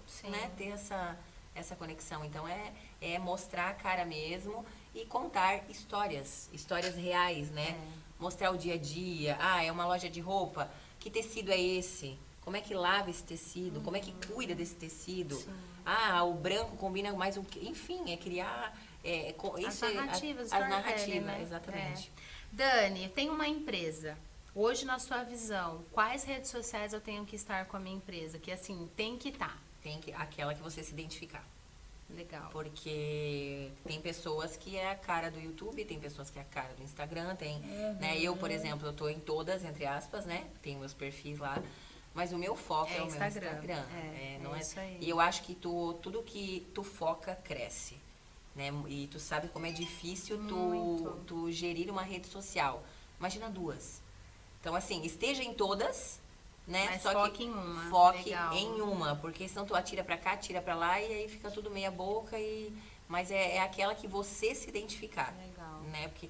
Sim. 0.05 0.29
né, 0.31 0.51
ter 0.57 0.69
essa, 0.69 1.17
essa 1.57 1.75
conexão. 1.75 2.23
Então 2.23 2.47
é, 2.47 2.71
é 3.01 3.19
mostrar 3.19 3.69
a 3.69 3.73
cara 3.73 4.05
mesmo 4.05 4.65
e 4.93 5.05
contar 5.05 5.69
histórias, 5.69 6.49
histórias 6.53 6.95
reais, 6.95 7.49
né? 7.51 7.69
É. 7.69 8.07
Mostrar 8.19 8.51
o 8.51 8.57
dia 8.57 8.75
a 8.75 8.77
dia. 8.77 9.37
Ah, 9.39 9.63
é 9.63 9.71
uma 9.71 9.85
loja 9.85 10.09
de 10.09 10.19
roupa. 10.19 10.69
Que 10.99 11.09
tecido 11.09 11.51
é 11.51 11.59
esse? 11.59 12.17
Como 12.41 12.55
é 12.55 12.61
que 12.61 12.73
lava 12.73 13.09
esse 13.09 13.23
tecido? 13.23 13.81
Como 13.81 13.97
é 13.97 13.99
que 13.99 14.13
cuida 14.27 14.55
desse 14.55 14.75
tecido? 14.75 15.37
Ah, 15.85 16.23
o 16.23 16.33
branco 16.33 16.77
combina 16.77 17.11
mais 17.13 17.37
o 17.37 17.43
que? 17.43 17.67
Enfim, 17.67 18.11
é 18.11 18.17
criar 18.17 18.75
é, 19.03 19.35
As 19.65 19.73
isso 19.75 19.85
é- 19.85 19.93
narrativas, 19.93 20.53
as, 20.53 20.69
narrativas, 20.69 21.23
né? 21.23 21.41
exatamente. 21.41 22.11
É. 22.15 22.21
Dani, 22.51 23.09
tem 23.09 23.29
uma 23.29 23.47
empresa. 23.47 24.17
Hoje, 24.55 24.85
na 24.85 24.97
sua 24.97 25.23
visão, 25.23 25.83
quais 25.91 26.23
redes 26.23 26.49
sociais 26.49 26.91
eu 26.91 26.99
tenho 26.99 27.25
que 27.25 27.35
estar 27.35 27.65
com 27.65 27.77
a 27.77 27.79
minha 27.79 27.95
empresa? 27.95 28.39
Que 28.39 28.51
assim, 28.51 28.89
tem 28.95 29.17
que 29.17 29.29
estar. 29.29 29.57
Tem 29.87 30.01
que 30.01 30.11
aquela 30.11 30.53
que 30.53 30.61
você 30.61 30.83
se 30.83 30.91
identificar. 30.91 31.47
Legal. 32.09 32.49
Porque 32.51 33.71
tem 33.85 34.01
pessoas 34.01 34.57
que 34.57 34.75
é 34.75 34.91
a 34.91 34.95
cara 34.95 35.31
do 35.31 35.39
YouTube, 35.39 35.85
tem 35.85 35.97
pessoas 35.97 36.29
que 36.29 36.37
é 36.37 36.41
a 36.41 36.45
cara 36.45 36.73
do 36.73 36.83
Instagram, 36.83 37.37
tem, 37.37 37.55
Uhum. 37.57 37.93
né? 37.93 38.19
Eu, 38.19 38.35
por 38.35 38.51
exemplo, 38.51 38.85
eu 38.85 38.91
tô 38.91 39.07
em 39.07 39.19
todas, 39.19 39.63
entre 39.63 39.85
aspas, 39.85 40.25
né? 40.25 40.45
Tenho 40.61 40.79
meus 40.79 40.93
perfis 40.93 41.39
lá. 41.39 41.61
Mas 42.13 42.33
o 42.33 42.37
meu 42.37 42.53
foco 42.53 42.91
É 42.91 42.97
é, 42.97 43.01
o 43.03 43.07
Instagram. 43.07 43.51
meu 43.53 43.61
Instagram. 43.63 43.85
É, 43.97 44.39
não 44.43 44.53
é 44.53 44.57
é, 44.57 44.61
isso 44.61 44.77
aí. 44.77 44.97
E 44.99 45.09
eu 45.09 45.21
acho 45.21 45.43
que 45.43 45.55
tu, 45.55 45.93
tudo 46.01 46.21
que 46.21 46.67
tu 46.73 46.83
foca, 46.83 47.33
cresce. 47.45 47.97
Né? 48.55 48.71
E 48.89 49.07
tu 49.07 49.19
sabe 49.19 49.47
como 49.47 49.65
é 49.67 49.71
difícil 49.71 50.37
tu, 50.49 51.17
tu 51.25 51.49
gerir 51.49 51.89
uma 51.89 52.01
rede 52.03 52.27
social. 52.27 52.83
Imagina 53.19 53.49
duas. 53.49 54.01
Então, 54.59 54.75
assim, 54.75 55.01
esteja 55.05 55.43
em 55.43 55.53
todas, 55.53 56.19
né? 56.67 56.85
Mas 56.91 57.01
Só 57.01 57.11
foque 57.13 57.37
que 57.37 57.43
em 57.45 57.49
uma. 57.51 57.89
foque 57.89 58.29
Legal. 58.29 58.53
em 58.53 58.81
uma, 58.81 59.15
porque 59.15 59.47
senão 59.47 59.65
tu 59.65 59.73
atira 59.75 60.03
pra 60.03 60.17
cá, 60.17 60.33
atira 60.33 60.61
pra 60.61 60.75
lá 60.75 60.99
e 61.01 61.05
aí 61.11 61.29
fica 61.29 61.49
tudo 61.49 61.71
meia 61.71 61.89
boca 61.89 62.37
e 62.37 62.71
mas 63.07 63.31
é, 63.31 63.55
é 63.55 63.61
aquela 63.61 63.95
que 63.95 64.05
você 64.05 64.53
se 64.53 64.67
identificar, 64.67 65.33
Legal. 65.37 65.79
né? 65.83 66.09
Porque 66.09 66.29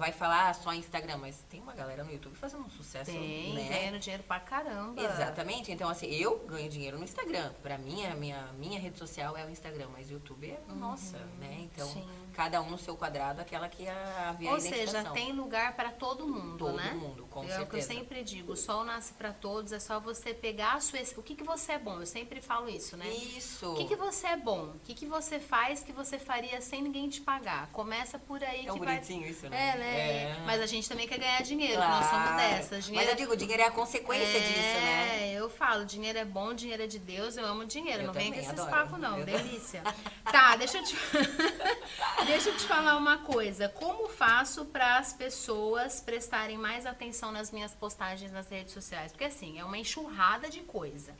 vai 0.00 0.10
falar 0.10 0.52
só 0.56 0.74
Instagram, 0.74 1.18
mas 1.18 1.44
tem 1.48 1.60
uma 1.60 1.72
galera 1.72 2.02
no 2.02 2.10
YouTube 2.10 2.34
fazendo 2.34 2.64
um 2.64 2.70
sucesso, 2.70 3.12
Tem, 3.12 3.54
né? 3.54 3.68
ganhando 3.68 4.00
dinheiro 4.00 4.24
pra 4.24 4.40
caramba. 4.40 5.00
Exatamente. 5.00 5.70
Então, 5.70 5.88
assim, 5.88 6.08
eu 6.08 6.36
ganho 6.40 6.68
dinheiro 6.68 6.98
no 6.98 7.04
Instagram. 7.04 7.52
Pra 7.62 7.78
mim, 7.78 8.04
a 8.04 8.16
minha, 8.16 8.50
minha 8.58 8.80
rede 8.80 8.98
social 8.98 9.36
é 9.36 9.46
o 9.46 9.50
Instagram, 9.50 9.86
mas 9.92 10.10
o 10.10 10.14
YouTube 10.14 10.50
é 10.50 10.60
nossa, 10.74 11.18
né? 11.38 11.58
Então, 11.60 11.86
Uhum. 11.86 11.92
sim. 11.94 12.08
Cada 12.38 12.62
um 12.62 12.70
no 12.70 12.78
seu 12.78 12.96
quadrado, 12.96 13.40
aquela 13.40 13.68
que 13.68 13.88
a, 13.88 14.28
havia 14.28 14.52
Ou 14.52 14.60
seja, 14.60 15.02
tem 15.10 15.32
lugar 15.32 15.74
para 15.74 15.90
todo 15.90 16.24
mundo, 16.24 16.56
Todo 16.56 16.76
né? 16.76 16.92
mundo, 16.92 17.26
com 17.28 17.42
é 17.42 17.46
o 17.60 17.66
que 17.66 17.74
eu 17.74 17.82
certeza. 17.82 17.88
sempre 17.88 18.22
digo, 18.22 18.52
o 18.52 18.56
sol 18.56 18.84
nasce 18.84 19.12
para 19.14 19.32
todos, 19.32 19.72
é 19.72 19.80
só 19.80 19.98
você 19.98 20.32
pegar 20.32 20.74
a 20.74 20.80
sua... 20.80 21.00
O 21.16 21.22
que, 21.24 21.34
que 21.34 21.42
você 21.42 21.72
é 21.72 21.78
bom? 21.78 21.98
Eu 21.98 22.06
sempre 22.06 22.40
falo 22.40 22.68
isso, 22.68 22.96
né? 22.96 23.08
Isso. 23.08 23.72
O 23.72 23.74
que, 23.74 23.86
que 23.86 23.96
você 23.96 24.28
é 24.28 24.36
bom? 24.36 24.66
O 24.76 24.78
que, 24.84 24.94
que 24.94 25.04
você 25.04 25.40
faz 25.40 25.82
que 25.82 25.90
você 25.90 26.16
faria 26.16 26.60
sem 26.60 26.80
ninguém 26.80 27.08
te 27.08 27.20
pagar? 27.20 27.66
Começa 27.72 28.20
por 28.20 28.40
aí 28.44 28.68
É 28.68 28.72
um 28.72 28.78
que 28.78 28.84
vai... 28.84 28.94
bonitinho 28.94 29.26
isso, 29.26 29.48
né? 29.48 29.70
É, 29.70 29.76
né? 29.76 29.98
É. 29.98 30.42
Mas 30.46 30.60
a 30.62 30.66
gente 30.66 30.88
também 30.88 31.08
quer 31.08 31.18
ganhar 31.18 31.42
dinheiro, 31.42 31.80
nós 31.80 32.06
somos 32.06 32.28
Claro. 32.28 32.36
dessas. 32.36 32.84
Dinheiro 32.84 33.04
Mas 33.10 33.18
eu 33.18 33.26
digo, 33.26 33.36
dinheiro 33.36 33.62
é 33.64 33.66
a 33.66 33.72
consequência 33.72 34.40
disso, 34.40 34.80
né? 34.80 35.22
É, 35.22 35.32
eu 35.32 35.50
falo, 35.50 35.84
dinheiro 35.84 36.16
é 36.20 36.24
bom, 36.24 36.54
dinheiro 36.54 36.84
é 36.84 36.86
de 36.86 37.00
Deus, 37.00 37.36
eu 37.36 37.44
amo 37.44 37.64
dinheiro. 37.64 38.02
Eu 38.02 38.06
não 38.06 38.14
vem 38.14 38.32
com 38.32 38.38
esses 38.38 38.64
papos, 38.64 38.96
não. 39.00 39.18
Eu 39.18 39.26
Delícia. 39.26 39.82
Tá, 40.30 40.56
deixa 40.56 40.76
eu 40.76 40.84
te 40.84 40.94
Deixa 42.28 42.50
eu 42.50 42.56
te 42.58 42.66
falar 42.66 42.94
uma 42.98 43.16
coisa. 43.16 43.70
Como 43.70 44.06
faço 44.06 44.66
para 44.66 44.98
as 44.98 45.14
pessoas 45.14 45.98
prestarem 45.98 46.58
mais 46.58 46.84
atenção 46.84 47.32
nas 47.32 47.50
minhas 47.50 47.74
postagens 47.74 48.30
nas 48.30 48.46
redes 48.50 48.74
sociais? 48.74 49.12
Porque 49.12 49.24
assim, 49.24 49.58
é 49.58 49.64
uma 49.64 49.78
enxurrada 49.78 50.50
de 50.50 50.60
coisa. 50.60 51.14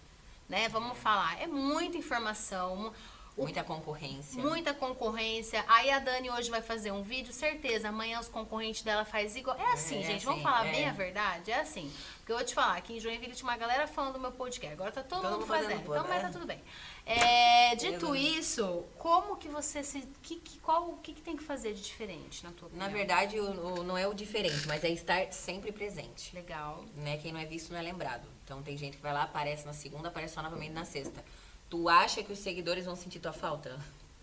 Né? 0.47 0.69
Vamos 0.69 0.99
falar, 0.99 1.41
é 1.41 1.47
muita 1.47 1.97
informação. 1.97 2.93
Muita 3.39 3.63
concorrência. 3.65 4.43
Muita 4.43 4.75
concorrência. 4.75 5.65
Aí 5.69 5.91
a 5.91 5.99
Dani 5.99 6.31
hoje 6.31 6.51
vai 6.51 6.61
fazer 6.61 6.91
um 6.93 7.03
vídeo, 7.03 7.33
certeza. 7.33 7.89
Amanhã 7.89 8.19
os 8.21 8.29
concorrentes 8.29 8.83
dela 8.83 9.05
faz 9.05 9.37
igual. 9.37 9.57
É 9.59 9.73
assim, 9.73 10.01
É 10.01 10.07
gente. 10.07 10.25
Vamos 10.25 10.41
assim, 10.45 10.51
falar 10.51 10.67
é. 10.67 10.71
bem 10.73 10.89
a 10.89 10.93
verdade? 10.93 11.51
É 11.51 11.61
assim. 11.61 11.93
Porque 12.19 12.33
eu 12.33 12.37
vou 12.37 12.45
te 12.45 12.55
falar, 12.55 12.77
aqui 12.77 12.97
em 12.97 13.01
Joinville 13.01 13.35
tinha 13.35 13.49
uma 13.49 13.57
galera 13.57 13.87
falando 13.87 14.15
do 14.15 14.21
meu 14.21 14.33
podcast. 14.33 14.75
Agora 14.75 14.91
tá 14.93 15.03
todo, 15.03 15.23
Todo 15.23 15.33
mundo 15.33 15.47
fazendo 15.47 15.71
fazendo. 15.71 15.81
Então, 15.95 16.07
mas 16.09 16.19
é. 16.19 16.27
tá 16.27 16.31
tudo 16.31 16.47
bem. 16.47 16.63
É, 17.07 17.75
dito 17.77 18.15
isso, 18.15 18.85
como 18.99 19.37
que 19.37 19.49
você 19.49 19.83
se. 19.83 20.03
Que, 20.23 20.37
que, 20.37 20.59
qual, 20.59 20.91
o 20.91 20.97
que, 20.99 21.15
que 21.15 21.23
tem 21.23 21.37
que 21.37 21.43
fazer 21.43 21.73
de 21.73 21.81
diferente 21.81 22.45
na 22.45 22.51
tua 22.53 22.69
opinião? 22.69 22.87
Na 22.87 22.93
verdade, 22.93 23.41
o, 23.41 23.81
o- 23.81 23.83
não 23.83 23.97
é 23.97 24.07
o 24.07 24.13
diferente, 24.13 24.67
mas 24.67 24.85
é 24.85 24.91
estar 24.91 25.33
sempre 25.33 25.73
presente. 25.73 26.35
Legal. 26.35 26.85
Né? 26.97 27.17
Quem 27.17 27.33
não 27.33 27.41
é 27.41 27.47
visto 27.47 27.73
não 27.73 27.79
é 27.79 27.83
lembrado. 27.83 28.29
Então 28.45 28.63
tem 28.63 28.77
gente 28.77 28.97
que 28.99 29.03
vai 29.03 29.13
lá, 29.15 29.23
aparece 29.23 29.65
na 29.65 29.73
segunda, 29.73 30.09
aparece 30.09 30.35
só 30.35 30.43
novamente 30.43 30.73
na 30.73 30.85
sexta. 30.85 31.25
Tu 31.69 31.89
acha 31.89 32.23
que 32.23 32.33
os 32.33 32.39
seguidores 32.39 32.85
vão 32.85 32.97
sentir 32.97 33.21
tua 33.21 33.33
falta? 33.33 33.79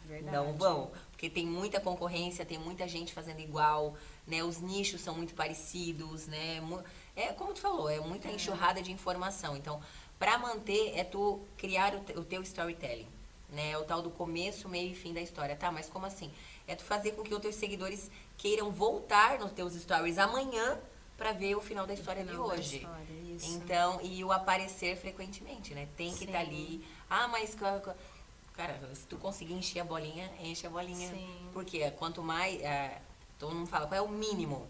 Verdade. 0.05 0.35
Não 0.35 0.53
vão. 0.53 0.91
Porque 1.11 1.29
tem 1.29 1.45
muita 1.45 1.79
concorrência, 1.79 2.45
tem 2.45 2.57
muita 2.57 2.87
gente 2.87 3.13
fazendo 3.13 3.39
igual, 3.39 3.95
né? 4.27 4.43
Os 4.43 4.59
nichos 4.59 5.01
são 5.01 5.15
muito 5.15 5.33
parecidos, 5.33 6.27
né? 6.27 6.61
É 7.15 7.27
como 7.27 7.53
tu 7.53 7.59
falou, 7.59 7.89
é 7.89 7.99
muita 7.99 8.27
enxurrada 8.29 8.81
de 8.81 8.91
informação. 8.91 9.55
Então, 9.55 9.81
para 10.19 10.37
manter, 10.37 10.97
é 10.97 11.03
tu 11.03 11.39
criar 11.57 11.95
o 12.15 12.23
teu 12.23 12.41
storytelling. 12.41 13.07
Né? 13.49 13.71
É 13.71 13.77
o 13.77 13.83
tal 13.83 14.01
do 14.01 14.09
começo, 14.09 14.67
meio 14.67 14.91
e 14.91 14.95
fim 14.95 15.13
da 15.13 15.21
história. 15.21 15.55
Tá, 15.55 15.71
mas 15.71 15.89
como 15.89 16.05
assim? 16.05 16.31
É 16.67 16.75
tu 16.75 16.83
fazer 16.83 17.11
com 17.11 17.23
que 17.23 17.33
os 17.33 17.39
teus 17.39 17.55
seguidores 17.55 18.09
queiram 18.37 18.71
voltar 18.71 19.39
nos 19.39 19.51
teus 19.51 19.73
stories 19.73 20.17
amanhã 20.17 20.79
para 21.17 21.31
ver 21.31 21.55
o 21.55 21.61
final 21.61 21.85
da 21.87 21.93
história 21.93 22.23
de 22.23 22.29
Final 22.31 22.47
da 22.47 22.53
hoje. 22.55 22.77
história, 22.77 23.13
isso. 23.35 23.51
Então, 23.55 23.99
e 24.01 24.23
o 24.23 24.31
aparecer 24.31 24.97
frequentemente, 24.97 25.73
né? 25.73 25.87
Tem 25.95 26.13
que 26.13 26.25
estar 26.25 26.39
Sim. 26.41 26.47
ali. 26.47 26.85
Ah, 27.09 27.27
mas. 27.27 27.55
ca- 27.55 27.79
ca- 27.79 27.95
Cara, 28.53 28.79
se 28.95 29.05
tu 29.05 29.17
conseguir 29.17 29.53
encher 29.53 29.81
a 29.81 29.83
bolinha, 29.83 30.31
enche 30.39 30.65
a 30.65 30.69
bolinha. 30.69 31.09
Sim. 31.09 31.49
Porque 31.51 31.89
quanto 31.91 32.23
mais. 32.23 32.61
É, 32.61 33.01
todo 33.37 33.53
mundo 33.53 33.67
fala, 33.67 33.85
qual 33.85 33.97
é 33.97 34.01
o 34.01 34.07
mínimo? 34.07 34.65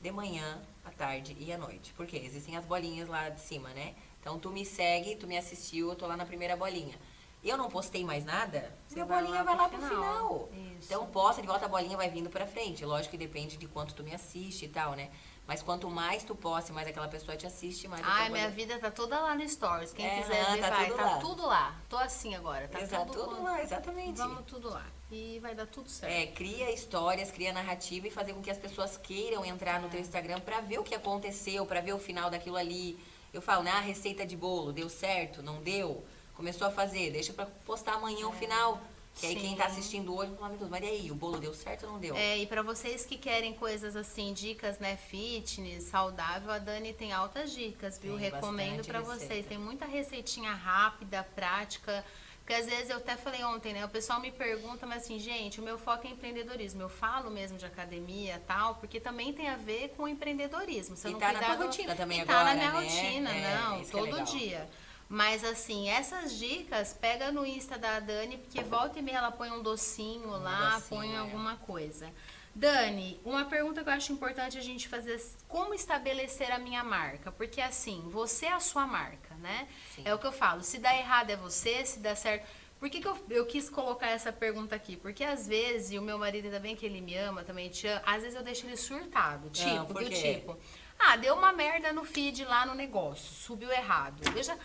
De 0.00 0.10
manhã, 0.10 0.60
à 0.84 0.90
tarde 0.90 1.36
e 1.38 1.52
à 1.52 1.56
noite. 1.58 1.92
Porque 1.96 2.16
existem 2.16 2.56
as 2.56 2.64
bolinhas 2.64 3.08
lá 3.08 3.28
de 3.28 3.40
cima, 3.40 3.68
né? 3.70 3.94
Então 4.20 4.38
tu 4.40 4.50
me 4.50 4.64
segue, 4.66 5.14
tu 5.14 5.28
me 5.28 5.36
assistiu, 5.38 5.90
eu 5.90 5.94
tô 5.96 6.04
lá 6.08 6.16
na 6.16 6.26
primeira 6.26 6.56
bolinha. 6.56 6.98
Eu 7.44 7.56
não 7.56 7.68
postei 7.70 8.04
mais 8.04 8.24
nada, 8.24 8.72
Você 8.88 8.94
minha 8.96 9.06
vai 9.06 9.20
bolinha 9.22 9.38
lá 9.42 9.44
vai 9.44 9.56
lá 9.56 9.68
pro 9.68 9.78
final. 9.80 9.90
final. 9.90 10.48
Isso. 10.52 10.86
Então 10.86 11.06
posta 11.06 11.40
de 11.40 11.46
volta 11.46 11.66
a 11.66 11.68
bolinha 11.68 11.96
vai 11.96 12.08
vindo 12.10 12.28
pra 12.28 12.44
frente. 12.46 12.84
Lógico 12.84 13.12
que 13.12 13.18
depende 13.18 13.56
de 13.56 13.68
quanto 13.68 13.94
tu 13.94 14.02
me 14.02 14.12
assiste 14.12 14.64
e 14.64 14.68
tal, 14.68 14.92
né? 14.94 15.10
Mas 15.52 15.60
quanto 15.62 15.90
mais 15.90 16.24
tu 16.24 16.34
posta, 16.34 16.72
mais 16.72 16.88
aquela 16.88 17.08
pessoa 17.08 17.36
te 17.36 17.46
assiste, 17.46 17.86
mais 17.86 18.02
Ai, 18.06 18.30
minha 18.30 18.48
bolinha- 18.48 18.50
vida 18.52 18.78
tá 18.78 18.90
toda 18.90 19.20
lá 19.20 19.34
no 19.34 19.46
Stories. 19.46 19.92
Quem 19.92 20.06
É, 20.06 20.22
quiser 20.22 20.50
ver, 20.52 20.60
tá 20.62 20.70
vai. 20.70 20.86
tudo 20.86 20.96
tá 20.96 21.04
lá. 21.04 21.18
tudo 21.18 21.46
lá. 21.46 21.76
Tô 21.90 21.96
assim 21.98 22.34
agora. 22.34 22.66
Tá 22.68 22.80
Exato, 22.80 23.12
tudo, 23.12 23.24
tudo 23.26 23.42
lá, 23.42 23.62
exatamente. 23.62 24.16
Vamos 24.16 24.44
tudo 24.46 24.70
lá. 24.70 24.86
E 25.10 25.38
vai 25.40 25.54
dar 25.54 25.66
tudo 25.66 25.90
certo. 25.90 26.10
É, 26.10 26.24
cria 26.28 26.72
histórias, 26.72 27.30
cria 27.30 27.52
narrativa 27.52 28.06
e 28.08 28.10
fazer 28.10 28.32
com 28.32 28.40
que 28.40 28.50
as 28.50 28.56
pessoas 28.56 28.96
queiram 28.96 29.44
entrar 29.44 29.78
no 29.78 29.90
teu 29.90 30.00
Instagram 30.00 30.40
pra 30.40 30.62
ver 30.62 30.78
o 30.78 30.82
que 30.82 30.94
aconteceu, 30.94 31.66
pra 31.66 31.82
ver 31.82 31.92
o 31.92 31.98
final 31.98 32.30
daquilo 32.30 32.56
ali. 32.56 32.98
Eu 33.30 33.42
falo, 33.42 33.62
né? 33.62 33.72
A 33.72 33.80
receita 33.80 34.24
de 34.24 34.34
bolo, 34.38 34.72
deu 34.72 34.88
certo? 34.88 35.42
Não 35.42 35.62
deu? 35.62 36.02
Começou 36.34 36.66
a 36.66 36.70
fazer, 36.70 37.10
deixa 37.10 37.34
pra 37.34 37.44
postar 37.66 37.96
amanhã 37.96 38.26
o 38.26 38.32
final. 38.32 38.80
Que 39.14 39.26
aí 39.26 39.36
quem 39.36 39.54
tá 39.54 39.66
Sim. 39.68 39.72
assistindo 39.72 40.16
hoje 40.16 40.32
fala, 40.36 40.48
meu 40.50 40.58
Deus, 40.58 40.70
mas 40.70 40.82
e 40.82 40.86
aí, 40.86 41.10
o 41.10 41.14
bolo 41.14 41.38
deu 41.38 41.52
certo 41.54 41.84
ou 41.86 41.92
não 41.92 41.98
deu? 41.98 42.16
É, 42.16 42.38
e 42.38 42.46
pra 42.46 42.62
vocês 42.62 43.04
que 43.04 43.16
querem 43.18 43.52
coisas 43.52 43.94
assim, 43.94 44.32
dicas, 44.32 44.78
né, 44.78 44.96
fitness, 44.96 45.84
saudável, 45.84 46.50
a 46.50 46.58
Dani 46.58 46.92
tem 46.92 47.12
altas 47.12 47.52
dicas, 47.52 47.98
viu? 47.98 48.16
Tem 48.18 48.30
Recomendo 48.30 48.78
receita. 48.78 49.00
vocês. 49.02 49.46
Tem 49.46 49.58
muita 49.58 49.84
receitinha 49.84 50.52
rápida, 50.52 51.22
prática. 51.34 52.04
Porque 52.38 52.54
às 52.54 52.66
vezes 52.66 52.90
eu 52.90 52.96
até 52.96 53.16
falei 53.16 53.44
ontem, 53.44 53.72
né? 53.72 53.84
O 53.84 53.88
pessoal 53.88 54.18
me 54.18 54.32
pergunta, 54.32 54.84
mas 54.84 55.04
assim, 55.04 55.16
gente, 55.20 55.60
o 55.60 55.62
meu 55.62 55.78
foco 55.78 56.08
é 56.08 56.10
empreendedorismo. 56.10 56.82
Eu 56.82 56.88
falo 56.88 57.30
mesmo 57.30 57.56
de 57.56 57.64
academia 57.64 58.34
e 58.34 58.40
tal, 58.40 58.74
porque 58.76 58.98
também 58.98 59.32
tem 59.32 59.48
a 59.48 59.56
ver 59.56 59.90
com 59.96 60.08
empreendedorismo. 60.08 60.96
Se 60.96 61.06
eu 61.06 61.10
E 61.10 61.12
não 61.12 61.20
tá 61.20 61.32
na 61.32 61.38
tua 61.40 61.54
do- 61.54 61.64
rotina 61.66 61.94
também 61.94 62.20
e 62.22 62.24
tá 62.24 62.32
na 62.32 62.40
agora, 62.50 62.56
minha 62.56 62.72
né? 62.72 62.80
rotina, 62.80 63.30
É, 63.30 63.56
não, 63.58 63.80
é 63.80 63.84
todo 63.84 64.04
legal. 64.06 64.24
dia. 64.24 64.68
Mas 65.08 65.44
assim, 65.44 65.88
essas 65.88 66.38
dicas, 66.38 66.96
pega 66.98 67.30
no 67.30 67.44
Insta 67.44 67.76
da 67.76 68.00
Dani, 68.00 68.38
porque 68.38 68.62
volta 68.62 68.98
e 68.98 69.02
meia 69.02 69.18
ela 69.18 69.30
põe 69.30 69.50
um 69.50 69.62
docinho 69.62 70.30
lá, 70.30 70.76
docinho, 70.76 70.88
põe 70.88 71.14
é. 71.14 71.18
alguma 71.18 71.56
coisa. 71.56 72.10
Dani, 72.54 73.18
uma 73.24 73.46
pergunta 73.46 73.82
que 73.82 73.88
eu 73.88 73.92
acho 73.92 74.12
importante 74.12 74.58
a 74.58 74.60
gente 74.60 74.88
fazer: 74.88 75.20
como 75.48 75.72
estabelecer 75.74 76.50
a 76.52 76.58
minha 76.58 76.84
marca? 76.84 77.32
Porque 77.32 77.60
assim, 77.60 78.02
você 78.08 78.46
é 78.46 78.52
a 78.52 78.60
sua 78.60 78.86
marca, 78.86 79.34
né? 79.36 79.68
Sim. 79.94 80.02
É 80.04 80.14
o 80.14 80.18
que 80.18 80.26
eu 80.26 80.32
falo. 80.32 80.62
Se 80.62 80.78
dá 80.78 80.94
errado 80.96 81.30
é 81.30 81.36
você, 81.36 81.84
se 81.84 81.98
dá 82.00 82.14
certo. 82.14 82.46
Por 82.78 82.90
que, 82.90 83.00
que 83.00 83.06
eu, 83.06 83.16
eu 83.30 83.46
quis 83.46 83.70
colocar 83.70 84.08
essa 84.08 84.32
pergunta 84.32 84.74
aqui? 84.74 84.96
Porque 84.96 85.22
às 85.22 85.46
vezes, 85.46 85.92
e 85.92 85.98
o 85.98 86.02
meu 86.02 86.18
marido 86.18 86.46
ainda 86.46 86.58
bem 86.58 86.74
que 86.74 86.84
ele 86.84 87.00
me 87.00 87.16
ama, 87.16 87.44
também 87.44 87.68
te 87.68 87.86
ama, 87.86 88.02
às 88.04 88.22
vezes 88.22 88.34
eu 88.34 88.42
deixo 88.42 88.66
ele 88.66 88.76
surtado. 88.76 89.48
Tipo, 89.50 89.86
por 89.86 90.02
do 90.02 90.10
tipo, 90.10 90.58
ah, 90.98 91.16
deu 91.16 91.34
uma 91.36 91.52
merda 91.52 91.92
no 91.92 92.04
feed 92.04 92.44
lá 92.44 92.66
no 92.66 92.74
negócio, 92.74 93.32
subiu 93.32 93.70
errado. 93.70 94.20
Eu 94.36 94.42
já. 94.42 94.58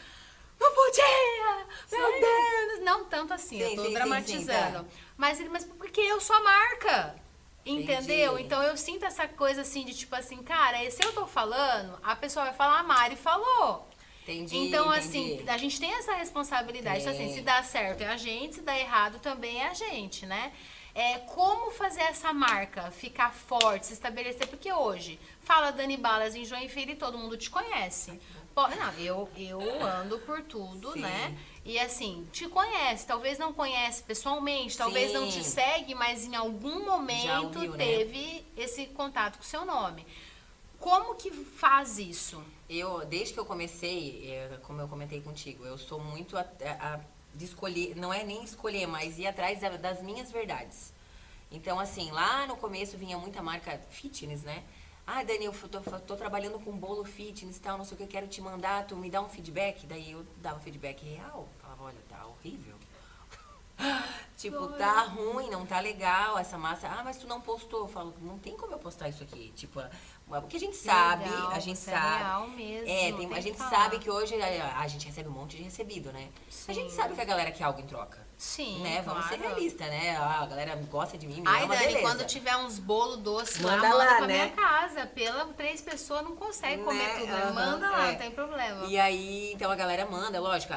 Não 0.59 0.73
podia! 0.73 1.67
Meu 1.91 2.19
Deus! 2.19 2.83
Não 2.83 3.05
tanto 3.05 3.33
assim, 3.33 3.59
eu 3.59 3.69
Sim, 3.69 3.75
tô 3.75 3.85
sim, 3.85 3.93
dramatizando. 3.93 4.79
sim, 4.79 4.83
tá. 4.83 4.85
Mas 5.15 5.39
ele, 5.39 5.49
mas 5.49 5.63
porque 5.63 6.01
eu 6.01 6.19
sou 6.19 6.35
a 6.35 6.41
marca. 6.41 7.15
Entendeu? 7.65 8.33
Entendi. 8.33 8.43
Então 8.43 8.63
eu 8.63 8.77
sinto 8.77 9.05
essa 9.05 9.27
coisa 9.27 9.61
assim 9.61 9.83
de 9.83 9.93
tipo 9.93 10.15
assim, 10.15 10.41
cara, 10.41 10.89
se 10.89 11.03
eu 11.03 11.11
tô 11.13 11.27
falando, 11.27 11.99
a 12.01 12.15
pessoa 12.15 12.45
vai 12.45 12.53
falar, 12.53 12.79
a 12.79 12.83
Mari 12.83 13.15
falou. 13.17 13.87
Entendi. 14.23 14.57
Então, 14.57 14.87
entendi. 14.87 14.99
assim, 14.99 15.49
a 15.49 15.57
gente 15.57 15.79
tem 15.79 15.93
essa 15.93 16.13
responsabilidade. 16.13 16.99
Então, 17.01 17.13
assim, 17.13 17.33
se 17.33 17.41
dá 17.41 17.63
certo 17.63 18.01
é 18.01 18.07
a 18.07 18.17
gente, 18.17 18.55
se 18.55 18.61
dá 18.61 18.77
errado 18.77 19.19
também 19.19 19.61
é 19.61 19.69
a 19.69 19.73
gente, 19.73 20.25
né? 20.25 20.51
É, 20.93 21.19
como 21.19 21.71
fazer 21.71 22.01
essa 22.01 22.33
marca 22.33 22.89
ficar 22.91 23.31
forte, 23.31 23.85
se 23.85 23.93
estabelecer? 23.93 24.47
Porque 24.47 24.71
hoje, 24.73 25.19
fala 25.41 25.71
Dani 25.71 25.95
Balas 25.95 26.35
em 26.35 26.43
Joinville 26.43 26.93
e 26.93 26.95
todo 26.95 27.17
mundo 27.17 27.37
te 27.37 27.49
conhece. 27.49 28.19
Não, 28.65 28.93
eu, 28.93 29.29
eu 29.37 29.61
ando 29.85 30.17
por 30.19 30.41
tudo, 30.41 30.93
Sim. 30.93 31.01
né? 31.01 31.37
E 31.63 31.77
assim, 31.79 32.27
te 32.31 32.47
conhece, 32.47 33.05
talvez 33.05 33.37
não 33.37 33.53
conhece 33.53 34.01
pessoalmente, 34.01 34.75
talvez 34.77 35.13
não 35.13 35.27
te 35.27 35.43
segue, 35.43 35.93
mas 35.93 36.25
em 36.25 36.35
algum 36.35 36.83
momento 36.85 37.57
ouviu, 37.57 37.73
né? 37.73 37.85
teve 37.85 38.43
esse 38.55 38.87
contato 38.87 39.37
com 39.37 39.43
o 39.43 39.45
seu 39.45 39.65
nome. 39.65 40.07
Como 40.79 41.13
que 41.15 41.29
faz 41.31 41.99
isso? 41.99 42.41
Eu, 42.69 43.05
desde 43.05 43.33
que 43.33 43.39
eu 43.39 43.45
comecei, 43.45 44.29
é, 44.31 44.57
como 44.63 44.81
eu 44.81 44.87
comentei 44.87 45.21
contigo, 45.21 45.65
eu 45.65 45.77
sou 45.77 45.99
muito 45.99 46.37
a, 46.37 46.45
a- 46.79 46.99
de 47.35 47.45
escolher, 47.45 47.95
não 47.95 48.11
é 48.13 48.23
nem 48.23 48.43
escolher, 48.43 48.87
mas 48.87 49.19
ir 49.19 49.27
atrás 49.27 49.59
da- 49.59 49.69
das 49.77 50.01
minhas 50.01 50.31
verdades. 50.31 50.93
Então, 51.51 51.79
assim, 51.79 52.11
lá 52.11 52.45
no 52.47 52.57
começo 52.57 52.97
vinha 52.97 53.17
muita 53.17 53.41
marca 53.41 53.79
fitness, 53.91 54.41
né? 54.43 54.63
Ah, 55.09 55.23
Dani, 55.23 55.45
eu 55.45 55.53
tô, 55.53 55.79
tô 56.01 56.15
trabalhando 56.17 56.59
com 56.59 56.77
bolo 56.77 57.05
fitness 57.05 57.55
e 57.55 57.61
tal, 57.61 57.77
não 57.77 57.85
sei 57.85 57.95
o 57.95 57.97
que, 57.97 58.03
eu 58.03 58.07
quero 58.09 58.27
te 58.27 58.41
mandar, 58.41 58.85
tu 58.85 58.93
me 58.97 59.09
dá 59.09 59.21
um 59.21 59.29
feedback? 59.29 59.87
Daí 59.87 60.11
eu 60.11 60.25
dava 60.37 60.59
feedback 60.59 61.01
real. 61.05 61.47
Falava, 61.61 61.83
olha, 61.85 61.97
tá 62.09 62.25
horrível. 62.25 62.75
tipo, 64.35 64.67
tá 64.73 65.03
ruim, 65.03 65.49
não 65.49 65.65
tá 65.65 65.79
legal 65.79 66.37
essa 66.37 66.57
massa. 66.57 66.89
Ah, 66.89 67.03
mas 67.05 67.17
tu 67.17 67.25
não 67.25 67.39
postou. 67.39 67.81
Eu 67.81 67.87
falo, 67.87 68.13
não 68.21 68.37
tem 68.37 68.57
como 68.57 68.73
eu 68.73 68.79
postar 68.79 69.07
isso 69.07 69.23
aqui. 69.23 69.53
Tipo, 69.55 69.81
porque 70.27 70.57
a 70.57 70.59
gente 70.59 70.75
sabe, 70.75 71.23
Legal, 71.23 71.51
a 71.51 71.59
gente 71.59 71.79
você 71.79 71.91
é 71.91 71.93
sabe. 71.93 72.17
real 72.23 72.47
mesmo, 72.49 72.89
É, 72.89 72.99
tem- 73.13 73.15
tem 73.29 73.33
a 73.37 73.39
gente 73.41 73.57
sabe 73.57 73.99
que 73.99 74.09
hoje 74.11 74.35
a, 74.41 74.79
a 74.79 74.87
gente 74.89 75.05
recebe 75.07 75.29
um 75.29 75.31
monte 75.31 75.55
de 75.55 75.63
recebido, 75.63 76.11
né? 76.11 76.29
A 76.67 76.73
gente 76.73 76.89
Sim. 76.89 76.95
sabe 76.97 77.13
que 77.15 77.21
a 77.21 77.25
galera 77.25 77.51
quer 77.51 77.63
algo 77.63 77.79
em 77.79 77.85
troca. 77.85 78.26
Sim, 78.37 78.81
né? 78.83 79.01
Vamos 79.01 79.25
ser 79.25 79.37
claro. 79.37 79.55
realistas, 79.55 79.87
né? 79.87 80.15
Ah, 80.15 80.43
a 80.43 80.45
galera 80.45 80.75
gosta 80.91 81.17
de 81.17 81.25
mim, 81.25 81.41
me 81.41 81.47
Ai, 81.47 81.63
ama, 81.63 81.73
Dani, 81.73 81.87
beleza. 81.87 82.01
quando 82.07 82.25
tiver 82.27 82.55
uns 82.57 82.77
bolo 82.77 83.17
doce 83.17 83.63
Manda 83.63 83.75
lá, 83.81 83.89
manda 83.89 83.95
lá, 84.11 84.15
pra 84.17 84.27
né? 84.27 84.33
minha 84.43 84.49
casa. 84.55 85.07
Pela 85.07 85.45
três 85.53 85.81
pessoas 85.81 86.21
não 86.23 86.35
consegue 86.35 86.83
comer 86.83 86.99
Né? 87.03 87.13
tudo. 87.19 87.31
né? 87.31 87.51
Manda 87.51 87.89
lá, 87.89 88.07
é. 88.07 88.11
não 88.11 88.17
tem 88.19 88.29
problema. 88.31 88.85
E 88.85 88.99
aí, 88.99 89.53
então 89.53 89.71
a 89.71 89.75
galera 89.75 90.05
manda, 90.05 90.39
lógico. 90.39 90.71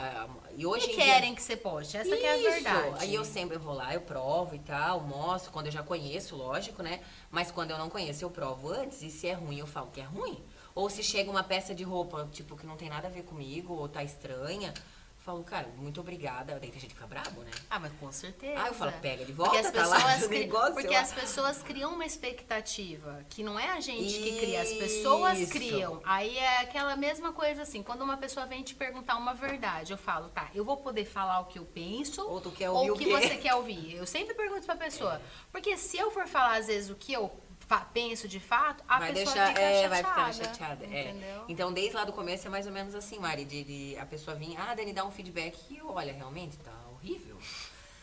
E 0.57 0.65
hoje 0.65 0.87
E 0.89 0.93
em 0.93 0.97
dia- 0.97 1.05
querem 1.05 1.35
que 1.35 1.43
você 1.43 1.55
poste. 1.55 1.99
Essa 1.99 2.17
que 2.17 2.25
é 2.25 2.33
a 2.49 2.51
verdade. 2.51 2.95
Aí 3.01 3.15
eu 3.15 3.25
sempre 3.27 3.59
vou 3.59 3.75
lá, 3.75 3.93
eu 3.93 4.01
provo 4.01 4.55
e 4.55 4.59
tal, 4.61 5.01
mostro 5.01 5.53
quando 5.53 5.67
eu 5.67 5.73
já 5.73 5.83
conheço, 5.83 6.37
lógico, 6.37 6.83
né? 6.83 7.01
Mas 7.31 7.51
quando 7.51 7.73
eu 7.73 7.79
não 7.79 7.91
conheço, 7.91 8.25
eu 8.25 8.31
provo 8.31 8.71
antes. 8.73 9.03
E 9.03 9.11
se 9.11 9.29
é 9.29 9.35
ruim, 9.35 9.59
eu 9.59 9.67
falo 9.67 9.89
que 9.93 10.01
é 10.01 10.05
ruim. 10.05 10.43
Ou 10.75 10.89
se 10.89 11.03
chega 11.03 11.31
uma 11.31 11.43
peça 11.43 11.75
de 11.75 11.83
roupa, 11.85 12.27
tipo, 12.33 12.57
que 12.57 12.65
não 12.67 12.77
tem 12.77 12.89
nada 12.89 13.09
a 13.09 13.11
ver 13.11 13.23
comigo, 13.25 13.75
ou 13.75 13.87
tá 13.89 14.03
estranha, 14.03 14.73
falo, 15.21 15.45
cara, 15.45 15.69
muito 15.77 16.01
obrigada. 16.01 16.59
Daí 16.59 16.71
tem 16.71 16.81
gente 16.81 16.89
que 16.89 16.95
fica 16.95 17.07
brabo, 17.07 17.43
né? 17.43 17.51
Ah, 17.69 17.79
mas 17.79 17.93
com 18.01 18.11
certeza. 18.11 18.61
Ah, 18.63 18.69
eu 18.69 18.75
falo, 18.75 18.93
pega 19.01 19.25
de 19.25 19.33
Porque 19.33 19.51
volta, 19.51 19.69
as 19.69 19.71
tá 19.73 19.87
lá 19.87 20.19
cri- 20.19 20.39
negócio, 20.41 20.73
porque 20.75 20.95
lá. 20.95 21.01
as 21.01 21.13
pessoas 21.13 21.63
criam 21.63 21.93
uma 21.95 22.05
expectativa, 22.51 23.25
que 23.29 23.43
não 23.43 23.59
é 23.59 23.71
a 23.71 23.81
gente 23.81 24.19
que 24.19 24.39
cria, 24.41 24.63
as 24.63 24.73
pessoas 24.73 25.39
Isso. 25.39 25.53
criam. 25.53 26.01
Aí 26.05 26.37
é 26.37 26.59
aquela 26.61 26.97
mesma 26.97 27.33
coisa 27.33 27.63
assim, 27.63 27.83
quando 27.83 28.03
uma 28.03 28.17
pessoa 28.17 28.47
vem 28.47 28.63
te 28.63 28.75
perguntar 28.75 29.17
uma 29.17 29.35
verdade, 29.35 29.93
eu 29.93 29.99
falo, 29.99 30.29
tá, 30.31 30.51
eu 30.55 30.65
vou 30.65 30.79
poder 30.79 31.05
falar 31.05 31.41
o 31.41 31.45
que 31.47 31.59
eu 31.59 31.65
penso 31.65 32.23
Ou 32.27 32.41
tu 32.41 32.51
quer 32.51 32.71
ou 32.71 32.77
ouvir 32.79 32.91
o 32.91 32.95
o 32.95 32.99
que 32.99 33.05
quê? 33.05 33.11
você 33.13 33.37
quer 33.37 33.55
ouvir. 33.55 33.95
Eu 33.97 34.07
sempre 34.07 34.35
pergunto 34.35 34.67
pra 34.67 34.77
pessoa, 34.77 35.21
porque 35.53 35.77
se 35.77 35.97
eu 35.99 36.11
for 36.11 36.27
falar 36.27 36.57
às 36.59 36.67
vezes 36.67 36.91
o 36.91 36.95
que 36.95 37.13
eu 37.13 37.31
penso 37.79 38.27
de 38.29 38.41
fato, 38.41 38.83
a 38.89 38.99
vai 38.99 39.13
pessoa 39.13 39.35
deixar, 39.35 39.49
fica 39.49 39.61
é, 39.61 39.83
chateada. 39.83 39.89
vai 39.89 39.99
ficar 39.99 40.33
chateada. 40.33 40.85
é. 40.87 41.43
Então, 41.49 41.73
desde 41.73 41.95
lá 41.95 42.05
do 42.05 42.13
começo 42.13 42.47
é 42.47 42.51
mais 42.51 42.67
ou 42.67 42.73
menos 42.73 42.95
assim, 42.95 43.19
Mari, 43.19 43.45
de, 43.45 43.65
de 43.65 43.99
a 43.99 44.07
pessoa 44.07 44.37
vir, 44.37 44.57
ah, 44.59 44.75
Dani, 44.75 44.93
dá 44.93 45.05
um 45.05 45.11
feedback 45.11 45.59
e 45.71 45.79
eu, 45.79 45.89
olha, 45.91 46.13
realmente 46.13 46.57
tá 46.59 46.73
horrível. 46.93 47.37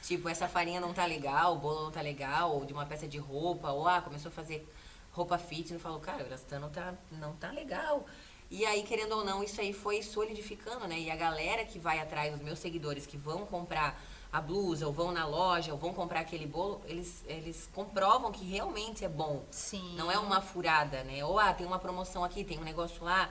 Tipo, 0.01 0.29
essa 0.29 0.47
farinha 0.47 0.79
não 0.79 0.93
tá 0.93 1.05
legal, 1.05 1.55
o 1.55 1.59
bolo 1.59 1.83
não 1.83 1.91
tá 1.91 2.01
legal, 2.01 2.55
ou 2.55 2.65
de 2.65 2.71
uma 2.71 2.85
peça 2.85 3.07
de 3.07 3.17
roupa, 3.17 3.71
ou 3.71 3.87
ah, 3.87 4.01
começou 4.01 4.29
a 4.29 4.31
fazer 4.31 4.67
roupa 5.11 5.37
fitness, 5.37 5.71
eu 5.71 5.79
falo, 5.79 5.99
cara, 5.99 6.23
o 6.23 6.27
elastano 6.27 6.69
tá, 6.69 6.93
não 7.11 7.33
tá 7.35 7.51
legal. 7.51 8.05
E 8.49 8.65
aí, 8.65 8.83
querendo 8.83 9.13
ou 9.13 9.25
não, 9.25 9.43
isso 9.43 9.59
aí 9.59 9.73
foi 9.73 10.01
solidificando, 10.01 10.87
né? 10.87 10.97
E 10.97 11.11
a 11.11 11.15
galera 11.15 11.65
que 11.65 11.77
vai 11.77 11.99
atrás, 11.99 12.33
os 12.33 12.41
meus 12.41 12.59
seguidores 12.59 13.05
que 13.05 13.17
vão 13.17 13.45
comprar 13.45 14.01
a 14.31 14.41
blusa, 14.41 14.85
ou 14.85 14.93
vão 14.93 15.11
na 15.11 15.25
loja, 15.25 15.71
ou 15.71 15.77
vão 15.77 15.93
comprar 15.93 16.19
aquele 16.19 16.45
bolo, 16.45 16.81
eles, 16.85 17.23
eles 17.27 17.69
comprovam 17.73 18.31
que 18.31 18.45
realmente 18.45 19.05
é 19.05 19.09
bom. 19.09 19.43
Sim. 19.49 19.95
Não 19.95 20.11
é 20.11 20.17
uma 20.17 20.41
furada, 20.41 21.03
né? 21.03 21.23
Ou, 21.23 21.39
ah, 21.39 21.53
tem 21.53 21.65
uma 21.65 21.79
promoção 21.79 22.23
aqui, 22.23 22.43
tem 22.43 22.59
um 22.59 22.63
negócio 22.63 23.03
lá. 23.03 23.29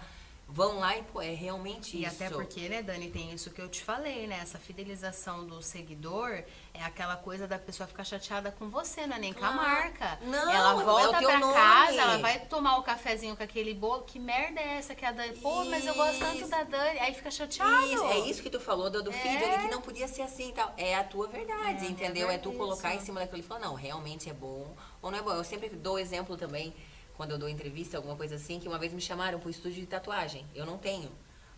Vão 0.49 0.79
lá 0.79 0.97
e, 0.97 1.03
pô, 1.03 1.21
é 1.21 1.35
realmente 1.35 1.97
E 1.97 2.05
isso. 2.05 2.15
até 2.15 2.31
porque, 2.31 2.69
né, 2.69 2.81
Dani, 2.81 3.11
tem 3.11 3.33
isso 3.33 3.51
que 3.51 3.61
eu 3.61 3.69
te 3.69 3.83
falei, 3.83 4.29
né? 4.29 4.39
Essa 4.41 4.61
fidelização 4.61 5.45
do 5.45 5.61
seguidor 5.61 6.31
é 6.73 6.83
aquela 6.85 7.17
coisa 7.17 7.49
da 7.49 7.59
pessoa 7.59 7.85
ficar 7.89 8.05
chateada 8.05 8.53
com 8.53 8.71
você, 8.71 9.09
não 9.09 9.17
é 9.17 9.19
nem 9.19 9.33
com 9.33 9.45
a 9.45 9.51
marca. 9.51 10.19
Não, 10.23 10.49
ela 10.49 10.81
é 10.81 10.85
volta 10.85 11.19
teu 11.19 11.29
pra 11.29 11.41
nome. 11.41 11.53
casa, 11.53 12.01
ela 12.01 12.19
vai 12.19 12.39
tomar 12.47 12.77
o 12.79 12.85
cafezinho 12.85 13.37
com 13.37 13.43
aquele 13.43 13.75
bolo. 13.75 14.03
Que 14.05 14.21
merda 14.21 14.61
é 14.61 14.77
essa 14.79 14.95
que 14.95 15.05
a 15.05 15.11
Dani? 15.11 15.37
Pô, 15.39 15.65
mas 15.65 15.85
eu 15.85 15.95
gosto 15.95 16.21
tanto 16.21 16.37
Isso. 16.43 16.49
da 16.49 16.63
Dani. 16.63 17.01
Aí 17.01 17.13
fica 17.13 17.31
chateado. 17.31 17.87
Isso, 17.87 18.05
é 18.05 18.19
isso 18.21 18.41
que 18.41 18.49
tu 18.49 18.61
falou 18.61 18.89
do, 18.89 19.03
do 19.03 19.11
feed 19.13 19.43
É. 19.43 19.55
ali, 19.57 19.65
que 19.67 19.75
não 19.75 19.83
podia 19.83 20.07
ser 20.07 20.23
assim 20.23 20.51
e 20.51 20.53
tal. 20.53 20.73
É 20.77 20.95
a 20.95 21.03
tua 21.03 21.27
verdade, 21.27 21.87
É, 21.87 21.89
entendeu? 21.91 22.31
É 22.31 22.39
tu 22.39 22.51
isso. 22.51 22.59
colocar 22.59 22.95
em 22.95 23.01
cima 23.01 23.19
daquilo 23.19 23.41
e 23.41 23.43
falar, 23.43 23.61
não, 23.61 23.75
realmente 23.75 24.31
é 24.31 24.33
bom 24.33 24.77
ou 25.03 25.11
não 25.11 25.19
é 25.19 25.23
bom. 25.23 25.33
Eu 25.33 25.43
sempre 25.45 25.69
dou 25.71 25.99
exemplo 25.99 26.37
também, 26.37 26.73
quando 27.17 27.31
eu 27.33 27.39
dou 27.39 27.49
entrevista, 27.49 27.97
alguma 27.97 28.15
coisa 28.17 28.35
assim, 28.37 28.61
que 28.61 28.69
uma 28.69 28.79
vez 28.79 28.93
me 28.93 29.01
chamaram 29.01 29.39
pro 29.41 29.51
estúdio 29.51 29.81
de 29.81 29.87
tatuagem. 29.87 30.47
Eu 30.55 30.67
não 30.67 30.79
tenho. 30.79 31.11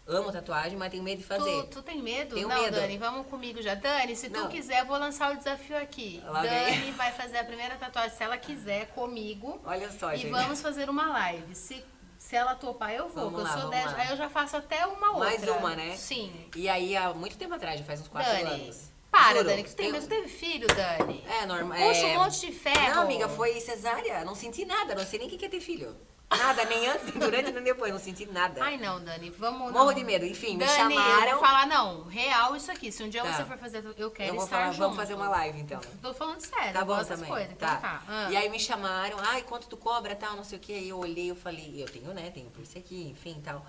Amo 0.07 0.33
tatuagem, 0.33 0.79
mas 0.79 0.91
tenho 0.91 1.03
medo 1.03 1.19
de 1.19 1.25
fazer. 1.25 1.65
Tu, 1.65 1.67
tu 1.67 1.83
tem 1.83 2.01
medo? 2.03 2.35
Tenho 2.35 2.49
não, 2.49 2.63
medo. 2.63 2.77
Dani, 2.77 2.97
vamos 2.97 3.27
comigo 3.27 3.61
já. 3.61 3.75
Dani, 3.75 4.17
se 4.17 4.31
tu 4.31 4.41
Não. 4.41 4.49
quiser, 4.49 4.81
eu 4.81 4.87
vou 4.87 4.97
lançar 4.99 5.31
o 5.35 5.37
desafio 5.37 5.77
aqui. 5.77 6.23
Lá 6.25 6.41
vem. 6.41 6.51
Dani 6.51 6.93
vai 6.93 7.13
fazer 7.13 7.37
a 7.37 7.45
primeira 7.45 7.77
tatuagem, 7.77 8.17
se 8.17 8.23
ela 8.23 8.39
quiser, 8.39 8.87
comigo. 8.95 9.61
Olha 9.67 9.91
só, 9.93 10.15
E 10.15 10.17
gente. 10.17 10.31
vamos 10.31 10.63
fazer 10.63 10.89
uma 10.89 11.09
live. 11.13 11.55
Se, 11.55 11.85
se 12.17 12.35
ela 12.37 12.55
topar, 12.55 12.93
eu 12.95 13.07
vou. 13.11 13.31
Vamos 13.31 13.35
que 13.35 13.41
eu 13.41 13.45
lá, 13.45 13.53
sou 13.53 13.71
vamos 13.71 13.77
10. 13.77 13.93
lá. 13.93 13.99
Aí 13.99 14.09
eu 14.11 14.17
já 14.17 14.31
faço 14.31 14.57
até 14.57 14.87
uma 14.87 15.09
outra. 15.11 15.25
Mais 15.27 15.43
uma, 15.47 15.77
né? 15.77 15.95
Sim. 15.95 16.33
E 16.57 16.71
aí, 16.71 16.97
há 16.97 17.13
muito 17.13 17.37
tempo 17.37 17.53
atrás, 17.53 17.79
já 17.79 17.85
faz 17.85 18.01
uns 18.01 18.09
quatro 18.09 18.33
Dani, 18.33 18.63
anos. 18.63 18.91
Para, 19.19 19.33
Juro, 19.39 19.45
Dani, 19.49 19.63
que 19.65 19.71
tu 19.71 19.77
tem, 19.77 19.87
eu- 19.87 19.93
mas 19.93 20.05
tu 20.05 20.09
teve 20.09 20.29
filho, 20.29 20.67
Dani. 20.69 21.25
É, 21.29 21.47
normal. 21.47 21.79
Puxa 21.79 22.07
é... 22.07 22.19
um 22.19 22.23
monte 22.23 22.41
de 22.41 22.53
ferro. 22.53 22.95
Não, 22.97 23.03
amiga, 23.03 23.29
foi 23.29 23.61
cesárea. 23.61 24.25
Não 24.25 24.35
senti 24.35 24.65
nada. 24.65 24.95
Não 24.95 25.05
sei 25.05 25.19
nem 25.19 25.29
o 25.29 25.31
que 25.31 25.45
é 25.45 25.49
ter 25.49 25.61
filho. 25.61 25.97
Nada, 26.31 26.63
nem 26.67 26.87
antes, 26.87 27.05
nem 27.07 27.19
durante, 27.19 27.51
nem 27.53 27.63
depois. 27.65 27.91
Não 27.91 27.99
senti 27.99 28.27
nada. 28.27 28.63
Ai, 28.63 28.77
não, 28.77 29.03
Dani, 29.03 29.31
vamos. 29.31 29.73
Morro 29.73 29.87
não. 29.87 29.95
de 29.95 30.05
medo. 30.05 30.27
Enfim, 30.27 30.59
me 30.59 30.67
Dani, 30.67 30.95
eu 30.95 31.01
chamaram. 31.01 31.31
vou 31.31 31.41
falar, 31.41 31.67
não, 31.67 32.05
real 32.05 32.55
isso 32.55 32.71
aqui. 32.71 32.93
Se 32.93 33.03
um 33.03 33.09
dia 33.09 33.23
Tá. 33.23 33.33
você 33.33 33.45
for 33.47 33.57
fazer, 33.57 33.83
eu 33.97 34.11
quero 34.11 34.29
eu 34.31 34.35
vou 34.35 34.45
estar 34.45 34.57
falar, 34.59 34.67
junto. 34.73 34.79
vamos 34.81 34.97
fazer 34.97 35.15
uma 35.15 35.29
live 35.31 35.59
então. 35.59 35.81
Tô 36.03 36.13
falando 36.13 36.41
sério, 36.43 36.75
Tá 36.75 36.81
eu 36.81 36.85
bom 36.85 37.03
também. 37.03 37.31
coisas. 37.31 37.51
Então 37.53 37.67
tá. 37.69 37.77
tá. 37.79 38.03
Ah. 38.07 38.29
E 38.31 38.37
aí 38.37 38.51
me 38.51 38.61
chamaram, 38.61 39.17
ai, 39.21 39.41
quanto 39.43 39.69
tu 39.69 39.77
cobra, 39.79 40.15
tal, 40.15 40.37
não 40.37 40.45
sei 40.45 40.59
o 40.59 40.61
que. 40.61 40.75
Aí 40.75 40.91
eu 40.91 40.99
olhei, 40.99 41.31
eu 41.31 41.35
falei, 41.37 41.83
eu 41.83 41.87
tenho, 41.89 42.13
né? 42.13 42.31
Tenho 42.31 42.51
por 42.51 42.63
isso 42.63 42.77
aqui, 42.77 43.09
enfim, 43.09 43.41
tal. 43.43 43.65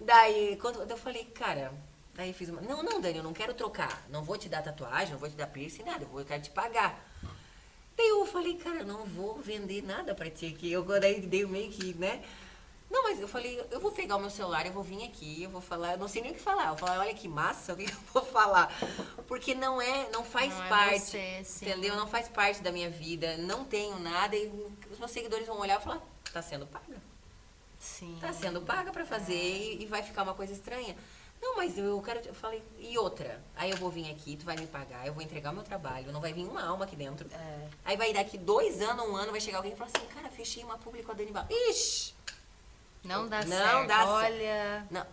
Daí, 0.00 0.58
quando 0.60 0.82
eu 0.90 0.96
falei, 0.96 1.24
cara, 1.26 1.72
daí 2.14 2.32
fiz 2.32 2.48
uma. 2.48 2.60
Não, 2.60 2.82
não, 2.82 3.00
Dani, 3.00 3.18
eu 3.18 3.24
não 3.24 3.32
quero 3.32 3.54
trocar. 3.54 4.04
Não 4.08 4.22
vou 4.22 4.36
te 4.38 4.48
dar 4.48 4.62
tatuagem, 4.62 5.12
não 5.12 5.18
vou 5.18 5.28
te 5.28 5.36
dar 5.36 5.46
piercing, 5.46 5.82
nada. 5.84 6.06
Eu 6.12 6.24
quero 6.24 6.42
te 6.42 6.50
pagar. 6.50 6.98
Daí 7.96 8.08
eu 8.08 8.26
falei, 8.26 8.56
cara, 8.56 8.78
eu 8.80 8.86
não 8.86 9.04
vou 9.04 9.38
vender 9.40 9.82
nada 9.82 10.14
pra 10.14 10.30
ti 10.30 10.46
aqui. 10.46 10.72
Eu 10.72 10.82
daí 10.84 11.20
dei 11.20 11.44
meio 11.46 11.70
que, 11.70 11.94
né? 11.94 12.22
Não, 12.90 13.04
mas 13.04 13.18
eu 13.18 13.26
falei, 13.26 13.58
eu 13.70 13.80
vou 13.80 13.90
pegar 13.90 14.16
o 14.16 14.20
meu 14.20 14.28
celular, 14.28 14.66
eu 14.66 14.72
vou 14.72 14.82
vir 14.82 15.02
aqui, 15.04 15.42
eu 15.42 15.48
vou 15.48 15.62
falar, 15.62 15.92
eu 15.92 15.98
não 15.98 16.06
sei 16.08 16.20
nem 16.20 16.30
o 16.32 16.34
que 16.34 16.40
falar. 16.40 16.64
Eu 16.64 16.76
vou 16.76 16.78
falar, 16.86 17.00
olha 17.00 17.14
que 17.14 17.26
massa, 17.26 17.72
o 17.72 17.76
que 17.76 17.84
eu 17.84 17.96
vou 18.12 18.22
falar? 18.22 18.70
Porque 19.26 19.54
não 19.54 19.80
é, 19.80 20.10
não 20.10 20.22
faz 20.22 20.52
Não 20.52 20.64
é 20.64 20.68
parte, 20.68 21.00
você, 21.00 21.42
sim. 21.42 21.64
entendeu? 21.64 21.96
Não 21.96 22.06
faz 22.06 22.28
parte 22.28 22.60
da 22.62 22.70
minha 22.70 22.90
vida, 22.90 23.38
não 23.38 23.64
tenho 23.64 23.98
nada 23.98 24.36
e 24.36 24.46
os 24.90 24.98
meus 24.98 25.10
seguidores 25.10 25.46
vão 25.46 25.58
olhar 25.58 25.80
e 25.80 25.82
falar, 25.84 26.02
tá 26.34 26.42
sendo 26.42 26.66
paga. 26.66 27.00
Sim. 27.78 28.18
Tá 28.20 28.30
sendo 28.32 28.60
paga 28.60 28.92
pra 28.92 29.06
fazer 29.06 29.34
e, 29.34 29.82
e 29.82 29.86
vai 29.86 30.02
ficar 30.02 30.22
uma 30.22 30.34
coisa 30.34 30.52
estranha. 30.52 30.94
Não, 31.42 31.56
mas 31.56 31.76
eu 31.76 32.00
quero. 32.00 32.20
Eu 32.24 32.34
falei, 32.34 32.62
e 32.78 32.96
outra? 32.96 33.42
Aí 33.56 33.68
eu 33.70 33.76
vou 33.76 33.90
vir 33.90 34.08
aqui, 34.10 34.36
tu 34.36 34.44
vai 34.44 34.56
me 34.56 34.66
pagar, 34.66 35.04
eu 35.06 35.12
vou 35.12 35.22
entregar 35.22 35.50
o 35.50 35.54
meu 35.54 35.64
trabalho, 35.64 36.12
não 36.12 36.20
vai 36.20 36.32
vir 36.32 36.44
uma 36.46 36.62
alma 36.64 36.84
aqui 36.84 36.94
dentro. 36.94 37.28
É. 37.32 37.68
Aí 37.84 37.96
vai 37.96 38.12
daqui 38.12 38.38
dois 38.38 38.80
anos, 38.80 39.04
um 39.08 39.16
ano, 39.16 39.32
vai 39.32 39.40
chegar 39.40 39.58
alguém 39.58 39.72
e 39.72 39.76
falar 39.76 39.90
assim, 39.94 40.06
cara, 40.06 40.28
fechei 40.30 40.62
uma 40.62 40.78
pública 40.78 41.06
com 41.06 41.12
a 41.12 41.14
Dani 41.16 41.32
Bala. 41.32 41.48
Ixi! 41.50 42.14
Não 43.02 43.28
dá 43.28 43.40
Não 43.44 43.48
certo. 43.48 43.88
dá 43.88 43.96
certo. 43.96 44.08
Olha. 44.10 44.86
Não, 44.88 45.06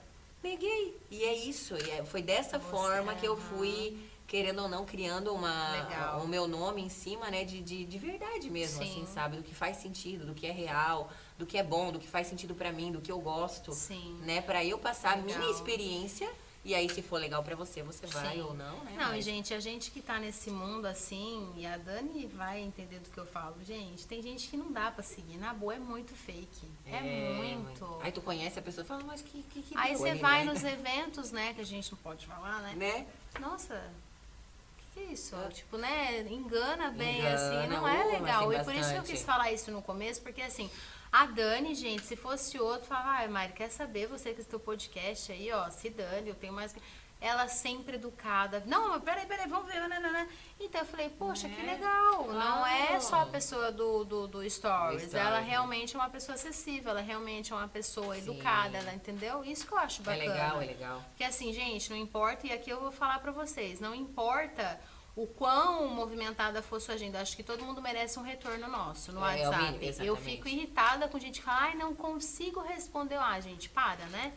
neguei. 0.44 0.96
E 1.10 1.24
é 1.24 1.34
isso. 1.34 1.76
E 1.76 1.90
é- 1.90 2.06
foi 2.06 2.22
dessa 2.22 2.60
Você, 2.60 2.70
forma 2.70 3.16
que 3.16 3.26
eu 3.28 3.36
fui, 3.36 3.98
querendo 4.28 4.62
ou 4.62 4.70
não, 4.70 4.86
criando 4.86 5.34
uma, 5.34 6.20
o 6.24 6.28
meu 6.28 6.48
nome 6.48 6.84
em 6.84 6.90
cima, 6.90 7.32
né, 7.32 7.44
de, 7.44 7.60
de, 7.60 7.86
de 7.86 7.98
verdade 7.98 8.48
mesmo, 8.52 8.84
Sim. 8.84 8.92
assim, 8.92 9.06
sabe? 9.12 9.38
Do 9.38 9.44
que 9.44 9.56
faz 9.56 9.78
sentido, 9.78 10.28
do 10.28 10.36
que 10.36 10.46
é 10.46 10.52
real, 10.52 11.10
do 11.40 11.46
que 11.46 11.58
é 11.58 11.64
bom, 11.64 11.90
do 11.90 11.98
que 12.00 12.08
faz 12.08 12.28
sentido 12.28 12.54
pra 12.54 12.70
mim, 12.70 12.92
do 12.92 13.00
que 13.00 13.10
eu 13.10 13.20
gosto. 13.20 13.72
Sim. 13.72 14.20
Né? 14.24 14.42
Pra 14.42 14.64
eu 14.64 14.78
passar 14.78 15.14
a 15.14 15.16
minha 15.16 15.38
Legal. 15.38 15.54
experiência. 15.54 16.30
E 16.66 16.76
aí, 16.76 16.90
se 16.90 17.02
for 17.02 17.16
legal 17.18 17.42
pra 17.42 17.56
você, 17.56 17.82
você 17.82 18.06
vai 18.08 18.36
Sim. 18.36 18.42
ou 18.42 18.54
não, 18.54 18.84
né? 18.84 18.94
Não, 18.98 19.08
e 19.08 19.16
Mas- 19.16 19.24
gente, 19.26 19.54
a 19.54 19.62
gente 19.62 19.90
que 19.92 20.02
tá 20.02 20.20
nesse 20.20 20.52
mundo 20.52 20.86
assim, 20.86 21.50
e 21.56 21.66
a 21.66 21.78
Dani 21.78 22.28
vai 22.28 22.60
entender 22.60 23.00
do 23.00 23.10
que 23.10 23.18
eu 23.18 23.26
falo. 23.26 23.56
Gente, 23.66 24.06
tem 24.06 24.22
gente 24.22 24.50
que 24.50 24.58
não 24.58 24.70
dá 24.70 24.92
pra 24.92 25.02
seguir. 25.02 25.38
Na 25.38 25.54
boa, 25.54 25.76
é 25.76 25.80
muito 25.80 26.14
fake. 26.14 26.68
É, 26.86 27.00
muito. 27.34 28.00
Aí 28.04 28.12
tu 28.12 28.20
conhece 28.22 28.60
a 28.60 28.62
pessoa 28.62 28.84
e 28.84 28.88
fala, 28.88 29.02
mas 29.06 29.22
que 29.22 29.42
que, 29.44 29.62
que 29.64 29.78
Aí 29.78 29.96
você 29.96 30.16
vai 30.16 30.44
né? 30.44 30.52
nos 30.52 30.62
eventos, 30.62 31.32
né, 31.32 31.54
que 31.54 31.62
a 31.62 31.66
gente 31.66 31.90
não 31.94 31.98
pode 32.00 32.28
falar, 32.28 32.60
né? 32.60 32.74
Né? 32.76 33.08
Nossa, 33.40 33.76
o 33.76 34.94
que, 34.94 35.00
que 35.06 35.10
é 35.10 35.14
isso? 35.14 35.38
Tipo, 35.54 35.78
né, 35.78 36.28
engana 36.30 36.90
bem, 36.90 37.20
Engana, 37.20 37.36
assim, 37.36 37.68
não 37.70 37.88
é 37.88 38.04
legal. 38.04 38.50
tem 38.50 38.60
E 38.60 38.64
por 38.66 38.76
isso 38.76 38.92
que 38.92 38.98
eu 38.98 39.04
quis 39.04 39.24
falar 39.24 39.50
isso 39.54 39.72
no 39.72 39.82
começo, 39.82 40.22
porque 40.22 40.42
assim, 40.42 40.70
a 41.12 41.26
Dani, 41.26 41.74
gente, 41.76 42.04
se 42.06 42.16
fosse 42.16 42.60
outro, 42.60 42.88
falava, 42.88 43.10
ai, 43.12 43.28
Mari, 43.28 43.54
quer 43.54 43.70
saber, 43.70 44.08
você 44.08 44.34
que 44.34 44.44
tem 44.44 44.60
podcast 44.60 45.32
aí, 45.32 45.52
ó, 45.52 45.70
se 45.70 45.90
dane, 45.90 46.30
eu 46.30 46.36
tenho 46.36 46.54
mais... 46.54 46.72
que-" 46.74 46.82
Ela 47.22 47.50
sempre 47.50 47.96
educada. 47.98 48.64
Não, 48.66 48.92
mas 48.92 49.04
peraí, 49.04 49.26
peraí, 49.26 49.46
vamos 49.46 49.68
ver. 49.70 49.82
nananã. 49.90 50.26
Então 50.58 50.80
eu 50.80 50.88
falei, 50.88 51.10
poxa, 51.10 51.50
que 51.50 51.60
É. 51.60 51.66
legal. 51.74 52.26
Não 52.28 52.66
é 52.66 52.86
Claro. 52.88 53.02
só 53.02 53.16
a 53.24 53.26
pessoa 53.26 53.74
do, 53.74 54.06
do, 54.06 54.26
do 54.26 54.50
stories. 54.50 55.10
Do 55.12 55.18
ela 55.18 55.32
stories, 55.32 55.50
realmente 55.50 55.96
é 55.98 56.00
uma 56.00 56.10
pessoa 56.10 56.36
acessível, 56.36 56.92
ela 56.92 57.02
realmente 57.02 57.52
é 57.52 57.56
uma 57.58 57.68
pessoa 57.68 58.16
Sim. 58.16 58.22
educada, 58.22 58.78
ela 58.78 58.94
entendeu? 58.94 59.44
Isso 59.44 59.68
que 59.68 59.74
eu 59.74 59.78
acho 59.80 60.02
É 60.04 60.06
bacana. 60.06 60.32
legal, 60.32 60.62
é 60.62 60.66
legal. 60.66 61.02
Porque 61.10 61.26
assim, 61.26 61.52
gente, 61.52 61.90
não 61.90 61.98
importa, 61.98 62.48
e 62.48 62.54
aqui 62.54 62.70
eu 62.70 62.80
vou 62.80 62.90
falar 62.92 63.20
pra 63.20 63.34
vocês, 63.34 63.82
não 63.82 63.94
importa 63.94 64.80
o 65.16 65.28
quão 65.28 65.88
movimentada 65.90 66.62
for 66.62 66.80
sua 66.80 66.94
agenda, 66.96 67.20
acho 67.20 67.36
que 67.36 67.44
todo 67.44 67.64
mundo 67.64 67.82
merece 67.82 68.18
um 68.20 68.22
retorno 68.22 68.68
nosso 68.68 69.12
no 69.12 69.26
É, 69.26 69.42
é 69.42 69.48
WhatsApp. 69.50 69.78
mínimo, 69.80 70.04
eu 70.04 70.16
fico 70.16 70.48
irritada 70.48 71.08
com 71.08 71.20
gente 71.20 71.40
que 71.40 71.46
fala, 71.46 71.62
ai, 71.64 71.76
não 71.76 71.94
consigo 71.94 72.62
responder. 72.62 73.16
Ah, 73.18 73.40
gente, 73.40 73.70
para, 73.70 74.06
né? 74.08 74.34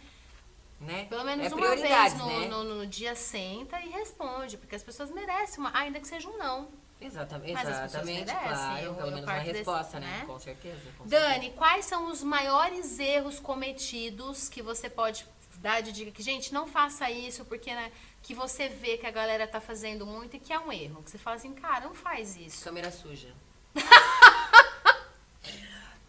Né? 0.81 1.05
Pelo 1.05 1.23
menos 1.25 1.47
é 1.47 1.55
uma 1.55 1.77
vez 1.77 2.15
no, 2.15 2.27
né? 2.27 2.49
no, 2.49 2.65
no 2.65 2.87
dia 2.87 3.15
senta 3.15 3.81
e 3.81 3.89
responde, 3.91 4.57
porque 4.57 4.75
as 4.75 4.83
pessoas 4.83 5.11
merecem, 5.13 5.61
uma, 5.61 5.71
ainda 5.79 6.01
que 6.01 6.09
seja 6.09 6.29
um 6.29 6.37
não. 6.37 6.69
Exatamente, 7.01 7.53
Mas 7.55 7.69
as 7.69 7.81
pessoas 7.81 8.09
exatamente, 8.09 8.27
merecem, 8.27 8.49
claro. 8.49 8.85
eu- 8.85 8.95
pelo 8.95 9.07
menos 9.11 9.21
uma 9.25 9.27
parto 9.33 9.45
desse, 9.47 9.57
resposta, 9.59 10.01
né? 10.01 10.07
né? 10.21 10.25
Com 10.27 10.39
certeza. 10.39 10.81
com 10.99 11.07
Dani, 11.07 11.51
quais 11.53 11.85
são 11.85 12.09
os 12.11 12.23
maiores 12.23 12.99
erros 12.99 13.39
cometidos 13.41 14.49
que 14.49 14.63
você 14.63 14.89
pode 14.91 15.27
dar 15.63 15.81
de 15.81 15.93
dica 15.93 16.11
que, 16.11 16.23
gente, 16.23 16.53
não 16.53 16.67
faça 16.67 17.11
isso, 17.11 17.45
porque 17.47 17.73
né, 17.73 17.91
que 18.23 18.35
você 18.35 18.69
vê 18.69 18.99
que 18.99 19.07
a 19.07 19.11
galera 19.11 19.47
tá 19.47 19.61
fazendo 19.61 20.05
muito 20.05 20.37
e 20.37 20.41
que 20.41 20.53
é 20.53 20.59
um 20.59 20.71
erro. 20.73 21.03
Que 21.03 21.11
você 21.11 21.19
fala 21.19 21.37
assim, 21.37 21.53
cara, 21.55 21.87
não 21.87 21.95
faz 21.95 22.37
isso. 22.37 22.63
Câmera 22.65 22.91
suja. 22.91 23.33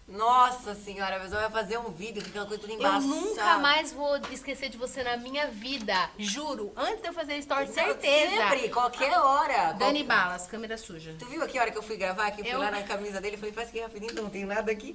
Nossa 0.06 0.76
senhora, 0.76 1.16
a 1.16 1.20
pessoa 1.22 1.42
vai 1.48 1.50
fazer 1.50 1.78
um 1.80 1.90
vídeo 1.90 2.22
com 2.22 2.30
aquela 2.30 2.46
coisa 2.46 2.62
tudo 2.62 2.74
Eu 2.74 2.78
embaçada. 2.80 3.04
nunca 3.06 3.58
mais 3.60 3.94
vou 3.94 4.18
esquecer 4.32 4.68
de 4.70 4.78
você 4.78 5.02
na 5.02 5.16
minha 5.16 5.48
vida. 5.48 6.10
Juro. 6.20 6.74
Antes 6.76 7.02
de 7.02 7.08
eu 7.08 7.14
fazer 7.14 7.38
story, 7.38 7.68
Não, 7.68 7.74
certeza. 7.74 8.36
Sempre, 8.36 8.70
qualquer 8.70 9.18
hora. 9.18 9.72
Dani 9.74 10.04
Balas, 10.04 10.46
câmera 10.46 10.78
suja. 10.78 11.16
Tu 11.18 11.26
viu 11.28 11.42
aqui 11.42 11.58
a 11.58 11.62
hora 11.62 11.72
que 11.72 11.78
eu 11.78 11.82
fui 11.84 11.96
gravar? 11.96 12.30
Que 12.32 12.42
eu 12.42 12.46
fui 12.46 12.54
Eu- 12.54 12.60
lá 12.60 12.70
na 12.70 12.84
camisa 12.84 13.22
dele 13.22 13.38
e 13.38 13.40
falei, 13.40 13.54
faz 13.54 13.72
que 13.72 13.80
rapidinho, 13.80 14.14
não 14.14 14.30
tem 14.30 14.46
nada 14.46 14.72
aqui. 14.72 14.94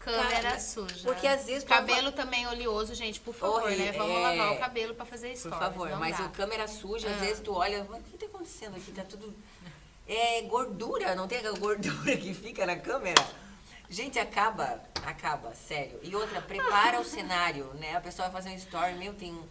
Câmera 0.00 0.40
Cara, 0.42 0.58
suja. 0.58 1.02
Porque 1.04 1.26
às 1.26 1.44
vezes... 1.44 1.62
tu 1.62 1.68
Cabelo 1.68 2.10
também 2.10 2.46
oleoso, 2.46 2.94
gente, 2.94 3.20
por 3.20 3.34
favor, 3.34 3.62
Horrível, 3.62 3.84
né? 3.84 3.92
Vamos 3.92 4.16
é. 4.16 4.20
lavar 4.20 4.52
o 4.54 4.58
cabelo 4.58 4.94
pra 4.94 5.04
fazer 5.04 5.28
Por 5.28 5.36
stories. 5.36 5.58
favor, 5.58 5.90
mas 5.98 6.16
dá. 6.16 6.24
o 6.24 6.30
câmera 6.30 6.66
suja, 6.66 7.08
às 7.08 7.16
Ah. 7.16 7.20
vezes 7.20 7.40
tu 7.40 7.52
olha, 7.52 7.86
mas 7.88 8.00
o 8.00 8.04
que 8.04 8.16
tá 8.16 8.24
acontecendo 8.26 8.76
aqui? 8.76 8.90
Tá 8.92 9.04
tudo. 9.04 9.34
É 10.08 10.40
gordura, 10.42 11.14
não 11.14 11.28
tem 11.28 11.38
aquela 11.38 11.58
gordura 11.58 12.16
que 12.16 12.32
fica 12.32 12.64
na 12.64 12.76
câmera? 12.76 13.22
Gente, 13.90 14.18
acaba, 14.18 14.80
acaba, 15.04 15.54
sério. 15.54 16.00
E 16.02 16.16
outra, 16.16 16.40
prepara 16.40 16.98
o 16.98 17.04
cenário, 17.04 17.66
né? 17.74 17.94
A 17.96 18.00
pessoa 18.00 18.28
vai 18.28 18.40
fazer 18.42 18.54
um 18.54 18.58
story, 18.58 18.94
meu, 18.94 19.12
tem 19.12 19.32
um, 19.34 19.42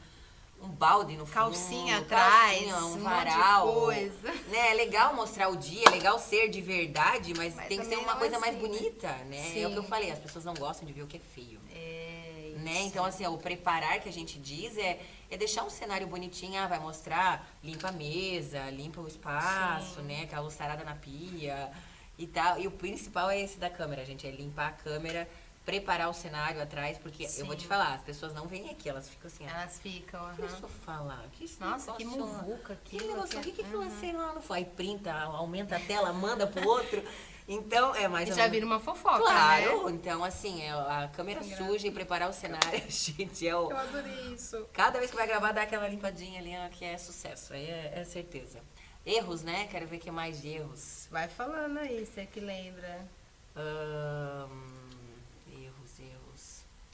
um 0.62 0.70
balde 0.70 1.16
no 1.16 1.26
fundo. 1.26 1.34
Calcinha 1.34 1.99
atrás, 1.99 2.57
calcinha, 2.60 2.76
um 2.78 2.93
um 2.95 3.03
varal. 3.03 3.74
coisa. 3.74 4.32
Né? 4.47 4.72
É 4.72 4.74
legal 4.74 5.16
mostrar 5.16 5.49
o 5.49 5.55
dia, 5.55 5.84
é 5.88 5.89
legal 5.89 6.20
ser 6.20 6.49
de 6.49 6.62
verdade, 6.62 7.34
mas, 7.36 7.55
Mas 7.55 7.68
tem 7.68 7.80
que 7.80 7.86
ser 7.86 7.91
também 7.91 8.05
uma 8.05 8.16
coisa 8.16 8.39
mais 8.39 8.55
assim, 8.55 8.64
né? 8.68 8.70
bonita, 8.70 9.07
né? 9.26 9.60
É 9.60 9.66
o 9.66 9.70
Sim. 9.70 9.74
que 9.74 9.80
eu 9.80 9.84
falei, 9.84 10.12
as 10.12 10.20
pessoas 10.20 10.45
não 10.45 10.53
gostam 10.53 10.86
de 10.86 10.93
ver 10.93 11.03
o 11.03 11.07
que 11.07 11.18
é 11.18 11.20
feio 11.20 11.60
É, 11.74 12.53
né? 12.57 12.82
Então, 12.82 13.05
assim, 13.05 13.26
ó, 13.26 13.32
o 13.32 13.38
preparar 13.38 13.99
que 13.99 14.10
a 14.10 14.14
gente 14.14 14.38
diz 14.39 14.78
é, 14.78 14.99
é 15.30 15.38
deixar 15.38 15.64
um 15.64 15.70
cenário 15.70 16.07
bonitinho, 16.07 16.60
ah, 16.62 16.68
vai 16.68 16.80
mostrar, 16.80 17.47
limpa 17.64 17.89
a 17.89 17.91
mesa, 17.91 18.70
limpa 18.70 18.99
o 19.01 19.07
espaço, 19.07 19.95
Sim. 19.95 20.03
né? 20.03 20.24
Aquela 20.24 20.41
lusarada 20.41 20.84
na 20.84 20.95
pia 20.95 21.72
e 22.18 22.28
tal. 22.28 22.60
E 22.60 22.68
o 22.68 22.72
principal 22.72 23.30
é 23.30 23.39
esse 23.39 23.57
da 23.57 23.70
câmera, 23.70 24.03
gente, 24.03 24.28
é 24.28 24.32
limpar 24.32 24.68
a 24.68 24.72
câmera, 24.72 25.30
preparar 25.66 26.10
o 26.10 26.14
cenário 26.14 26.62
atrás, 26.62 26.97
porque 26.97 27.28
eu 27.38 27.45
vou 27.45 27.55
te 27.55 27.62
Sim. 27.64 27.68
falar, 27.68 27.93
as 27.93 28.01
pessoas 28.01 28.34
não 28.34 28.47
vêm 28.47 28.70
aqui, 28.70 28.89
elas 28.89 29.07
ficam 29.10 29.28
assim, 29.28 29.45
ó. 29.45 29.49
Elas 29.49 29.80
ficam, 29.80 30.20
Que 30.36 30.41
aham. 30.43 30.60
sofá 30.62 30.99
lá? 31.01 31.24
Que 31.34 31.43
esse 31.45 31.60
Nossa, 31.60 31.91
que 31.93 32.03
lá? 32.05 32.12
muvuca 32.12 32.76
Que 32.84 32.97
aquilo. 32.97 33.14
negócio, 33.14 33.39
o 33.39 33.43
que 33.43 33.51
que 33.51 33.62
Uhum. 33.62 33.70
foi 33.72 33.88
assim 33.88 34.12
lá 34.14 34.34
no 34.34 34.41
Aí 34.53 34.66
printa, 34.66 35.14
aumenta 35.14 35.76
a 35.76 35.80
tela, 35.80 36.12
manda 36.12 36.47
pro 36.47 36.68
outro. 36.68 37.03
Então, 37.47 37.95
é 37.95 38.07
mais 38.07 38.30
E 38.30 38.34
já 38.34 38.47
vira 38.47 38.64
uma 38.66 38.80
fofoca, 38.80 39.18
Claro, 39.18 39.86
né? 39.89 39.91
então 39.95 40.24
assim, 40.24 40.62
é 40.62 40.72
a 40.72 41.10
câmera 41.12 41.39
Que 41.39 41.55
suja 41.55 41.88
e 41.88 41.91
preparar 41.91 42.30
o 42.30 42.34
cenário, 42.34 42.80
gente, 42.89 43.47
é 43.47 43.55
o... 43.55 43.72
Eu 43.72 43.78
adorei 43.78 44.34
isso. 44.34 44.68
Cada 44.72 44.99
vez 44.99 45.10
que 45.10 45.18
vai 45.18 45.26
gravar, 45.28 45.51
dá 45.51 45.64
aquela 45.64 45.88
limpadinha 45.88 46.39
ali, 46.39 46.53
ó, 46.55 46.70
que 46.70 46.86
é 46.86 46.95
sucesso, 46.97 47.53
aí 47.53 47.66
é, 47.66 47.93
é 47.95 48.03
certeza. 48.05 48.60
Erros, 49.05 49.41
né? 49.41 49.68
Quero 49.72 49.88
ver 49.88 49.97
que 49.97 50.12
mais 50.12 50.41
de 50.41 50.49
erros. 50.49 51.07
Vai 51.10 51.28
falando 51.28 51.78
aí, 51.80 52.05
você 52.05 52.26
que 52.28 52.39
lembra. 52.39 53.07
Ahn, 53.55 54.49
erros, 54.51 54.78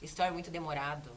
erros. 0.00 0.10
Story 0.10 0.30
muito 0.32 0.50
demorado. 0.50 1.10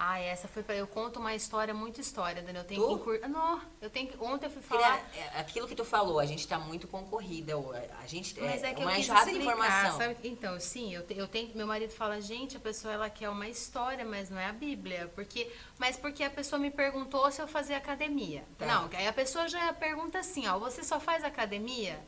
Ah, 0.00 0.20
essa 0.20 0.46
foi 0.46 0.62
pra. 0.62 0.76
Eu 0.76 0.86
conto 0.86 1.18
uma 1.18 1.34
história, 1.34 1.74
muita 1.74 2.00
história, 2.00 2.40
Dani. 2.40 2.58
Eu 2.58 2.64
tenho 2.64 2.80
Tu? 2.80 2.86
que 2.86 2.94
encur... 2.94 3.28
Não, 3.28 3.60
eu 3.82 3.90
tenho 3.90 4.06
que. 4.06 4.16
Ontem 4.22 4.46
eu 4.46 4.50
fui 4.50 4.62
falar. 4.62 4.96
é, 5.12 5.40
aquilo 5.40 5.66
que 5.66 5.74
tu 5.74 5.84
falou, 5.84 6.20
a 6.20 6.24
gente 6.24 6.46
tá 6.46 6.56
muito 6.56 6.86
concorrida. 6.86 7.58
o- 7.58 7.72
A 7.72 8.06
gente 8.06 8.38
Mas 8.40 8.62
é 8.62 8.68
é, 8.70 8.74
que 8.74 8.80
eu 8.80 8.86
uma 8.86 8.92
quis 8.94 9.00
enxurrada 9.06 9.24
de 9.32 9.32
explicar, 9.38 9.52
informação. 9.56 9.98
sabe? 9.98 10.16
Então, 10.22 10.60
sim, 10.60 10.94
eu, 10.94 11.04
te- 11.04 11.18
eu 11.18 11.26
tenho. 11.26 11.50
Meu 11.56 11.66
marido 11.66 11.90
fala, 11.92 12.20
gente, 12.20 12.56
a 12.56 12.60
pessoa 12.60 12.94
ela 12.94 13.10
quer 13.10 13.28
uma 13.28 13.48
história, 13.48 14.04
mas 14.04 14.30
não 14.30 14.38
é 14.38 14.46
a 14.46 14.52
Bíblia. 14.52 15.10
Porque, 15.16 15.50
mas 15.80 15.96
porque 15.96 16.22
a 16.22 16.30
pessoa 16.30 16.60
me 16.60 16.70
perguntou 16.70 17.28
se 17.32 17.42
eu 17.42 17.48
fazia 17.48 17.76
academia. 17.76 18.44
Tá. 18.56 18.66
Não, 18.66 18.88
aí 18.92 19.08
a 19.08 19.12
pessoa 19.12 19.48
já 19.48 19.72
pergunta 19.72 20.20
assim, 20.20 20.46
ó, 20.46 20.60
você 20.60 20.84
só 20.84 21.00
faz 21.00 21.24
academia? 21.24 21.98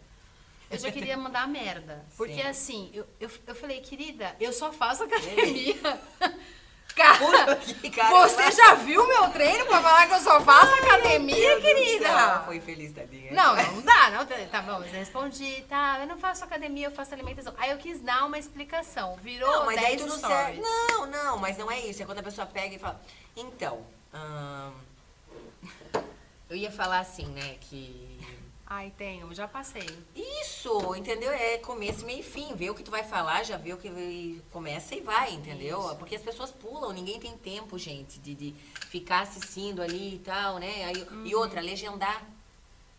Eu 0.70 0.78
já 0.78 0.90
queria 0.92 1.16
mandar 1.16 1.48
merda. 1.48 2.04
Porque 2.16 2.34
Sim. 2.34 2.42
assim, 2.42 2.90
eu, 2.94 3.06
eu, 3.18 3.30
eu 3.46 3.54
falei, 3.54 3.80
querida, 3.80 4.36
eu 4.38 4.52
só 4.52 4.72
faço 4.72 5.02
academia. 5.02 5.74
Cara, 6.94 7.56
que 7.56 7.88
cara. 7.88 8.10
você 8.10 8.50
já 8.50 8.74
viu 8.74 9.06
meu 9.06 9.30
treino 9.30 9.64
pra 9.64 9.80
falar 9.80 10.08
que 10.08 10.14
eu 10.14 10.20
só 10.20 10.40
faço 10.40 10.74
academia, 10.74 11.36
Deus 11.36 11.62
do 11.62 11.62
querida? 11.62 12.08
ela 12.08 12.42
foi 12.44 12.60
feliz, 12.60 12.92
tadinha. 12.92 13.32
Não, 13.32 13.54
não 13.54 13.80
dá, 13.80 14.10
não. 14.10 14.26
Tá 14.26 14.60
bom, 14.60 14.80
mas 14.80 14.92
eu 14.92 14.98
respondi, 14.98 15.64
tá, 15.68 15.98
eu 16.00 16.06
não 16.06 16.18
faço 16.18 16.44
academia, 16.44 16.88
eu 16.88 16.90
faço 16.90 17.14
alimentação. 17.14 17.54
Aí 17.58 17.70
eu 17.70 17.78
quis 17.78 18.00
dar 18.00 18.26
uma 18.26 18.36
explicação. 18.38 19.16
Virou 19.16 19.48
Não, 19.48 19.66
mas 19.66 19.78
aí 19.78 19.96
10 19.96 20.02
tudo 20.02 20.18
stories. 20.18 20.36
certo. 20.36 20.60
Não, 20.60 21.06
não, 21.06 21.38
mas 21.38 21.56
não 21.56 21.70
é 21.70 21.78
isso. 21.80 22.02
É 22.02 22.06
quando 22.06 22.18
a 22.18 22.24
pessoa 22.24 22.46
pega 22.46 22.74
e 22.74 22.78
fala. 22.78 23.00
Então, 23.36 23.86
ahn, 24.12 24.72
eu 26.50 26.56
ia 26.56 26.72
falar 26.72 26.98
assim, 26.98 27.26
né, 27.26 27.56
que. 27.60 28.09
Ai, 28.72 28.92
tenho, 28.96 29.34
já 29.34 29.48
passei. 29.48 29.84
Isso, 30.14 30.94
entendeu? 30.94 31.32
É 31.32 31.58
começo, 31.58 32.06
meio 32.06 32.20
e 32.20 32.22
fim. 32.22 32.54
Vê 32.54 32.70
o 32.70 32.74
que 32.74 32.84
tu 32.84 32.90
vai 32.92 33.02
falar, 33.02 33.42
já 33.44 33.56
vê 33.56 33.72
o 33.72 33.76
que 33.76 34.40
começa 34.52 34.94
e 34.94 35.00
vai, 35.00 35.32
entendeu? 35.34 35.80
Isso. 35.86 35.96
Porque 35.96 36.14
as 36.14 36.22
pessoas 36.22 36.52
pulam, 36.52 36.92
ninguém 36.92 37.18
tem 37.18 37.36
tempo, 37.36 37.76
gente, 37.76 38.20
de, 38.20 38.32
de 38.32 38.54
ficar 38.88 39.22
assistindo 39.22 39.82
ali 39.82 40.14
e 40.14 40.18
tal, 40.20 40.58
né? 40.58 40.84
Aí, 40.84 41.02
Uhum. 41.02 41.26
E 41.26 41.34
outra, 41.34 41.60
legendar 41.60 42.22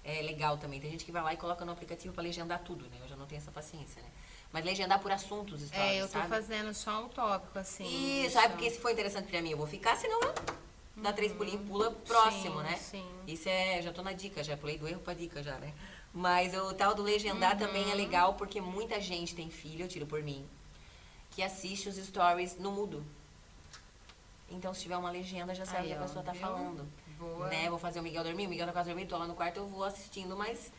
é 0.03 0.21
legal 0.21 0.57
também. 0.57 0.81
Tem 0.81 0.91
gente 0.91 1.05
que 1.05 1.11
vai 1.11 1.23
lá 1.23 1.33
e 1.33 1.37
coloca 1.37 1.63
no 1.63 1.71
aplicativo 1.71 2.13
pra 2.13 2.21
legendar 2.21 2.59
tudo, 2.65 2.83
né? 2.89 2.97
Eu 3.01 3.07
já 3.07 3.15
não 3.15 3.25
tenho 3.25 3.39
essa 3.39 3.51
paciência, 3.51 4.01
né? 4.01 4.09
Mas 4.51 4.65
legendar 4.65 4.99
por 4.99 5.09
assuntos, 5.13 5.61
histórias, 5.61 5.87
É, 5.89 6.01
eu 6.01 6.05
tô 6.07 6.11
sabe? 6.13 6.27
fazendo 6.27 6.73
só 6.73 7.05
um 7.05 7.07
tópico, 7.07 7.57
assim. 7.57 8.25
Isso, 8.25 8.33
sabe? 8.33 8.49
Porque 8.55 8.69
se 8.69 8.79
for 8.81 8.91
interessante 8.91 9.29
pra 9.29 9.41
mim, 9.41 9.51
eu 9.51 9.57
vou 9.57 9.67
ficar, 9.67 9.95
senão 9.95 10.19
dá 10.95 11.13
três 11.13 11.31
pulinhos, 11.31 11.65
pula 11.67 11.91
próximo, 11.91 12.57
Sim, 12.57 12.63
né? 12.63 12.75
sim. 12.77 13.05
Isso 13.27 13.47
é, 13.49 13.81
já 13.81 13.91
tô 13.91 14.01
na 14.01 14.13
dica, 14.13 14.43
já 14.43 14.57
pulei 14.57 14.77
do 14.77 14.87
erro 14.87 14.99
pra 15.01 15.13
dica 15.13 15.41
já, 15.41 15.57
né? 15.57 15.73
Mas 16.13 16.53
o 16.53 16.73
tal 16.73 16.93
do 16.93 17.01
legendar 17.01 17.57
também 17.57 17.85
Uhum. 17.85 17.91
é 17.91 17.95
legal 17.95 18.33
porque 18.33 18.59
muita 18.59 18.99
gente 18.99 19.33
tem 19.33 19.49
filho, 19.49 19.85
eu 19.85 19.87
tiro 19.87 20.05
por 20.05 20.21
mim, 20.21 20.45
que 21.31 21.41
assiste 21.41 21.87
os 21.87 21.95
stories 21.95 22.57
no 22.57 22.71
mudo. 22.71 23.03
Então, 24.49 24.73
se 24.73 24.81
tiver 24.81 24.97
uma 24.97 25.09
legenda, 25.09 25.55
já 25.55 25.65
sabe 25.65 25.85
o 25.85 25.87
que 25.87 25.93
a 25.93 25.99
pessoa 26.01 26.23
tá 26.23 26.33
viu? 26.33 26.41
falando. 26.41 26.85
Boa. 27.17 27.47
Né? 27.47 27.69
Vou 27.69 27.79
fazer 27.79 27.99
o 28.01 28.03
Miguel 28.03 28.23
dormir, 28.23 28.47
o 28.47 28.49
Miguel 28.49 28.65
tá 28.67 28.73
quase 28.73 28.89
dormindo, 28.89 29.07
tô 29.07 29.17
lá 29.17 29.25
no 29.25 29.33
quarto, 29.33 29.57
eu 29.57 29.67
vou 29.67 29.83
assistindo, 29.85 30.35
mas 30.35 30.71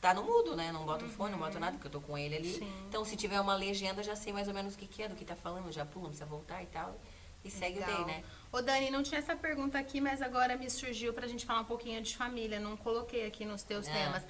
tá 0.00 0.14
no 0.14 0.22
mudo, 0.22 0.56
né? 0.56 0.72
Não 0.72 0.86
boto 0.86 1.06
fone, 1.10 1.32
não 1.32 1.38
boto 1.38 1.58
nada, 1.60 1.72
porque 1.72 1.88
eu 1.88 1.90
tô 1.92 2.00
com 2.00 2.16
ele 2.16 2.36
ali. 2.36 2.48
Uhum. 2.54 2.58
Sim. 2.60 2.72
Então, 2.88 3.04
se 3.04 3.14
tiver 3.16 3.38
uma 3.40 3.54
legenda, 3.54 4.02
já 4.02 4.16
sei 4.16 4.32
mais 4.32 4.48
ou 4.48 4.54
menos 4.54 4.74
o 4.74 4.78
que, 4.78 4.86
que 4.86 5.02
é, 5.02 5.08
do 5.08 5.14
que 5.14 5.24
tá 5.24 5.36
falando, 5.36 5.70
já 5.70 5.84
pula, 5.84 6.04
não 6.04 6.10
precisa 6.10 6.24
voltar 6.24 6.62
e 6.62 6.66
tal. 6.66 6.98
E 7.44 7.50
segue 7.50 7.78
o 7.78 7.80
Legal. 7.80 8.04
day, 8.04 8.14
né? 8.16 8.24
Ô 8.50 8.62
Dani, 8.62 8.90
não 8.90 9.02
tinha 9.02 9.18
essa 9.18 9.36
pergunta 9.36 9.78
aqui, 9.78 10.00
mas 10.00 10.22
agora 10.22 10.56
me 10.56 10.70
surgiu 10.70 11.12
pra 11.12 11.26
gente 11.26 11.44
falar 11.44 11.60
um 11.60 11.64
pouquinho 11.64 12.00
de 12.00 12.16
família. 12.16 12.58
Não 12.60 12.76
coloquei 12.76 13.26
aqui 13.26 13.44
nos 13.44 13.62
teus 13.62 13.86
É. 13.88 13.92
temas. 13.92 14.22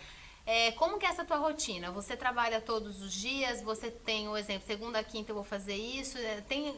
É, 0.46 0.72
como 0.72 0.98
que 0.98 1.06
é 1.06 1.08
essa 1.08 1.24
tua 1.24 1.38
rotina? 1.38 1.90
Você 1.92 2.16
trabalha 2.16 2.60
todos 2.60 3.00
os 3.00 3.12
dias? 3.12 3.62
Você 3.62 3.90
tem 3.90 4.28
o 4.28 4.36
exemplo, 4.36 4.66
segunda, 4.66 5.02
quinta 5.02 5.30
eu 5.30 5.34
vou 5.34 5.44
fazer 5.44 5.74
isso? 5.74 6.18
É, 6.18 6.42
Tem, 6.42 6.74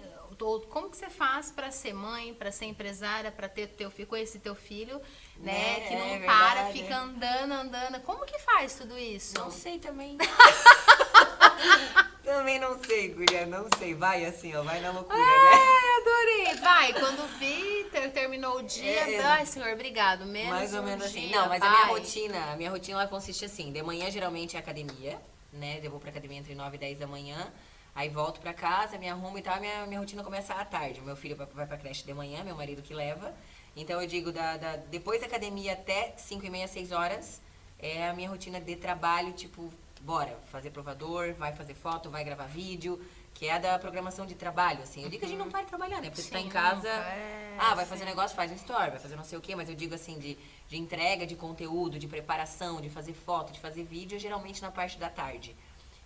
como 0.69 0.89
que 0.91 0.97
você 0.97 1.09
faz 1.11 1.51
pra 1.51 1.71
ser 1.73 1.93
mãe, 1.93 2.33
pra 2.35 2.53
ser 2.53 2.67
empresária, 2.67 3.33
pra 3.33 3.49
ter 3.49 3.67
teu 3.69 3.91
filho, 3.91 4.15
esse 4.17 4.39
teu 4.39 4.55
filho, 4.55 5.01
né? 5.39 5.53
Né, 5.81 5.89
Que 5.89 5.95
não 5.97 6.05
é 6.07 6.19
para, 6.21 6.55
verdade, 6.55 6.79
fica 6.79 6.95
é. 6.95 6.97
andando, 6.97 7.53
andando. 7.53 8.01
Como 8.03 8.25
que 8.25 8.39
faz 8.39 8.75
tudo 8.77 8.97
isso? 8.99 9.35
Não 9.39 9.51
sei 9.51 9.79
também. 9.81 10.17
também 12.27 12.59
não 12.59 12.83
sei, 12.85 13.09
guria, 13.15 13.47
não 13.47 13.67
sei. 13.79 13.95
Vai 13.95 14.25
assim, 14.27 14.55
ó, 14.55 14.63
vai 14.63 14.81
na 14.81 14.91
loucura, 14.91 15.17
né? 15.19 15.25
Ai, 15.53 16.01
adorei. 16.01 16.55
Vai, 16.61 16.93
quando 16.93 17.39
vi, 17.39 17.85
ter- 17.91 18.11
terminou 18.13 18.59
o 18.59 18.63
dia. 18.63 19.11
É. 19.15 19.23
Ai, 19.23 19.47
senhor, 19.47 19.73
obrigado. 19.73 20.27
Menos 20.27 20.51
Mais 20.51 20.75
ou 20.75 20.81
um 20.81 20.85
menos 20.85 21.07
assim. 21.07 21.29
dia, 21.29 21.41
Não, 21.41 21.49
mas 21.49 21.63
a 21.63 21.69
minha 21.71 21.83
vai. 21.87 21.91
rotina, 21.95 22.53
a 22.53 22.57
minha 22.57 22.71
rotina 22.71 23.01
ela 23.01 23.09
consiste 23.09 23.45
assim, 23.45 23.73
de 23.73 23.83
manhã 23.83 24.11
geralmente 24.11 24.57
é 24.57 24.59
academia, 24.59 25.21
né? 25.53 25.81
Eu 25.83 25.91
vou 25.91 25.99
pra 26.01 26.11
academia 26.11 26.39
entre 26.39 26.55
9 26.55 26.77
e 26.77 26.79
10 26.79 26.99
da 26.99 27.07
manhã. 27.07 27.53
Aí 27.95 28.11
volto 28.11 28.41
pra 28.41 28.53
casa, 28.53 28.99
me 28.99 29.09
arrumo 29.09 29.39
e 29.39 29.43
tal, 29.43 29.59
minha, 29.59 29.87
minha 29.87 29.99
rotina 30.01 30.23
começa 30.23 30.53
à 30.53 30.65
tarde. 30.67 31.01
Meu 31.01 31.17
filho 31.17 31.35
vai, 31.35 31.47
vai 31.47 31.67
pra 31.67 31.79
creche 31.79 32.05
de 32.05 32.13
manhã, 32.13 32.45
meu 32.45 32.55
marido 32.55 32.83
que 32.83 32.93
leva. 32.93 33.35
Então 33.75 34.01
eu 34.01 34.07
digo, 34.07 34.31
da, 34.33 34.57
da- 34.59 34.77
depois 34.77 35.21
da 35.21 35.27
academia 35.27 35.73
até 35.73 36.13
5 36.17 36.45
e 36.45 36.51
meia, 36.51 36.69
6 36.69 36.93
horas, 36.93 37.41
é 37.79 38.07
a 38.09 38.13
minha 38.13 38.29
rotina 38.29 38.61
de 38.61 38.77
trabalho, 38.77 39.33
tipo, 39.33 39.73
bora, 40.07 40.39
fazer 40.47 40.71
provador, 40.71 41.35
vai 41.35 41.53
fazer 41.53 41.75
foto, 41.75 42.09
vai 42.09 42.23
gravar 42.23 42.47
vídeo, 42.47 43.05
que 43.35 43.49
é 43.49 43.59
da 43.59 43.77
programação 43.77 44.25
de 44.25 44.37
trabalho, 44.37 44.81
assim. 44.83 45.03
Eu 45.03 45.11
digo 45.11 45.19
que 45.19 45.27
a 45.27 45.29
gente 45.29 45.39
não 45.39 45.51
para 45.51 45.63
de 45.63 45.67
trabalhar, 45.69 46.01
né? 46.01 46.09
Porque 46.09 46.23
você 46.23 46.31
tá 46.31 46.39
em 46.39 46.45
Sim, 46.45 46.49
casa, 46.49 46.89
é, 46.89 47.57
ah, 47.59 47.75
vai 47.75 47.85
sim. 47.85 47.91
fazer 47.91 48.05
negócio, 48.05 48.37
faz 48.37 48.51
um 48.53 48.55
story, 48.55 48.91
vai 48.91 49.01
fazer 49.01 49.17
não 49.17 49.25
sei 49.25 49.37
o 49.37 49.41
quê, 49.41 49.57
mas 49.57 49.69
eu 49.69 49.75
digo 49.75 49.95
assim, 49.97 50.17
de, 50.19 50.39
de 50.69 50.77
entrega 50.79 51.27
de 51.27 51.35
conteúdo, 51.35 51.99
de 51.99 52.07
preparação, 52.07 52.81
de 52.81 52.89
fazer 52.89 53.15
foto, 53.15 53.53
de 53.53 53.59
fazer 53.59 53.83
vídeo, 53.83 54.19
geralmente 54.19 54.63
na 54.63 54.71
parte 54.71 54.97
da 54.97 55.11
tarde. 55.11 55.57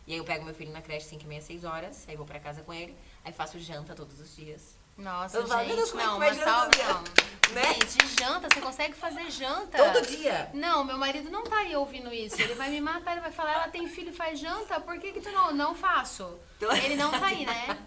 E 0.06 0.12
aí 0.12 0.18
eu 0.18 0.24
pego 0.24 0.46
meu 0.46 0.54
filho 0.54 0.72
na 0.72 0.80
creche 0.80 1.06
5 1.06 1.22
e 1.22 1.26
meia, 1.26 1.42
6 1.42 1.64
horas, 1.64 2.08
aí 2.08 2.16
vou 2.16 2.26
pra 2.26 2.40
casa 2.40 2.62
com 2.62 2.72
ele, 2.72 2.96
aí 3.22 3.32
faço 3.32 3.58
janta 3.60 3.94
todos 3.94 4.18
os 4.18 4.34
dias. 4.34 4.74
Nossa, 5.00 5.38
Eu 5.38 5.46
falo, 5.46 5.66
Deus, 5.66 5.78
gente, 5.80 5.90
como 5.90 6.02
é 6.02 6.06
não, 6.06 6.16
uma 6.16 6.34
salva 6.34 6.70
janta, 6.76 7.22
não. 7.48 7.54
né? 7.54 7.74
Gente, 7.74 8.20
janta, 8.20 8.48
você 8.52 8.60
consegue 8.60 8.94
fazer 8.94 9.30
janta? 9.30 9.78
Todo 9.78 10.06
dia! 10.06 10.50
Não, 10.52 10.84
meu 10.84 10.98
marido 10.98 11.30
não 11.30 11.42
tá 11.44 11.56
aí 11.56 11.74
ouvindo 11.74 12.12
isso. 12.12 12.40
Ele 12.40 12.54
vai 12.54 12.68
me 12.68 12.80
matar, 12.80 13.12
ele 13.12 13.22
vai 13.22 13.32
falar, 13.32 13.52
ela 13.54 13.68
tem 13.68 13.88
filho 13.88 14.10
e 14.10 14.14
faz 14.14 14.38
janta, 14.38 14.78
por 14.78 14.98
que 14.98 15.12
que 15.12 15.20
tu 15.20 15.30
não? 15.32 15.52
Não 15.52 15.74
faço. 15.74 16.38
Ele 16.84 16.96
não 16.96 17.10
tá 17.10 17.26
aí, 17.26 17.46
né? 17.46 17.78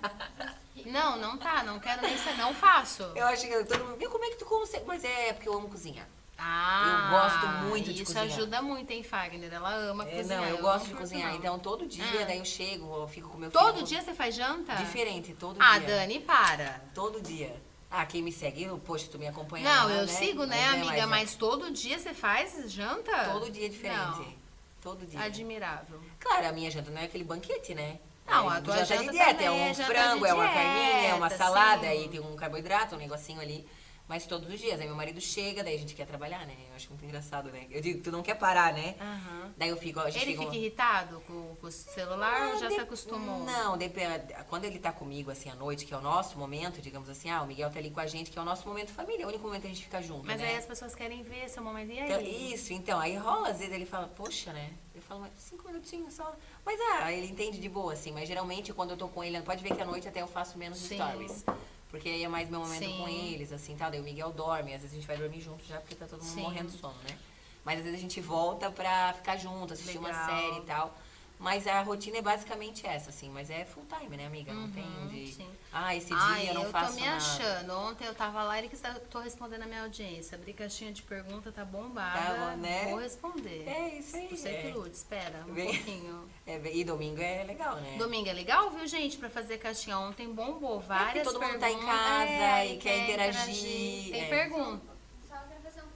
Não, 0.87 1.17
não 1.17 1.37
tá, 1.37 1.63
não 1.63 1.79
quero 1.79 2.01
nem 2.01 2.17
ser, 2.17 2.35
não 2.35 2.53
faço. 2.53 3.03
Eu 3.15 3.25
acho 3.27 3.47
que 3.47 3.63
todo 3.63 3.85
mundo, 3.85 3.97
viu 3.97 4.09
como 4.09 4.25
é 4.25 4.29
que 4.29 4.37
tu 4.37 4.45
consegue? 4.45 4.83
Mas 4.85 5.03
é 5.03 5.31
porque 5.33 5.47
eu 5.47 5.53
amo 5.53 5.69
cozinhar. 5.69 6.07
Ah, 6.45 7.05
Eu 7.05 7.09
gosto 7.19 7.47
muito 7.69 7.93
de 7.93 8.03
isso 8.03 8.13
cozinhar. 8.13 8.25
ajuda 8.37 8.61
muito, 8.61 8.91
hein, 8.91 9.01
Fagner? 9.01 9.53
Ela 9.53 9.73
ama 9.75 10.03
É, 10.09 10.17
cozinhar. 10.17 10.41
não, 10.41 10.47
eu 10.49 10.55
não 10.55 10.61
gosto 10.61 10.87
de 10.87 10.93
cozinhar. 10.93 11.29
não. 11.29 11.37
Então 11.37 11.57
todo 11.59 11.85
dia, 11.85 12.03
Ah. 12.21 12.25
daí 12.25 12.37
eu 12.39 12.45
chego, 12.45 12.93
eu 13.01 13.07
fico 13.07 13.29
com 13.29 13.37
meu 13.37 13.49
filho. 13.49 13.63
Todo 13.63 13.83
dia 13.83 14.01
você 14.01 14.13
faz 14.13 14.35
janta? 14.35 14.75
Diferente, 14.75 15.33
todo 15.33 15.55
Ah, 15.61 15.77
dia. 15.79 15.87
Dani, 15.87 16.19
para. 16.19 16.81
Todo 16.93 17.21
dia. 17.21 17.55
Ah, 17.89 18.05
quem 18.05 18.21
me 18.21 18.31
segue, 18.31 18.63
eu- 18.63 18.77
poxa, 18.79 19.07
tu 19.09 19.17
me 19.17 19.27
acompanha 19.27 19.63
Não, 19.73 19.85
lá, 19.85 19.91
eu 19.93 20.01
né? 20.05 20.07
sigo, 20.07 20.45
né, 20.45 20.55
Mas 20.57 20.65
é, 20.65 20.69
amiga? 20.69 20.87
mas 20.91 20.99
é 20.99 21.05
Mas 21.05 21.35
todo 21.35 21.71
dia 21.71 21.97
você 21.97 22.13
faz 22.13 22.69
janta? 22.71 23.29
Todo 23.31 23.49
dia 23.49 23.67
é 23.67 23.69
diferente. 23.69 23.99
Não. 24.19 24.33
Todo 24.81 25.05
dia. 25.05 25.21
Admirável. 25.21 26.01
Claro, 26.19 26.47
a 26.47 26.51
minha 26.51 26.69
janta 26.69 26.91
não 26.91 26.99
é 26.99 27.05
aquele 27.05 27.23
banquete, 27.23 27.73
né? 27.73 27.99
Não, 28.27 28.51
é 28.53 28.57
a 28.57 28.61
tua 28.61 28.73
janta 28.77 28.85
janta 28.95 29.03
de 29.03 29.09
dieta, 29.11 29.31
também 29.33 29.47
é 29.47 29.51
um 29.51 29.69
é 29.69 29.73
frango, 29.73 30.25
é 30.25 30.33
uma 30.33 30.47
carninha, 30.47 31.07
é 31.09 31.13
uma 31.13 31.27
dieta, 31.27 31.43
salada, 31.43 31.81
sim. 31.81 31.87
aí 31.87 32.07
tem 32.09 32.19
um 32.19 32.35
carboidrato, 32.35 32.95
um 32.95 32.97
negocinho 32.97 33.39
ali. 33.39 33.65
Mas 34.07 34.25
todos 34.25 34.51
os 34.53 34.59
dias. 34.59 34.79
Aí 34.79 34.85
meu 34.85 34.95
marido 34.95 35.19
chega, 35.21 35.63
daí 35.63 35.75
a 35.75 35.79
gente 35.79 35.95
quer 35.95 36.05
trabalhar, 36.05 36.45
né? 36.45 36.55
Eu 36.69 36.75
acho 36.75 36.89
muito 36.89 37.05
engraçado, 37.05 37.49
né? 37.51 37.65
Eu 37.69 37.81
digo, 37.81 38.03
tu 38.03 38.11
não 38.11 38.21
quer 38.21 38.35
parar, 38.35 38.73
né? 38.73 38.95
Aham. 38.99 39.53
Daí 39.55 39.69
eu 39.69 39.77
fico, 39.77 39.99
a 39.99 40.09
gente 40.09 40.21
Ele 40.23 40.31
fica... 40.33 40.43
fica 40.43 40.55
irritado 40.57 41.21
com, 41.21 41.55
com 41.55 41.67
o 41.67 41.71
celular 41.71 42.49
ou 42.53 42.59
já 42.59 42.67
de- 42.67 42.75
se 42.75 42.81
acostumou? 42.81 43.39
Não, 43.45 43.77
depende. 43.77 44.33
Quando 44.49 44.65
ele 44.65 44.77
tá 44.77 44.91
comigo, 44.91 45.31
assim, 45.31 45.49
à 45.49 45.55
noite, 45.55 45.85
que 45.85 45.93
é 45.93 45.97
o 45.97 46.01
nosso 46.01 46.37
momento, 46.37 46.81
digamos 46.81 47.07
assim, 47.07 47.29
ah, 47.29 47.41
o 47.43 47.47
Miguel 47.47 47.71
tá 47.71 47.79
ali 47.79 47.89
com 47.91 47.99
a 48.01 48.05
gente, 48.07 48.29
que 48.29 48.37
é 48.37 48.41
o 48.41 48.45
nosso 48.45 48.67
momento 48.67 48.91
família, 48.91 49.23
é 49.23 49.25
o 49.25 49.29
único 49.29 49.45
momento 49.45 49.61
que 49.61 49.67
a 49.67 49.73
gente 49.73 49.83
fica 49.83 50.01
junto, 50.01 50.25
Mas 50.25 50.41
né? 50.41 50.49
aí 50.49 50.57
as 50.57 50.65
pessoas 50.65 50.93
querem 50.93 51.23
ver 51.23 51.47
seu 51.49 51.63
momento. 51.63 51.91
E 51.91 51.99
Então, 51.99 52.17
aí? 52.17 52.53
isso, 52.53 52.73
então, 52.73 52.99
aí 52.99 53.15
rola, 53.15 53.49
às 53.49 53.59
vezes 53.59 53.73
ele 53.73 53.85
fala, 53.85 54.07
poxa, 54.09 54.51
né? 54.51 54.73
Eu 54.93 55.01
falo, 55.01 55.21
mas 55.21 55.31
cinco 55.37 55.65
minutinhos 55.67 56.13
só. 56.13 56.35
Mas 56.65 56.77
ah, 56.99 57.11
ele 57.11 57.27
entende 57.27 57.57
de 57.59 57.69
boa, 57.69 57.93
assim. 57.93 58.11
Mas 58.11 58.27
geralmente 58.27 58.73
quando 58.73 58.91
eu 58.91 58.97
tô 58.97 59.07
com 59.07 59.23
ele, 59.23 59.41
pode 59.41 59.63
ver 59.63 59.73
que 59.75 59.81
à 59.81 59.85
noite 59.85 60.07
até 60.07 60.21
eu 60.21 60.27
faço 60.27 60.57
menos 60.57 60.77
Sim. 60.77 60.95
stories. 60.97 61.45
Porque 61.93 62.09
aí 62.09 62.23
é 62.23 62.27
mais 62.27 62.49
meu 62.49 62.59
momento 62.59 62.83
Sim. 62.83 62.97
com 62.97 63.07
eles, 63.07 63.51
assim, 63.51 63.75
tal. 63.77 63.91
Daí 63.91 63.99
o 63.99 64.03
Miguel 64.03 64.31
dorme, 64.31 64.73
às 64.73 64.81
vezes 64.81 64.93
a 64.93 64.95
gente 64.95 65.05
vai 65.05 65.15
dormir 65.15 65.39
junto 65.39 65.63
já, 65.63 65.79
porque 65.79 65.93
tá 65.93 66.07
todo 66.07 66.23
mundo 66.23 66.33
Sim. 66.33 66.41
morrendo 66.41 66.71
de 66.71 66.79
sono, 66.79 66.95
né? 67.07 67.15
Mas 67.63 67.77
às 67.77 67.83
vezes 67.83 67.99
a 67.99 68.01
gente 68.01 68.19
volta 68.19 68.71
pra 68.71 69.13
ficar 69.13 69.37
junto, 69.37 69.73
assistir 69.73 69.99
uma 69.99 70.07
Legal. 70.09 70.25
série 70.25 70.57
e 70.57 70.61
tal. 70.61 70.97
Mas 71.39 71.67
a 71.67 71.81
rotina 71.81 72.17
é 72.19 72.21
basicamente 72.21 72.87
essa, 72.87 73.09
assim. 73.09 73.29
Mas 73.29 73.49
é 73.49 73.65
full 73.65 73.85
time, 73.99 74.15
né, 74.15 74.25
amiga? 74.27 74.53
Não 74.53 74.69
tem 74.71 74.83
Uhum, 74.83 75.07
de... 75.07 75.27
sim. 75.33 75.49
Ah, 75.73 75.93
esse 75.93 76.07
dia 76.07 76.17
Ai, 76.17 76.49
eu 76.49 76.53
não 76.53 76.63
eu 76.63 76.69
faço 76.69 76.93
tô 76.93 76.99
me 77.01 77.05
nada. 77.05 77.17
achando. 77.17 77.73
Ontem 77.79 78.05
eu 78.05 78.15
tava 78.15 78.43
lá 78.43 78.61
e 78.61 78.69
que 78.69 78.75
está- 78.75 78.93
tô 79.09 79.19
respondendo 79.19 79.63
a 79.63 79.65
minha 79.65 79.81
audiência. 79.81 80.37
Abri 80.37 80.53
caixinha 80.53 80.93
de 80.93 81.01
pergunta, 81.01 81.51
tá 81.51 81.65
bombada. 81.65 82.17
Tá 82.19 82.55
né? 82.55 82.85
Vou 82.91 82.99
responder. 82.99 83.67
É 83.67 83.89
isso 83.97 84.15
aí, 84.15 84.29
Você 84.29 84.47
é. 84.49 84.61
que 84.61 84.67
lute, 84.69 84.95
espera 84.95 85.43
um 85.47 85.53
pouquinho. 85.53 86.29
É, 86.45 86.59
e 86.75 86.83
domingo 86.83 87.21
é 87.21 87.43
legal, 87.45 87.75
né? 87.77 87.95
Domingo 87.97 88.27
é 88.29 88.33
legal, 88.33 88.69
viu, 88.69 88.85
gente? 88.85 89.17
Pra 89.17 89.29
fazer 89.29 89.57
caixinha 89.59 89.97
ontem 89.97 90.31
bombou. 90.33 90.79
Várias 90.81 91.23
todo 91.25 91.39
mundo 91.41 91.57
tá 91.57 91.69
em 91.71 91.75
perguntas. 91.75 91.99
casa 91.99 92.29
É, 92.31 92.73
e 92.73 92.77
quer 92.77 92.97
interagir, 93.03 94.11
Tem 94.11 94.21
é. 94.25 94.29
pergunta. 94.29 94.85
Só 95.27 95.35
quero 95.47 95.61
fazer 95.61 95.81
um 95.83 95.87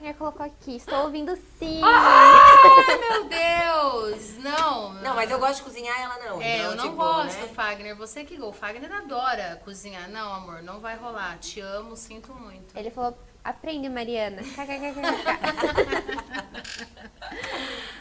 Fagner 0.00 0.14
colocou 0.14 0.46
aqui. 0.46 0.76
Estou 0.76 1.04
ouvindo 1.04 1.36
sim. 1.58 1.80
Ai, 1.84 2.98
meu 2.98 3.24
Deus! 3.28 4.38
Não. 4.38 4.94
Não, 4.94 5.14
mas 5.14 5.30
eu 5.30 5.38
gosto 5.38 5.56
de 5.56 5.62
cozinhar, 5.62 6.00
ela 6.00 6.18
não. 6.24 6.40
É, 6.40 6.56
Então, 6.56 6.70
eu 6.70 6.76
não 6.76 6.84
tipo, 6.84 6.96
gosto, 6.96 7.38
né? 7.38 7.48
Fagner. 7.48 7.94
Você 7.96 8.24
que 8.24 8.40
o 8.40 8.50
Fagner 8.50 8.90
adora 8.90 9.60
cozinhar. 9.62 10.08
Não, 10.08 10.32
amor, 10.32 10.62
não 10.62 10.80
vai 10.80 10.96
rolar. 10.96 11.38
Te 11.38 11.60
amo, 11.60 11.94
sinto 11.96 12.32
muito. 12.34 12.74
Ele 12.76 12.90
falou, 12.90 13.16
aprende, 13.44 13.88
Mariana. 13.88 14.42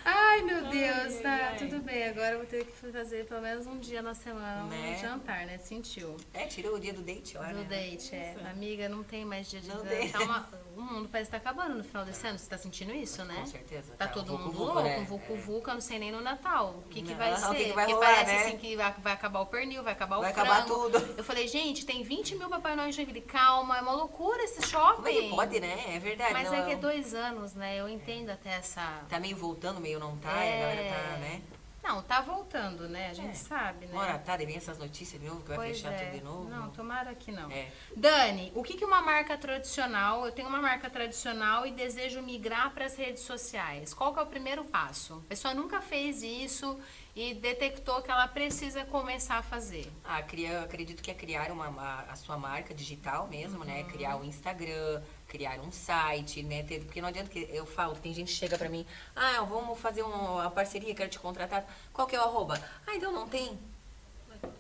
Ai, 0.05 0.41
meu 0.41 0.63
Deus, 0.69 1.15
tá, 1.21 1.55
tudo 1.57 1.79
bem. 1.81 2.07
Agora 2.07 2.31
eu 2.31 2.37
vou 2.39 2.47
ter 2.47 2.65
que 2.65 2.71
fazer 2.91 3.25
pelo 3.25 3.41
menos 3.41 3.67
um 3.67 3.77
dia 3.77 4.01
na 4.01 4.13
semana 4.13 4.63
Né? 4.63 4.95
um 4.97 5.01
jantar, 5.01 5.45
né? 5.45 5.57
Sentiu. 5.57 6.15
É, 6.33 6.45
tirou 6.45 6.75
o 6.75 6.79
dia 6.79 6.93
do 6.93 7.01
date 7.01 7.37
lá, 7.37 7.47
Do 7.51 7.59
né? 7.59 7.63
date, 7.69 8.15
é. 8.15 8.35
Amiga, 8.49 8.87
não 8.89 9.03
tem 9.03 9.25
mais 9.25 9.49
dia 9.49 9.59
de 9.59 9.67
Não 9.67 9.81
tem. 9.85 10.09
tá 10.09 10.19
uma- 10.21 10.47
O 10.79 10.81
mundo 10.81 11.09
parece 11.11 11.27
estar 11.27 11.37
acabando 11.37 11.75
no 11.75 11.83
final 11.83 12.05
desse 12.05 12.25
ano. 12.25 12.39
Você 12.39 12.49
tá 12.49 12.57
sentindo 12.57 12.93
isso, 12.93 13.21
né? 13.25 13.35
Com 13.35 13.45
certeza. 13.47 13.93
Tá 13.97 14.07
Tá, 14.07 14.13
todo 14.13 14.31
mundo 14.31 14.43
vucu-vucu, 14.45 14.63
louco, 14.73 14.81
né? 14.81 14.97
um 14.99 15.03
vucu 15.03 15.35
vucu, 15.35 15.69
eu 15.69 15.73
não 15.73 15.81
sei 15.81 15.99
nem 15.99 16.09
no 16.09 16.21
Natal. 16.21 16.81
O 16.85 16.89
que, 16.89 17.01
que 17.01 17.11
Não, 17.11 17.17
vai 17.17 17.33
o 17.33 17.37
ser? 17.37 17.55
que 17.55 17.63
que 17.65 17.73
vai 17.73 17.85
Porque 17.85 17.93
rolar, 17.95 18.13
parece 18.15 18.31
né? 18.31 18.45
assim 18.45 18.57
que 18.57 18.75
vai, 18.77 18.93
vai 18.99 19.11
acabar 19.13 19.41
o 19.41 19.45
pernil, 19.45 19.83
vai 19.83 19.91
acabar 19.91 20.19
Vai 20.19 20.29
o 20.29 20.31
acabar 20.31 20.63
frango. 20.65 20.89
tudo. 20.89 21.15
Eu 21.17 21.23
falei, 21.25 21.49
gente, 21.49 21.85
tem 21.85 22.01
20 22.01 22.35
mil 22.37 22.47
Papai 22.49 22.77
Noel 22.77 22.87
em 22.87 22.91
Joinville. 22.93 23.19
Calma, 23.19 23.77
é 23.77 23.81
uma 23.81 23.91
loucura 23.91 24.41
esse 24.43 24.65
shopping. 24.69 25.28
É 25.32 25.36
pode, 25.36 25.59
né? 25.59 25.95
É 25.95 25.99
verdade. 25.99 26.34
Mas 26.34 26.47
não, 26.51 26.55
é 26.55 26.65
que 26.65 26.71
é 26.71 26.75
dois 26.75 27.13
anos, 27.13 27.53
né? 27.53 27.80
Eu 27.80 27.88
entendo 27.89 28.30
até 28.30 28.51
essa... 28.55 29.03
Tá 29.09 29.19
meio 29.19 29.38
voltando, 29.38 29.80
meio 29.80 29.99
não 29.99 30.17
tá, 30.17 30.34
e 30.45 30.53
a 30.53 30.59
galera 30.59 30.95
tá, 30.95 31.17
né? 31.17 31.41
Não, 31.82 32.03
tá 32.03 32.19
voltando, 32.21 32.88
né? 32.89 33.09
A 33.09 33.13
gente 33.13 33.32
É. 33.32 33.34
sabe, 33.34 33.86
né? 33.88 33.93
Uma 33.93 34.01
hora 34.01 34.19
tá, 34.19 34.36
vem 34.36 34.55
essas 34.55 34.77
notícias 34.77 35.19
de 35.19 35.25
novo, 35.27 35.41
que 35.41 35.47
vai 35.47 35.57
Pois 35.57 35.77
fechar 35.77 35.93
é. 35.93 36.05
tudo 36.05 36.17
de 36.19 36.23
novo. 36.23 36.49
Não, 36.49 36.69
tomara 36.71 37.15
que 37.15 37.32
não. 37.32 37.49
É. 37.49 37.67
Dani, 37.95 38.51
o 38.53 38.61
que, 38.61 38.75
que 38.75 38.84
uma 38.86 39.01
marca 39.01 39.38
tradicional, 39.38 40.25
eu 40.25 40.32
tenho 40.32 40.49
uma 40.49 40.61
marca 40.61 40.89
tradicional 40.89 41.65
e 41.65 41.71
desejo 41.71 42.21
migrar 42.21 42.71
para 42.71 42.86
as 42.86 42.95
redes 42.97 43.23
sociais. 43.23 43.93
Qual 43.93 44.13
que 44.13 44.19
é 44.19 44.23
o 44.23 44.27
primeiro 44.27 44.63
passo? 44.65 45.23
A 45.25 45.30
pessoa 45.30 45.53
nunca 45.53 45.80
fez 45.82 46.21
isso 46.21 46.77
e 47.15 47.34
detectou 47.34 48.01
que 48.01 48.11
ela 48.11 48.27
precisa 48.27 48.84
começar 48.86 49.38
a 49.38 49.41
fazer. 49.41 49.89
Ah, 50.03 50.21
cria, 50.21 50.49
eu 50.49 50.63
acredito 50.63 51.01
que 51.01 51.09
é 51.09 51.13
criar 51.13 51.49
uma, 51.49 51.71
ma- 51.71 52.05
a 52.09 52.15
sua 52.15 52.38
marca 52.38 52.73
digital 52.73 53.27
mesmo, 53.27 53.63
né? 53.63 53.82
Uhum. 53.84 53.88
Criar 53.88 54.17
o 54.17 54.23
Instagram, 54.25 55.01
criar 55.30 55.59
um 55.61 55.71
site, 55.71 56.41
né? 56.43 56.63
Ter- 56.63 56.84
porque 56.84 56.99
não 56.99 57.07
adianta 57.07 57.30
que 57.30 57.47
eu 57.53 57.65
falo, 57.65 57.95
tem 57.95 58.13
gente 58.13 58.27
que 58.27 58.34
chega 58.38 58.57
pra 58.57 58.67
mim, 58.67 58.86
ah, 59.15 59.41
vamos 59.43 59.80
fazer 59.80 60.03
um- 60.03 60.07
uma 60.34 60.49
parceria, 60.49 60.93
quero 60.95 61.09
te 61.09 61.19
contratar. 61.19 61.65
Qual 61.93 62.07
que 62.07 62.15
é 62.15 62.19
o 62.19 62.23
arroba? 62.23 62.61
Ah, 62.86 62.95
então 62.95 63.11
não 63.13 63.27
tem. 63.30 63.57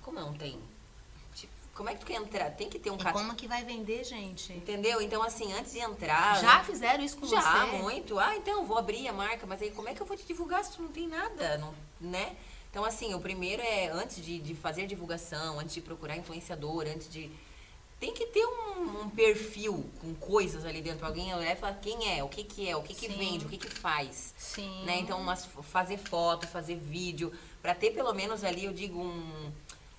Como 0.03 0.19
não 0.19 0.33
tem? 0.33 0.59
Tipo, 1.33 1.53
como 1.73 1.89
é 1.89 1.93
que 1.95 1.99
tu 2.01 2.05
quer 2.05 2.15
entrar? 2.15 2.51
Tem 2.51 2.69
que 2.69 2.77
ter 2.77 2.91
um 2.91 2.95
E 2.95 2.99
cat- 2.99 3.13
como 3.13 3.33
que 3.35 3.47
vai 3.47 3.63
vender, 3.65 4.03
gente? 4.03 4.53
Entendeu? 4.53 5.01
Então, 5.01 5.23
assim, 5.23 5.51
antes 5.53 5.71
de 5.71 5.79
entrar. 5.79 6.39
Já 6.39 6.63
fizeram 6.63 7.03
isso 7.03 7.17
com 7.17 7.25
Já, 7.25 7.41
você? 7.41 7.77
muito. 7.77 8.19
Ah, 8.19 8.35
então, 8.35 8.65
vou 8.65 8.77
abrir 8.77 9.07
a 9.07 9.13
marca, 9.13 9.47
mas 9.47 9.61
aí 9.61 9.71
como 9.71 9.89
é 9.89 9.93
que 9.95 10.01
eu 10.01 10.05
vou 10.05 10.15
te 10.15 10.25
divulgar 10.25 10.63
se 10.63 10.73
tu 10.73 10.81
não 10.83 10.89
tem 10.89 11.07
nada, 11.07 11.57
não, 11.57 11.73
né? 11.99 12.35
Então, 12.69 12.85
assim, 12.85 13.15
o 13.15 13.19
primeiro 13.19 13.63
é, 13.63 13.87
antes 13.87 14.23
de, 14.23 14.37
de 14.37 14.53
fazer 14.53 14.85
divulgação, 14.85 15.59
antes 15.59 15.73
de 15.73 15.81
procurar 15.81 16.15
influenciador, 16.15 16.85
antes 16.85 17.09
de 17.09 17.31
tem 17.99 18.13
que 18.13 18.25
ter 18.27 18.45
um, 18.45 19.01
um 19.03 19.09
perfil 19.09 19.89
com 19.99 20.13
coisas 20.15 20.63
ali 20.65 20.81
dentro. 20.81 21.05
Alguém 21.05 21.33
olhar 21.35 21.51
e 21.51 21.55
falar 21.55 21.73
quem 21.75 22.17
é, 22.17 22.23
o 22.23 22.29
que 22.29 22.43
que 22.43 22.67
é, 22.67 22.75
o 22.75 22.81
que 22.81 22.93
que 22.93 23.07
Sim. 23.07 23.17
vende, 23.17 23.45
o 23.45 23.49
que 23.49 23.57
que 23.57 23.69
faz. 23.69 24.33
Sim. 24.37 24.85
Né? 24.85 24.99
Então, 24.99 25.19
umas, 25.19 25.45
fazer 25.45 25.97
foto, 25.97 26.47
fazer 26.47 26.75
vídeo, 26.75 27.31
pra 27.61 27.75
ter 27.75 27.91
pelo 27.91 28.13
menos 28.13 28.43
ali, 28.43 28.65
eu 28.65 28.73
digo, 28.73 28.99
um, 29.01 29.51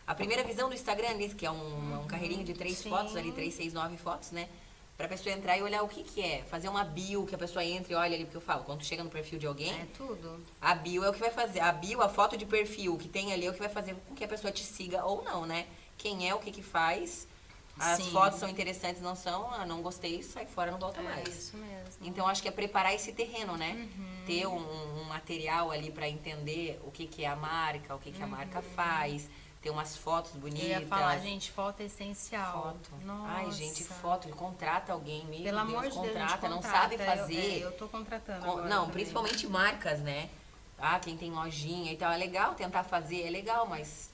a 0.07 0.15
primeira 0.15 0.43
visão 0.43 0.69
do 0.69 0.75
Instagram 0.75 1.19
que 1.37 1.45
é 1.45 1.51
um, 1.51 2.03
um 2.03 2.07
carreirinho 2.07 2.43
de 2.43 2.55
três 2.55 2.79
Sim. 2.79 2.89
fotos 2.91 3.15
ali, 3.17 3.33
três, 3.33 3.55
seis, 3.55 3.73
nove 3.73 3.97
fotos, 3.99 4.31
né? 4.31 4.49
Pra 4.97 5.09
pessoa 5.09 5.35
entrar 5.35 5.57
e 5.57 5.63
olhar 5.63 5.83
o 5.83 5.89
que 5.89 6.03
que 6.03 6.21
é. 6.21 6.43
Fazer 6.43 6.69
uma 6.69 6.85
bio, 6.85 7.25
que 7.25 7.35
a 7.35 7.39
pessoa 7.39 7.65
entre 7.65 7.95
e 7.95 7.97
olha 7.97 8.15
ali, 8.15 8.25
porque 8.25 8.37
eu 8.37 8.41
falo, 8.41 8.65
quando 8.65 8.85
chega 8.85 9.03
no 9.03 9.09
perfil 9.09 9.39
de 9.39 9.47
alguém, 9.47 9.73
É 9.73 9.87
tudo. 9.97 10.45
a 10.61 10.75
bio 10.75 11.03
é 11.05 11.09
o 11.09 11.13
que 11.13 11.21
vai 11.21 11.31
fazer. 11.31 11.61
A 11.61 11.73
bio, 11.73 12.03
a 12.03 12.09
foto 12.09 12.37
de 12.37 12.45
perfil 12.45 12.99
que 12.99 13.09
tem 13.09 13.33
ali 13.33 13.47
é 13.47 13.51
o 13.51 13.53
que 13.55 13.59
vai 13.59 13.71
fazer 13.71 13.95
com 14.07 14.15
que 14.15 14.23
a 14.25 14.29
pessoa 14.29 14.53
te 14.53 14.63
siga 14.63 15.03
ou 15.05 15.23
não, 15.25 15.47
né? 15.47 15.67
Quem 15.97 16.29
é, 16.29 16.35
o 16.35 16.39
que 16.39 16.51
que 16.51 16.63
faz. 16.63 17.27
As 17.81 17.97
Sim. 17.97 18.11
fotos 18.11 18.39
são 18.39 18.49
interessantes, 18.49 19.01
não 19.01 19.17
são, 19.17 19.51
ah, 19.55 19.65
não 19.65 19.81
gostei, 19.81 20.23
sai 20.23 20.45
fora, 20.45 20.71
não 20.71 20.79
volta 20.79 21.01
É 21.01 21.03
mais. 21.03 21.29
isso 21.29 21.57
mesmo. 21.57 21.89
Então 22.03 22.29
acho 22.29 22.43
que 22.43 22.49
é 22.49 22.51
preparar 22.51 22.95
esse 22.95 23.13
terreno, 23.13 23.57
né? 23.57 23.73
Uhum. 23.97 24.23
Ter 24.27 24.47
um, 24.47 25.01
um 25.01 25.05
material 25.05 25.71
ali 25.71 25.91
para 25.91 26.07
entender 26.07 26.79
o 26.85 26.91
que, 26.91 27.07
que 27.07 27.25
é 27.25 27.29
a 27.29 27.35
marca, 27.37 27.95
o 27.95 27.99
que, 27.99 28.13
que 28.13 28.23
a 28.23 28.27
marca 28.27 28.61
faz, 28.61 29.29
ter 29.63 29.71
umas 29.71 29.97
fotos 29.97 30.33
bonitas. 30.33 30.63
Uhum. 30.69 30.75
Eu 30.75 30.81
ia 30.83 30.87
falar, 30.87 31.19
gente, 31.21 31.51
foto 31.51 31.81
é 31.81 31.85
essencial. 31.87 32.63
Foto. 32.63 32.91
Nossa. 33.05 33.33
Ai, 33.33 33.51
gente, 33.51 33.83
foto, 33.85 34.29
contrata 34.29 34.93
alguém, 34.93 35.25
meu 35.25 35.43
Pelo 35.43 35.57
Deus, 35.57 35.59
amor 35.59 35.83
de 35.85 35.89
Deus, 35.89 36.07
contrata, 36.07 36.49
não 36.51 36.61
sabe 36.63 36.99
fazer. 36.99 37.35
Eu, 37.35 37.53
é, 37.53 37.65
eu 37.65 37.73
tô 37.73 37.89
contratando 37.89 38.45
Com- 38.45 38.57
não, 38.63 38.69
também. 38.81 38.91
principalmente 38.91 39.47
marcas, 39.47 40.01
né? 40.01 40.29
Ah, 40.79 40.99
quem 40.99 41.17
tem 41.17 41.31
lojinha 41.31 41.93
e 41.93 41.97
tal, 41.97 42.13
é 42.13 42.17
legal 42.19 42.55
tentar 42.55 42.85
fazer, 42.85 43.23
é 43.27 43.31
legal, 43.31 43.67
mas 43.67 44.11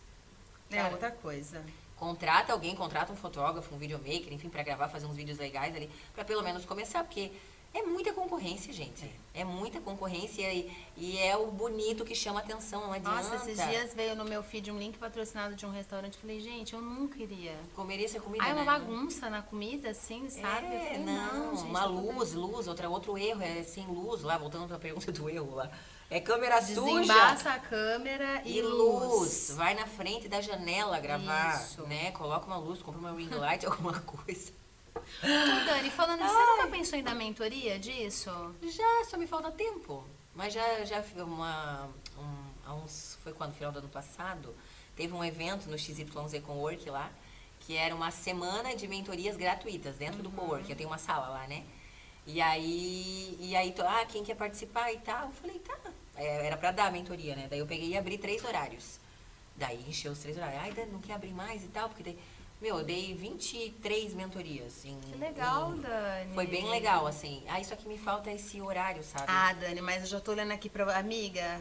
É 0.71 0.77
cara, 0.77 0.93
outra 0.93 1.11
coisa. 1.11 1.65
Contrata 1.97 2.53
alguém, 2.53 2.77
contrata 2.77 3.13
um 3.13 3.17
fotógrafo, 3.17 3.75
um 3.75 3.79
videomaker, 3.79 4.33
enfim, 4.33 4.49
pra 4.49 4.63
gravar, 4.63 4.89
fazer 4.89 5.07
uns 5.07 5.17
vídeos 5.17 5.39
legais 5.39 5.75
ali, 5.75 5.91
pra 6.15 6.25
pelo 6.25 6.43
menos 6.43 6.65
começar, 6.65 7.03
porque 7.03 7.33
é 7.79 7.83
muita 7.83 8.13
concorrência, 8.13 8.73
gente. 8.73 9.11
É, 9.35 9.45
muita 9.45 9.81
concorrência 9.81 10.51
e, 10.53 10.75
e 10.97 11.19
é 11.19 11.37
o 11.37 11.49
bonito 11.51 12.05
que 12.05 12.15
chama 12.15 12.41
atenção, 12.41 12.81
não 12.81 12.93
adianta. 12.93 13.17
Nossa, 13.23 13.37
esses 13.51 13.67
dias 13.69 13.93
veio 13.93 14.17
no 14.17 14.25
meu 14.25 14.43
feed 14.43 14.71
um 14.71 14.79
link 14.79 14.97
patrocinado 14.99 15.55
de 15.55 15.67
um 15.67 15.71
restaurante. 15.71 16.17
Falei, 16.17 16.41
gente, 16.41 16.73
eu 16.73 16.81
nunca 16.81 17.23
iria. 17.23 17.55
Comeria 17.75 18.07
essa 18.07 18.19
comida, 18.19 18.43
Ah, 18.43 18.49
é 18.49 18.53
uma 18.55 18.65
né? 18.65 18.79
bagunça 18.79 19.29
na 19.29 19.43
comida, 19.43 19.91
assim, 19.91 20.31
sabe? 20.31 20.67
É, 20.75 20.85
falei, 20.87 20.99
não, 21.05 21.55
gente, 21.57 21.69
uma 21.69 21.81
tá 21.81 21.87
tudo 21.87 22.13
luz, 22.13 22.33
luz, 22.33 22.67
outra, 22.69 22.89
outro 22.89 23.19
erro, 23.19 23.43
é 23.43 23.63
sem 23.63 23.87
luz 23.87 24.23
lá, 24.23 24.39
voltando 24.39 24.67
pra 24.67 24.79
pergunta 24.79 25.13
do 25.13 25.29
erro 25.29 25.55
lá. 25.55 25.71
É 26.09 26.21
câmera 26.21 26.63
suja. 26.63 26.81
Desembaça 27.01 27.51
a 27.51 27.59
câmera 27.59 28.41
e, 28.45 28.59
E 28.59 28.63
luz. 28.63 29.51
Vai 29.57 29.75
na 29.75 29.87
frente 29.87 30.29
da 30.29 30.41
janela 30.41 30.99
gravar, 31.01 31.61
Isso. 31.63 31.83
né? 31.83 32.11
Coloca 32.13 32.47
uma 32.47 32.57
luz, 32.57 32.81
compra 32.81 33.01
uma 33.01 33.13
ring 33.13 33.29
light, 33.29 33.67
alguma 33.67 34.01
coisa. 34.01 34.53
Ô, 34.97 35.65
Dani, 35.65 35.91
falando 35.91 36.23
você 36.23 36.47
nunca 36.47 36.69
pensou 36.69 36.99
em 36.99 37.03
dar 37.03 37.15
mentoria 37.15 37.79
disso? 37.79 38.31
Já, 38.63 39.05
só 39.09 39.17
me 39.17 39.27
falta 39.27 39.51
tempo. 39.51 40.05
Mas 40.35 40.53
já, 40.53 40.85
já 40.85 41.03
uma, 41.23 41.89
um, 42.19 42.73
uns, 42.85 43.19
foi 43.23 43.33
quando? 43.33 43.55
Final 43.55 43.73
do 43.73 43.79
ano 43.79 43.89
passado, 43.89 44.55
teve 44.95 45.15
um 45.15 45.25
evento 45.25 45.69
no 45.71 45.79
XYZ 45.79 46.11
Cowork 46.45 46.91
lá, 46.91 47.11
que 47.61 47.75
era 47.75 47.95
uma 47.95 48.11
semana 48.11 48.77
de 48.77 48.87
mentorias 48.87 49.37
gratuitas 49.37 49.97
dentro 49.97 50.23
do 50.23 50.31
Cowork. 50.31 50.69
Eu 50.69 50.77
tenho 50.77 50.91
uma 50.91 50.99
sala 50.99 51.29
lá, 51.29 51.47
né? 51.47 51.65
E 52.27 52.41
aí, 52.41 53.37
e 53.41 53.57
aí, 53.57 53.75
ah, 53.87 54.05
quem 54.05 54.25
quer 54.25 54.35
participar 54.35 54.93
e 54.93 54.99
tal? 54.99 55.27
Eu 55.27 55.33
falei, 55.33 55.59
tá. 55.61 55.79
É, 56.17 56.47
Era 56.47 56.57
pra 56.57 56.71
dar 56.71 56.87
a 56.87 56.91
mentoria, 56.91 57.37
né? 57.37 57.47
Daí 57.49 57.61
eu 57.61 57.67
peguei 57.67 57.89
e 57.91 57.97
abri 57.97 58.19
três 58.19 58.45
horários. 58.45 58.99
Daí 59.55 59.83
encheu 59.89 60.13
os 60.13 60.19
três 60.19 60.37
horários. 60.37 60.61
Ai, 60.61 60.73
Dani, 60.73 60.93
não 60.93 61.01
quer 61.01 61.15
abrir 61.15 61.33
mais 61.33 61.65
e 61.65 61.69
tal? 61.69 61.89
Porque 61.89 62.03
daí, 62.03 62.19
meu, 62.61 62.79
eu 62.79 62.85
dei 62.85 63.15
23 63.15 64.15
mentorias. 64.15 64.85
Em, 64.85 64.99
Que 65.01 65.17
legal, 65.19 65.75
em- 65.75 65.81
Dani. 65.81 66.35
Foi 66.35 66.47
bem 66.47 66.69
legal, 66.69 67.07
assim. 67.07 67.43
Ah, 67.49 67.61
isso 67.61 67.73
aqui 67.75 67.87
me 67.87 67.99
falta 67.99 68.31
esse 68.31 68.61
horário, 68.61 69.03
sabe? 69.05 69.25
Ah, 69.29 69.53
Dani, 69.53 69.81
mas 69.81 70.03
eu 70.03 70.09
já 70.09 70.21
tô 70.21 70.33
olhando 70.33 70.53
aqui 70.53 70.69
pra... 70.69 70.97
Amiga, 70.99 71.61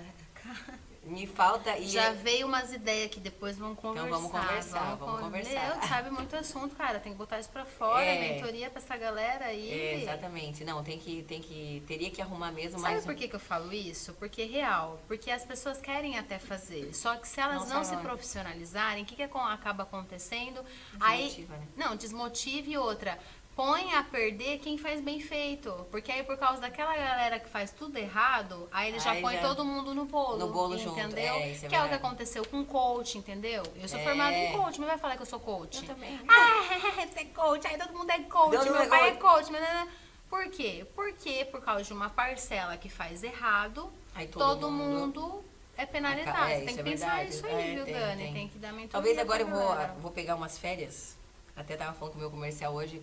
Me 1.06 1.28
falta 1.28 1.78
e 1.78 1.88
já 1.88 2.12
veio 2.12 2.48
umas 2.48 2.74
ideias 2.74 3.12
que 3.12 3.20
depois 3.20 3.58
vamos 3.58 3.78
conversar. 3.80 4.10
vamos 4.10 4.32
conversar, 4.32 4.96
vamos 4.96 5.16
con- 5.18 5.24
conversar. 5.26 5.78
Meu, 5.78 5.88
sabe 5.88 6.10
muito 6.10 6.36
assunto, 6.36 6.76
cara. 6.76 7.00
Tem 7.00 7.12
que 7.12 7.18
botar 7.18 7.40
isso 7.40 7.50
pra 7.50 7.64
fora, 7.64 8.04
É. 8.04 8.34
mentoria 8.34 8.70
pra 8.72 8.82
essa 8.82 8.98
galera 8.98 9.46
aí. 9.46 9.70
é, 9.72 10.02
exatamente. 10.02 10.64
Não, 10.64 10.84
tem 10.84 10.98
que 10.98 11.22
tem 11.24 11.42
que 11.42 11.84
teria 11.88 12.10
que 12.10 12.22
arrumar 12.22 12.52
mesmo 12.52 12.80
Sabe 12.80 13.02
por 13.02 13.12
um- 13.14 13.16
que, 13.16 13.28
que 13.28 13.36
eu 13.36 13.40
falo 13.40 13.72
isso? 13.72 14.14
Porque 14.16 14.42
é 14.42 14.46
real. 14.46 15.00
Porque 15.08 15.30
as 15.30 15.46
pessoas 15.46 15.80
querem 15.80 16.18
até 16.18 16.40
fazer. 16.40 16.94
Só 16.96 17.16
que 17.18 17.28
se 17.28 17.40
elas 17.40 17.68
Não 17.70 17.76
não, 17.78 17.84
se 17.84 17.94
onde. 17.94 18.02
profissionalizarem, 18.04 19.04
o 19.04 19.06
que, 19.06 19.16
que 19.16 19.24
acaba 19.24 19.84
acontecendo? 19.84 20.64
Desmotiva, 20.94 21.54
aí, 21.54 21.60
né? 21.60 21.68
Não, 21.78 21.96
desmotive 21.96 22.78
outra. 22.78 23.20
Põe 23.56 23.94
a 23.94 24.04
perder 24.04 24.60
quem 24.60 24.78
faz 24.78 25.00
bem 25.00 25.22
feito. 25.22 25.72
Porque 25.90 26.12
aí, 26.12 26.24
por 26.24 26.36
causa 26.38 26.60
daquela 26.60 26.94
galera 26.96 27.40
que 27.40 27.48
faz 27.50 27.72
tudo 27.72 27.98
errado, 27.98 28.68
aí 28.70 28.90
ele 28.90 29.00
já 29.00 29.12
Aí 29.12 29.22
põe 29.22 29.36
já- 29.36 29.42
todo 29.42 29.64
mundo 29.64 29.96
no 29.96 30.04
bolo. 30.06 30.38
No 30.38 30.52
bolo 30.52 30.78
junto, 30.78 31.00
entendeu? 31.00 31.36
é, 31.36 31.52
isso 31.52 31.66
é 31.66 31.70
que 31.70 31.76
é 31.76 31.82
o 31.84 31.88
que 31.88 31.94
aconteceu 31.94 32.46
com 32.46 32.66
coach, 32.66 33.18
entendeu? 33.18 33.64
Eu 33.78 33.88
sou 33.88 33.98
É. 34.00 34.04
formada 34.04 34.34
em 34.36 34.52
coach, 34.52 34.78
mas 34.78 34.90
vai 34.90 34.98
falar 34.98 35.16
que 35.16 35.22
eu 35.22 35.26
sou 35.26 35.40
coach. 35.40 35.78
Eu 35.78 35.84
também. 35.96 36.20
Ah, 36.28 36.64
você 37.08 37.20
é 37.22 37.26
coach, 37.26 37.66
aí 37.66 37.78
todo 37.78 37.94
mundo 37.98 38.10
é 38.10 38.20
coach, 38.24 38.58
Todo 38.58 38.66
meu 38.74 38.82
é 38.82 38.88
pai 38.88 39.10
é 39.10 39.12
coach. 39.14 39.50
Mas... 39.50 39.62
não, 39.62 39.86
não. 39.86 39.92
Por 40.30 40.50
quê? 40.50 40.86
Porque 40.94 41.46
por 41.46 41.62
causa 41.62 41.84
de 41.84 41.94
uma 41.94 42.10
parcela 42.10 42.76
que 42.76 42.90
faz 42.90 43.24
errado, 43.24 43.90
Aí 44.14 44.28
todo, 44.28 44.44
todo 44.60 44.70
mundo... 44.72 45.22
mundo- 45.22 45.46
é 45.78 45.86
penalizado. 45.86 46.50
É, 46.52 46.60
tem 46.62 46.74
que 46.74 46.80
é 46.80 46.84
pensar 46.84 47.08
verdade. 47.18 47.30
isso 47.36 47.46
aí, 47.46 47.54
É, 47.72 47.76
viu, 47.76 47.86
tem, 47.86 47.94
Dani? 47.94 48.24
tem. 48.24 48.34
Tem 48.34 48.48
que 48.50 48.58
dar 48.58 48.70
mentoria 48.72 48.90
Talvez 48.90 49.18
agora 49.18 49.42
eu 49.44 49.48
vou, 49.48 49.76
vou 50.02 50.12
pegar 50.12 50.36
umas 50.36 50.58
férias. 50.58 51.16
Até 51.56 51.78
tava 51.78 51.94
falando 51.94 52.12
com 52.14 52.18
o 52.18 52.22
meu 52.22 52.32
comercial 52.32 52.74
hoje. 52.74 53.02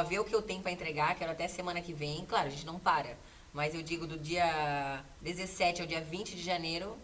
Ó, 0.00 0.04
ver 0.04 0.18
o 0.20 0.24
que 0.24 0.34
eu 0.34 0.42
tenho 0.42 0.60
pra 0.62 0.72
entregar, 0.72 1.14
quero 1.14 1.30
até 1.32 1.46
semana 1.48 1.80
que 1.80 1.92
vem. 1.92 2.24
Claro, 2.26 2.46
a 2.48 2.50
gente 2.50 2.66
não 2.66 2.78
para. 2.78 3.16
Mas 3.52 3.74
eu 3.74 3.82
digo 3.82 4.06
do 4.06 4.18
dia 4.18 5.04
17 5.20 5.80
ao 5.82 5.86
dia 5.86 6.00
20 6.00 6.34
de 6.34 6.42
janeiro, 6.42 6.96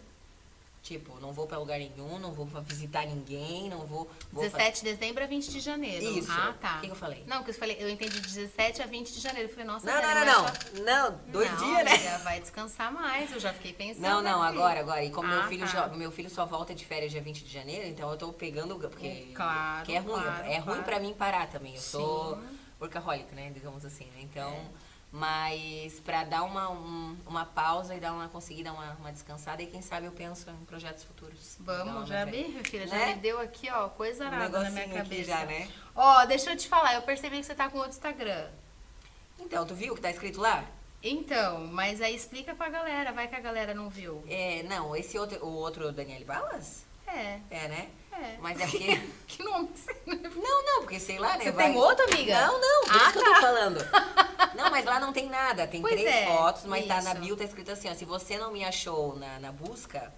tipo, 0.83 1.17
não 1.21 1.31
vou 1.31 1.47
pra 1.47 1.57
lugar 1.57 1.79
nenhum, 1.79 2.19
não 2.19 2.33
vou 2.33 2.45
pra 2.45 2.59
visitar 2.59 3.05
ninguém, 3.05 3.69
não 3.69 3.85
vou. 3.85 4.09
vou 4.33 4.43
fa- 4.49 4.57
17 4.57 4.83
de 4.83 4.91
dezembro 4.93 5.23
a 5.23 5.27
20 5.27 5.49
de 5.49 5.59
janeiro. 5.61 6.03
Isso. 6.17 6.29
Ah, 6.29 6.53
tá. 6.59 6.77
O 6.77 6.81
que 6.81 6.87
que 6.87 6.91
eu 6.91 6.95
falei? 6.97 7.23
Não, 7.25 7.37
porque 7.37 7.51
eu 7.51 7.55
falei, 7.55 7.77
eu 7.79 7.87
entendi 7.89 8.19
17 8.19 8.81
a 8.81 8.85
20 8.85 9.13
de 9.13 9.21
janeiro. 9.21 9.47
Eu 9.47 9.53
falei, 9.53 9.65
nossa, 9.65 9.85
Não, 9.85 10.01
não, 10.01 10.25
não, 10.25 10.25
não. 10.25 10.83
Não, 11.11 11.19
dois 11.27 11.49
dias, 11.57 11.85
né? 11.85 12.17
vai 12.25 12.41
descansar 12.41 12.91
mais. 12.91 13.31
Eu 13.31 13.39
já 13.39 13.53
fiquei 13.53 13.71
pensando. 13.71 14.01
Não, 14.01 14.21
não, 14.21 14.41
aqui. 14.43 14.57
agora, 14.57 14.79
agora. 14.81 15.03
E 15.05 15.09
como 15.11 15.29
meu 15.29 15.39
Ah, 15.43 15.47
filho 15.47 15.65
tá. 15.71 15.87
jo- 15.87 15.95
meu 15.97 16.11
filho 16.11 16.29
só 16.29 16.45
volta 16.45 16.75
de 16.75 16.83
férias 16.83 17.11
dia 17.11 17.21
20 17.21 17.45
de 17.45 17.53
janeiro, 17.53 17.87
então 17.87 18.11
eu 18.11 18.17
tô 18.17 18.33
pegando. 18.33 18.77
Porque 18.77 19.31
claro, 19.33 19.85
que 19.85 19.93
é 19.93 19.99
ruim. 19.99 20.21
claro, 20.21 20.45
é 20.47 20.55
ruim 20.57 20.63
claro. 20.63 20.83
pra 20.83 20.99
mim 20.99 21.13
parar 21.13 21.47
também. 21.47 21.75
Eu 21.75 21.81
sou 21.81 22.35
Sim. 22.35 22.59
Workaholic, 22.81 23.33
né? 23.33 23.51
Digamos 23.53 23.85
assim, 23.85 24.05
né? 24.05 24.21
Então. 24.21 24.49
É. 24.51 24.91
Mas 25.13 25.99
pra 25.99 26.23
dar 26.23 26.43
uma, 26.43 26.69
um- 26.69 27.17
uma 27.27 27.45
pausa 27.45 27.93
e 27.93 27.99
dar 27.99 28.13
uma, 28.13 28.29
conseguir 28.29 28.63
dar 28.63 28.71
uma, 28.71 28.93
uma 28.93 29.11
descansada 29.11 29.61
e 29.61 29.67
quem 29.67 29.81
sabe 29.81 30.05
eu 30.05 30.11
penso 30.13 30.49
em 30.49 30.63
projetos 30.65 31.03
futuros. 31.03 31.57
Vamos, 31.59 31.91
Então, 31.93 32.05
já 32.05 32.23
vi, 32.23 32.47
minha 32.47 32.63
filha. 32.63 32.87
Já 32.87 32.95
Né? 32.95 33.05
me 33.15 33.21
deu 33.21 33.37
aqui, 33.41 33.69
ó, 33.69 33.89
coisa 33.89 34.23
Um 34.23 34.27
arada 34.27 34.59
na 34.61 34.69
minha 34.69 34.87
cabeça. 34.87 35.23
já, 35.25 35.45
né? 35.45 35.69
Ó, 35.93 36.25
deixa 36.25 36.51
eu 36.51 36.55
te 36.55 36.69
falar, 36.69 36.93
eu 36.95 37.01
percebi 37.01 37.37
que 37.39 37.43
você 37.45 37.53
tá 37.53 37.69
com 37.69 37.77
outro 37.79 37.91
Instagram. 37.91 38.47
Então, 39.37 39.65
tu 39.65 39.75
viu 39.75 39.91
o 39.91 39.95
que 39.97 40.01
tá 40.01 40.09
escrito 40.09 40.39
lá? 40.39 40.63
Então, 41.03 41.67
mas 41.67 41.99
aí 41.99 42.15
explica 42.15 42.55
pra 42.55 42.69
galera, 42.69 43.11
vai 43.11 43.27
que 43.27 43.35
a 43.35 43.39
galera 43.41 43.73
não 43.73 43.89
viu. 43.89 44.23
É, 44.29 44.63
não, 44.63 44.95
esse 44.95 45.17
outro, 45.19 45.43
o 45.45 45.49
outro 45.49 45.91
Daniel 45.91 46.23
Balas? 46.23 46.85
É, 47.05 47.39
É, 47.49 47.67
né? 47.67 47.89
É. 48.13 48.37
Mas 48.39 48.59
é 48.59 48.65
porque. 48.67 49.01
que 49.27 49.43
nome 49.43 49.67
que 49.69 49.79
você 49.79 49.95
Não, 50.05 50.65
não, 50.65 50.81
porque 50.81 50.99
sei 50.99 51.17
lá, 51.19 51.37
né? 51.37 51.43
Você 51.43 51.51
vai- 51.51 51.71
tem 51.71 51.77
outro, 51.77 52.05
amiga? 52.05 52.41
Não, 52.47 52.59
não, 52.59 52.81
por 52.85 52.91
Ah, 52.95 52.97
isso 53.03 53.11
que 53.13 53.17
eu 53.19 53.23
tô 53.23 53.35
falando. 53.41 53.77
Não, 54.55 54.69
mas 54.69 54.83
lá 54.85 54.99
não 54.99 55.13
tem 55.13 55.29
nada. 55.29 55.65
Tem 55.65 55.81
Pois 55.81 55.93
três 55.93 56.07
é, 56.13 56.25
fotos, 56.27 56.65
mas 56.65 56.85
tá 56.85 57.01
na 57.01 57.11
isso. 57.13 57.21
bio, 57.21 57.37
tá 57.37 57.43
escrito 57.45 57.71
assim, 57.71 57.89
ó. 57.89 57.93
Se 57.95 58.03
você 58.03 58.37
não 58.37 58.51
me 58.51 58.65
achou 58.65 59.15
na, 59.15 59.39
na 59.39 59.51
busca, 59.51 60.11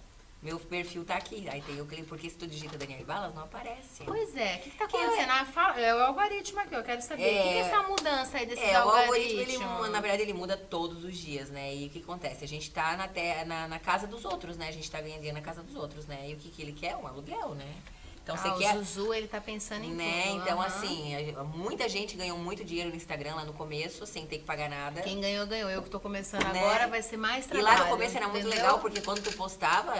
meu 0.44 0.60
perfil 0.60 1.04
tá 1.04 1.16
aqui. 1.16 1.48
Aí 1.48 1.62
tem 1.62 1.80
o 1.80 1.86
cliente, 1.86 2.06
porque 2.06 2.28
se 2.28 2.36
tu 2.36 2.46
digita 2.46 2.76
Daniel 2.76 3.04
Balas, 3.04 3.34
não 3.34 3.42
aparece. 3.44 4.04
Pois 4.04 4.36
é, 4.36 4.56
o 4.56 4.58
que, 4.60 4.70
que 4.70 4.76
tá 4.76 4.84
é- 4.84 4.86
acontecendo? 4.86 5.30
Ah, 5.30 5.44
fala- 5.46 5.80
é 5.80 5.94
o 5.94 5.98
algoritmo 6.00 6.60
aqui, 6.60 6.74
eu 6.76 6.84
quero 6.84 7.00
saber. 7.02 7.22
O 7.22 7.26
que, 7.26 7.32
que 7.32 7.48
é 7.48 7.56
É. 7.56 7.58
essa 7.60 7.82
mudança 7.84 8.36
aí 8.38 8.46
desses 8.46 8.62
É, 8.64 8.78
o 8.78 8.88
algoritmo, 8.90 9.40
algoritmos? 9.40 9.80
ele, 9.84 9.88
na 9.92 10.00
verdade, 10.00 10.22
ele 10.22 10.34
muda 10.34 10.56
todos 10.56 11.02
os 11.02 11.16
dias, 11.16 11.48
né? 11.50 11.74
E 11.74 11.86
o 11.86 11.90
que 11.90 12.00
acontece? 12.00 12.44
A 12.44 12.48
gente 12.48 12.70
tá 12.70 12.96
na, 12.96 13.08
te- 13.08 13.44
na, 13.46 13.66
na 13.66 13.78
casa 13.78 14.06
dos 14.06 14.24
outros, 14.24 14.56
né? 14.56 14.68
A 14.68 14.72
gente 14.72 14.90
tá 14.90 15.00
ganhando 15.00 15.16
dinheiro 15.20 15.38
na 15.38 15.44
casa 15.44 15.62
dos 15.62 15.74
outros, 15.74 16.06
né? 16.06 16.28
E 16.28 16.34
o 16.34 16.36
que, 16.36 16.50
que 16.50 16.60
ele 16.62 16.72
quer? 16.72 16.94
Um 16.96 17.06
aluguel, 17.06 17.54
né? 17.54 17.74
Então, 18.22 18.38
você 18.38 18.48
ah, 18.48 18.54
quer... 18.56 18.74
o 18.76 18.78
Zuzu, 18.82 19.12
ele 19.12 19.28
tá 19.28 19.38
pensando 19.38 19.84
em 19.84 19.90
Né? 19.92 20.22
tudo. 20.28 20.36
Então, 20.42 20.58
aham. 20.58 20.66
assim, 20.66 21.14
muita 21.54 21.86
gente 21.90 22.16
ganhou 22.16 22.38
muito 22.38 22.64
dinheiro 22.64 22.88
no 22.88 22.96
Instagram 22.96 23.34
lá 23.34 23.44
no 23.44 23.52
começo, 23.52 24.06
sem 24.06 24.24
ter 24.26 24.38
que 24.38 24.44
pagar 24.44 24.70
nada. 24.70 25.02
Quem 25.02 25.20
ganhou, 25.20 25.46
ganhou. 25.46 25.68
Eu 25.68 25.82
que 25.82 25.90
tô 25.90 26.00
começando 26.00 26.42
Né? 26.42 26.58
agora, 26.58 26.88
vai 26.88 27.02
ser 27.02 27.18
mais 27.18 27.44
E 27.44 27.48
trabalho. 27.50 27.78
lá 27.80 27.84
no 27.84 27.90
começo 27.90 28.16
era 28.16 28.26
muito 28.28 28.46
entendeu? 28.46 28.62
legal, 28.64 28.78
porque 28.78 29.02
quando 29.02 29.22
tu 29.22 29.30
postava, 29.36 29.92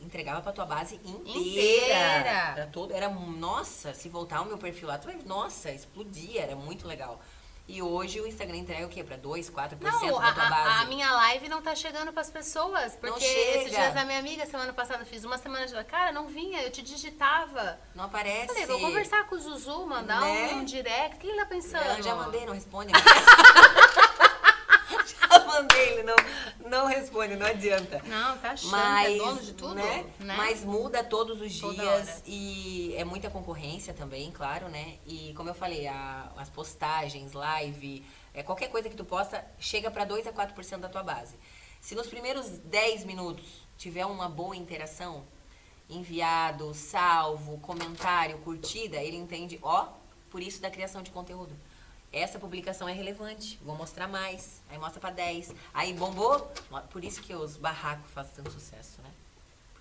entregava 0.00 0.40
pra 0.40 0.52
tua 0.52 0.64
base 0.66 0.96
inteira. 1.04 1.38
Inteira. 1.38 2.28
Era 2.56 2.66
todo, 2.66 2.92
era, 2.94 3.08
nossa, 3.08 3.92
se 3.94 4.08
voltar 4.08 4.40
o 4.42 4.46
meu 4.46 4.58
perfil 4.58 4.88
lá, 4.88 4.98
tu 4.98 5.06
vai, 5.06 5.18
nossa, 5.24 5.70
explodia, 5.70 6.42
era 6.42 6.56
muito 6.56 6.86
legal. 6.86 7.20
E 7.70 7.82
hoje 7.82 8.18
o 8.18 8.26
Instagram 8.26 8.56
entrega 8.56 8.86
o 8.86 8.88
quê? 8.88 9.04
Pra 9.04 9.18
2, 9.18 9.50
4% 9.50 9.76
Não, 9.82 9.90
da 10.18 10.32
tua 10.32 10.46
a- 10.46 10.48
base? 10.48 10.82
a 10.84 10.86
minha 10.86 11.12
live 11.12 11.50
não 11.50 11.60
tá 11.60 11.74
chegando 11.74 12.10
pras 12.14 12.30
pessoas. 12.30 12.96
Porque 12.96 13.22
esses 13.22 13.70
dias 13.70 13.94
a 13.94 14.06
minha 14.06 14.18
amiga, 14.18 14.46
semana 14.46 14.72
passada, 14.72 15.04
fiz 15.04 15.22
uma 15.22 15.36
semana 15.36 15.66
de 15.66 15.84
cara, 15.84 16.10
não 16.10 16.26
vinha, 16.28 16.62
eu 16.62 16.70
te 16.70 16.80
digitava. 16.80 17.78
Não 17.94 18.04
aparece. 18.04 18.46
Falei, 18.46 18.64
vou 18.64 18.80
conversar 18.80 19.28
com 19.28 19.34
o 19.34 19.38
Zuzu, 19.38 19.86
mandar 19.86 20.22
Né? 20.22 20.54
um 20.54 20.64
direct. 20.64 21.16
O 21.16 21.18
que 21.18 21.26
ele 21.26 21.36
tá 21.40 21.44
pensando? 21.44 21.84
Eu 21.98 22.02
já 22.02 22.14
mandei, 22.14 22.46
não 22.46 22.54
responde. 22.54 22.90
mandei, 25.58 25.88
ele 25.92 26.02
não, 26.02 26.16
não 26.70 26.86
responde, 26.86 27.36
não 27.36 27.46
adianta. 27.46 28.00
Não, 28.06 28.38
tá 28.38 28.50
achando 28.52 28.70
Mas, 28.70 29.08
que 29.08 29.14
é 29.14 29.18
dono 29.18 29.42
de 29.42 29.52
tudo, 29.54 29.74
né? 29.74 30.04
né? 30.20 30.34
Mas 30.36 30.64
muda 30.64 31.02
todos 31.04 31.40
os 31.40 31.58
Toda 31.58 31.74
dias 31.74 32.08
hora. 32.08 32.22
e 32.26 32.94
é 32.96 33.04
muita 33.04 33.28
concorrência 33.30 33.92
também, 33.92 34.30
claro, 34.30 34.68
né? 34.68 34.98
E 35.06 35.32
como 35.36 35.48
eu 35.50 35.54
falei, 35.54 35.86
a- 35.86 36.30
as 36.36 36.48
postagens, 36.48 37.32
live, 37.32 38.04
é, 38.34 38.42
qualquer 38.42 38.68
coisa 38.68 38.88
que 38.88 38.96
tu 38.96 39.04
posta, 39.04 39.44
chega 39.58 39.90
para 39.90 40.04
2 40.04 40.26
a 40.26 40.32
4% 40.32 40.78
da 40.80 40.88
tua 40.88 41.02
base. 41.02 41.34
Se 41.80 41.94
nos 41.94 42.06
primeiros 42.06 42.46
10 42.58 43.04
minutos 43.04 43.44
tiver 43.76 44.04
uma 44.06 44.28
boa 44.28 44.56
interação, 44.56 45.24
enviado, 45.88 46.74
salvo, 46.74 47.58
comentário, 47.58 48.38
curtida, 48.38 48.96
ele 48.98 49.16
entende, 49.16 49.58
ó, 49.62 49.88
por 50.30 50.42
isso 50.42 50.60
da 50.60 50.70
criação 50.70 51.02
de 51.02 51.10
conteúdo. 51.10 51.52
Essa 52.12 52.38
publicação 52.38 52.88
é 52.88 52.92
relevante, 52.92 53.58
vou 53.62 53.76
mostrar 53.76 54.08
mais. 54.08 54.62
Aí 54.68 54.78
mostra 54.78 55.00
pra 55.00 55.10
10. 55.10 55.54
Aí 55.74 55.92
bombou, 55.92 56.40
por 56.90 57.04
isso 57.04 57.22
que 57.22 57.34
os 57.34 57.56
barracos 57.56 58.10
fazem 58.12 58.34
tanto 58.36 58.50
sucesso, 58.50 59.00
né? 59.02 59.10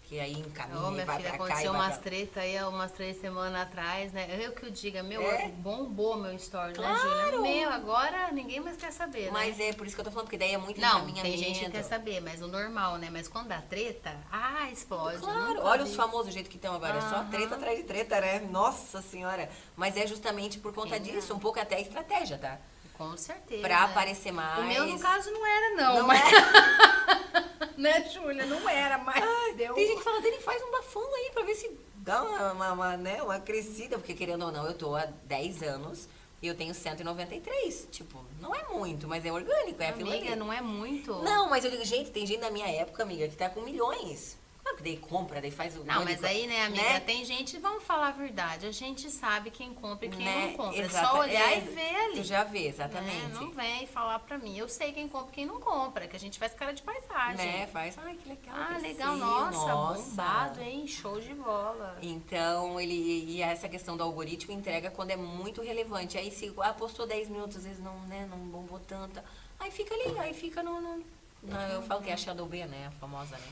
Porque 0.08 0.22
aí 0.22 0.40
encaminha 0.40 0.80
Ô, 0.88 0.90
minha 0.90 1.06
vai 1.06 1.18
filha, 1.18 1.34
pra 1.34 1.44
aconteceu 1.44 1.74
umas 1.74 1.96
pra... 1.96 2.04
treta 2.04 2.40
aí 2.40 2.58
há 2.58 2.70
umas 2.70 2.94
três 2.94 3.20
semanas 3.20 3.62
atrás, 3.62 4.14
né? 4.14 4.40
Eu 4.40 4.54
que 4.54 4.66
o 4.66 4.72
diga, 4.72 5.04
meu, 5.04 5.22
É? 5.22 5.50
bombou 5.50 6.16
meu 6.16 6.34
story, 6.36 6.76
Claro! 6.76 6.94
né, 6.94 7.32
Júlia? 7.34 7.42
Meu, 7.42 7.70
agora 7.70 8.32
ninguém 8.32 8.62
mais 8.62 8.78
quer 8.78 8.94
saber, 8.94 9.26
né? 9.26 9.32
Mas 9.34 9.60
é 9.60 9.74
por 9.74 9.86
isso 9.86 9.98
que 9.98 10.00
eu 10.00 10.06
tô 10.06 10.12
falando, 10.12 10.28
porque 10.28 10.38
daí 10.38 10.54
é 10.54 10.58
muito 10.58 10.80
Não, 10.80 11.06
tem 11.12 11.36
gente 11.38 11.60
que 11.60 11.70
quer 11.70 11.84
saber, 11.84 12.22
mas 12.22 12.42
o 12.42 12.48
normal, 12.48 12.98
né? 12.98 13.10
Mas 13.12 13.28
quando 13.28 13.50
dá 13.50 13.62
treta, 13.62 14.16
ah, 14.32 14.72
explode. 14.72 15.18
Claro, 15.18 15.60
olha 15.62 15.84
os 15.84 15.94
famosos 15.94 16.28
do 16.28 16.32
jeito 16.32 16.50
que 16.50 16.56
estão 16.56 16.74
agora. 16.74 17.00
É 17.00 17.02
só 17.02 17.26
treta 17.26 17.56
atrás 17.56 17.78
de 17.78 17.84
treta, 17.84 18.22
né? 18.22 18.40
Nossa 18.50 19.02
senhora. 19.02 19.50
Mas 19.76 19.98
é 19.98 20.08
justamente 20.08 20.58
por 20.58 20.74
conta 20.74 20.98
disso, 20.98 21.34
um 21.34 21.40
pouco 21.40 21.60
até 21.60 21.82
estratégia, 21.82 22.38
tá? 22.38 22.58
Com 22.98 23.16
certeza. 23.16 23.62
Pra 23.62 23.84
aparecer 23.84 24.32
mais. 24.32 24.60
O 24.60 24.64
meu, 24.64 24.88
no 24.88 25.00
caso, 25.00 25.32
não 25.32 25.46
era, 25.46 25.76
não. 25.76 26.00
Não 26.00 26.08
mas... 26.08 26.22
é? 26.34 27.78
né, 27.78 28.10
Júlia? 28.10 28.46
Não 28.46 28.68
era, 28.68 28.98
mas 28.98 29.24
deu. 29.56 29.74
Tem 29.76 29.88
gente 29.88 29.98
que 30.00 30.04
fala, 30.04 30.22
Dani, 30.22 30.38
faz 30.40 30.62
um 30.64 30.72
bafão 30.72 31.16
aí 31.16 31.32
pra 31.32 31.44
ver 31.44 31.56
se 31.56 31.80
dá 31.96 32.24
uma, 32.24 32.52
uma, 32.54 32.72
uma, 32.74 32.98
né, 32.98 33.22
uma 33.22 33.40
crescida. 33.40 33.98
Porque, 33.98 34.14
querendo 34.14 34.46
ou 34.46 34.52
não, 34.52 34.66
eu 34.66 34.74
tô 34.74 34.96
há 34.96 35.06
10 35.06 35.62
anos 35.64 36.10
e 36.42 36.48
eu 36.48 36.56
tenho 36.56 36.74
193. 36.74 37.88
Tipo, 37.92 38.24
não 38.42 38.56
é 38.56 38.64
muito, 38.70 39.08
mas 39.08 39.26
é 39.26 39.32
orgânico, 39.32 39.82
é 39.82 39.90
aquilo 39.90 40.10
Amiga, 40.10 40.32
ali. 40.32 40.36
não 40.36 40.52
é 40.52 40.62
muito. 40.62 41.14
Não, 41.24 41.50
mas 41.50 41.66
eu 41.66 41.72
digo, 41.72 41.86
gente, 41.86 42.12
tem 42.12 42.26
gente 42.26 42.42
da 42.42 42.50
minha 42.50 42.68
época, 42.68 43.04
amiga, 43.04 43.28
que 43.28 43.36
tá 43.36 43.50
com 43.50 43.62
milhões. 43.62 44.38
Claro 44.68 44.78
que 44.78 44.84
daí 44.84 44.98
compra, 44.98 45.40
daí 45.42 45.52
faz 45.52 45.76
o... 45.78 45.84
Não, 45.86 46.04
mas 46.04 46.22
aí, 46.24 46.46
né, 46.46 46.66
amiga, 46.66 46.84
né? 46.84 47.00
tem 47.00 47.24
gente, 47.24 47.58
vamos 47.58 47.84
falar 47.84 48.10
a 48.10 48.12
verdade, 48.12 48.66
a 48.66 48.72
gente 48.72 49.10
sabe 49.10 49.50
quem 49.50 49.74
compra 49.74 50.06
e 50.06 50.10
quem 50.10 50.26
Né? 50.26 50.48
não 50.48 50.54
compra. 50.54 50.78
É 50.82 50.86
Exata- 50.86 51.08
só 51.08 51.20
olhar 51.20 51.52
é, 51.54 51.58
e 51.58 51.62
ver 51.62 51.96
ali. 51.96 52.16
Tu 52.18 52.24
já 52.24 52.44
vê, 52.44 52.60
né? 52.64 52.66
exatamente. 52.68 53.28
Não 53.34 53.52
vem 53.52 53.88
falar 53.88 54.20
pra 54.20 54.38
mim. 54.38 54.58
Eu 54.58 54.68
sei 54.68 54.92
quem 54.92 55.08
compra 55.08 55.30
e 55.32 55.36
quem 55.36 55.46
não 55.46 55.60
compra, 55.62 56.08
que 56.08 56.16
a 56.16 56.20
gente 56.20 56.38
faz 56.38 56.54
cara 56.54 56.74
de 56.74 56.82
paisagem. 56.84 57.38
Né? 57.46 57.68
Faz, 57.68 57.98
ai, 57.98 58.16
que 58.22 58.28
legal. 58.28 58.56
Ah, 58.56 58.78
legal, 58.78 59.16
nossa, 59.16 60.00
bombado, 60.02 60.62
hein? 60.62 60.86
Show 60.88 61.20
de 61.22 61.34
bola. 61.34 61.98
Então, 62.02 62.80
ele 62.80 62.94
e 62.94 63.42
essa 63.42 63.70
questão 63.70 63.96
do 63.96 64.04
algoritmo 64.04 64.54
entrega 64.54 64.92
quando 64.92 65.12
é 65.12 65.16
muito 65.16 65.62
relevante. 65.62 66.18
Aí 66.18 66.30
se 66.30 66.54
ah, 66.62 66.74
postou 66.74 67.08
10 67.08 67.30
minutos, 67.30 67.58
às 67.58 67.64
vezes 67.64 67.80
não, 67.82 67.98
né, 68.02 68.28
não 68.30 68.38
bombou 68.38 68.80
tanto. 68.80 69.20
Aí 69.60 69.72
fica 69.72 69.94
ali, 69.96 70.18
aí 70.20 70.34
fica 70.34 70.62
no. 70.62 70.82
no- 70.82 70.98
no- 71.44 71.56
eu 71.72 71.82
falo 71.84 72.02
que 72.02 72.10
é 72.10 72.14
a 72.14 72.18
Shadow 72.18 72.46
B, 72.46 72.66
né? 72.66 72.88
A 72.88 72.92
famosa, 73.00 73.38
né? 73.38 73.48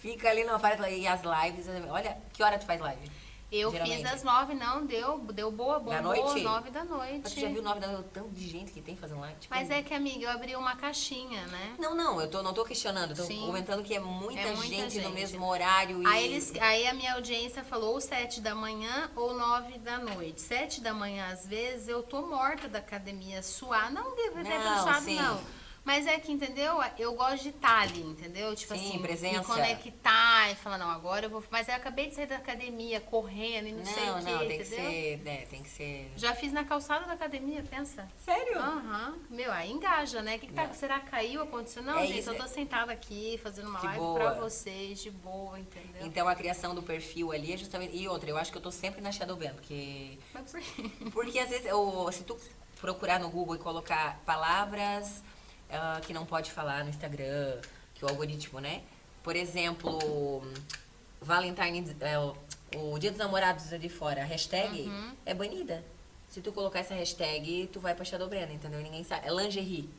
Fica 0.00 0.28
ali, 0.30 0.44
não 0.44 0.56
aparece. 0.56 0.90
E 0.98 1.06
as 1.06 1.20
lives, 1.22 1.66
olha, 1.88 2.16
que 2.32 2.42
hora 2.42 2.58
tu 2.58 2.64
faz 2.66 2.80
live? 2.80 3.10
Eu 3.52 3.72
Geralmente. 3.72 3.96
fiz 4.02 4.12
às 4.12 4.22
nove, 4.22 4.54
não, 4.54 4.86
deu, 4.86 5.18
deu 5.18 5.50
boa, 5.50 5.80
bombou, 5.80 5.92
Da 5.92 6.00
noite? 6.00 6.40
nove 6.40 6.70
da 6.70 6.84
noite. 6.84 7.20
Mas 7.24 7.34
tu 7.34 7.40
já 7.40 7.48
viu 7.48 7.58
o 7.60 7.64
nome 7.64 7.80
da 7.80 7.88
tanto 8.04 8.28
de 8.30 8.48
gente 8.48 8.70
que 8.70 8.80
tem 8.80 8.96
fazendo 8.96 9.18
live? 9.22 9.36
Tipo, 9.40 9.52
Mas 9.52 9.68
é 9.70 9.82
que, 9.82 9.92
amiga, 9.92 10.26
eu 10.26 10.30
abri 10.30 10.54
uma 10.54 10.76
caixinha, 10.76 11.44
né? 11.48 11.74
Não, 11.76 11.92
não, 11.96 12.20
eu 12.20 12.30
tô, 12.30 12.44
não 12.44 12.54
tô 12.54 12.64
questionando, 12.64 13.12
tô 13.12 13.24
Sim. 13.24 13.44
comentando 13.46 13.82
que 13.82 13.92
é 13.92 13.98
muita, 13.98 14.40
É 14.40 14.54
muita 14.54 14.62
gente, 14.76 14.98
no 14.98 15.02
gente. 15.02 15.12
mesmo 15.14 15.44
horário. 15.44 16.00
E... 16.00 16.06
Aí, 16.06 16.24
eles, 16.26 16.52
aí 16.60 16.86
a 16.86 16.94
minha 16.94 17.14
audiência 17.14 17.64
falou 17.64 17.94
ou 17.94 18.00
sete 18.00 18.40
da 18.40 18.54
manhã 18.54 19.10
ou 19.16 19.34
nove 19.34 19.78
da 19.80 19.98
noite. 19.98 20.40
Sete 20.40 20.80
da 20.80 20.94
manhã, 20.94 21.26
às 21.32 21.44
vezes, 21.44 21.88
eu 21.88 22.04
tô 22.04 22.22
morta 22.28 22.68
da 22.68 22.78
academia, 22.78 23.42
suar. 23.42 23.90
Não 23.92 24.14
devo 24.14 24.44
ter 24.44 24.58
Não, 24.60 25.00
sim. 25.00 25.16
não. 25.16 25.40
Mas 25.82 26.06
é 26.06 26.18
que, 26.18 26.30
entendeu? 26.30 26.78
Eu 26.98 27.14
gosto 27.14 27.42
de 27.42 27.48
estar 27.48 27.80
ali, 27.82 28.02
entendeu? 28.02 28.54
Tipo 28.54 28.74
Sim, 28.76 28.88
assim, 28.90 28.98
presença. 29.00 29.38
me 29.38 29.44
conectar 29.44 30.50
e 30.50 30.54
falar, 30.54 30.76
não, 30.78 30.90
agora 30.90 31.24
eu 31.26 31.30
vou. 31.30 31.42
Mas 31.50 31.68
eu 31.68 31.74
acabei 31.74 32.08
de 32.08 32.14
sair 32.14 32.26
da 32.26 32.36
academia, 32.36 33.00
correndo 33.00 33.66
e 33.68 33.72
não, 33.72 33.84
sei 33.84 34.06
Não, 34.06 34.18
o 34.20 34.24
quê, 34.24 34.30
não, 34.30 34.38
tem 34.40 34.48
que 34.48 34.54
entendeu? 34.66 34.90
ser, 34.90 35.18
né, 35.24 35.36
tem 35.46 35.62
que 35.62 35.70
ser... 35.70 36.12
Já 36.16 36.34
fiz 36.34 36.52
na 36.52 36.64
calçada 36.64 37.06
da 37.06 37.14
academia, 37.14 37.64
pensa. 37.68 38.06
Sério? 38.24 38.58
Aham. 38.58 39.18
Meu, 39.30 39.50
aí 39.50 39.70
engaja, 39.72 40.20
né? 40.20 40.36
O 40.36 40.38
que, 40.38 40.48
que 40.48 40.52
tá, 40.52 40.66
Não. 40.66 40.74
será 40.74 41.00
que 41.00 41.10
caiu? 41.10 41.42
Aconteceu? 41.42 41.82
Não, 41.82 41.98
É 41.98 42.06
gente, 42.06 42.20
isso, 42.20 42.30
eu 42.30 42.36
tô 42.36 42.46
sentada 42.46 42.92
aqui 42.92 43.40
fazendo 43.42 43.70
uma 43.70 43.80
De 43.80 43.86
live 43.86 44.00
boa. 44.00 44.20
pra 44.20 44.32
vocês, 44.34 45.00
de 45.02 45.10
boa, 45.10 45.58
entendeu? 45.58 46.06
Então 46.06 46.28
a 46.28 46.34
criação 46.34 46.74
do 46.74 46.82
perfil 46.82 47.32
ali 47.32 47.54
é 47.54 47.56
justamente. 47.56 47.96
E 47.96 48.06
outra, 48.06 48.28
eu 48.28 48.36
acho 48.36 48.52
que 48.52 48.58
eu 48.58 48.62
tô 48.62 48.70
sempre 48.70 49.00
na 49.00 49.10
Shadow 49.10 49.36
Band, 49.36 49.54
porque. 49.54 50.18
Mas 50.34 50.52
por 50.52 50.60
quê? 50.60 50.90
Porque 51.10 51.38
às 51.38 51.48
vezes, 51.48 51.66
eu- 51.66 52.08
se 52.12 52.22
tu 52.22 52.38
procurar 52.80 53.18
no 53.18 53.28
Google 53.30 53.56
e 53.56 53.58
colocar 53.58 54.20
palavras 54.26 55.22
ah, 55.72 56.00
que 56.06 56.12
não 56.12 56.24
pode 56.26 56.50
falar 56.50 56.84
no 56.84 56.90
Instagram, 56.90 57.58
que 57.94 58.04
o 58.04 58.08
algoritmo, 58.08 58.60
né? 58.60 58.82
Por 59.22 59.36
exemplo, 59.36 60.42
Valentine, 61.20 61.96
é, 62.00 62.18
o- 62.18 62.98
Dia 62.98 63.10
dos 63.10 63.18
Namorados 63.18 63.72
é 63.72 63.78
de 63.78 63.88
fora, 63.88 64.22
a 64.22 64.24
hashtag 64.24 64.82
Uhum. 64.82 65.12
é 65.26 65.34
banida. 65.34 65.84
Se 66.28 66.40
tu 66.40 66.52
colocar 66.52 66.78
essa 66.78 66.94
hashtag, 66.94 67.68
tu 67.72 67.80
vai 67.80 67.94
pra 67.94 68.04
Shadowbrand, 68.04 68.50
entendeu? 68.52 68.80
Ninguém 68.80 69.02
sabe. 69.02 69.26
É 69.26 69.30
lingerie. 69.32 69.90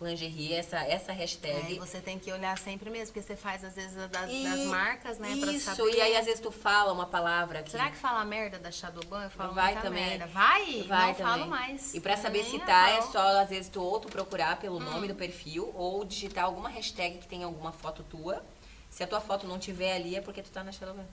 Lingerie, 0.00 0.52
essa, 0.54 0.78
essa 0.78 1.10
É, 1.12 1.14
hashtag. 1.14 1.74
e 1.74 1.78
você 1.78 2.00
tem 2.00 2.18
que 2.18 2.30
olhar 2.32 2.56
sempre 2.56 2.88
mesmo, 2.88 3.06
porque 3.12 3.20
você 3.26 3.34
faz 3.36 3.64
às 3.64 3.74
vezes 3.74 3.94
das, 4.08 4.30
E- 4.30 4.44
das 4.44 4.60
marcas, 4.66 5.18
né? 5.18 5.36
Pra 5.40 5.52
Isso, 5.52 5.74
saber. 5.74 5.94
e 5.94 6.00
aí 6.00 6.16
às 6.16 6.24
vezes 6.24 6.40
tu 6.40 6.52
fala 6.52 6.92
uma 6.92 7.06
palavra 7.06 7.62
que. 7.62 7.70
Será 7.70 7.90
que 7.90 7.96
fala 7.96 8.24
merda 8.24 8.58
da 8.58 8.70
Shadowban? 8.70 9.24
Eu 9.24 9.30
falo 9.30 9.52
Vai 9.54 9.80
também. 9.82 10.04
merda. 10.04 10.26
Vai? 10.28 10.82
Vai 10.84 11.06
não 11.08 11.14
também. 11.14 11.14
falo 11.32 11.46
mais. 11.48 11.94
E 11.94 12.00
pra 12.00 12.16
saber 12.16 12.42
Nem 12.42 12.50
se 12.50 12.56
a 12.58 12.64
tá, 12.66 12.90
é 12.90 13.02
só 13.02 13.40
às 13.40 13.48
vezes 13.48 13.68
tu 13.68 13.82
ou 13.82 13.98
tu 13.98 14.08
procurar 14.08 14.58
pelo 14.60 14.76
Hum. 14.76 14.80
nome 14.80 15.08
do 15.08 15.14
perfil 15.14 15.72
ou 15.74 16.04
digitar 16.04 16.44
alguma 16.44 16.68
hashtag 16.68 17.18
que 17.18 17.26
tenha 17.26 17.46
alguma 17.46 17.72
foto 17.72 18.02
tua. 18.04 18.44
Se 18.88 19.02
a 19.02 19.06
tua 19.06 19.20
foto 19.20 19.46
não 19.46 19.58
tiver 19.58 19.94
ali 19.96 20.14
é 20.16 20.20
porque 20.20 20.42
tu 20.42 20.50
tá 20.50 20.62
na 20.62 20.70
Shadowban. 20.72 21.04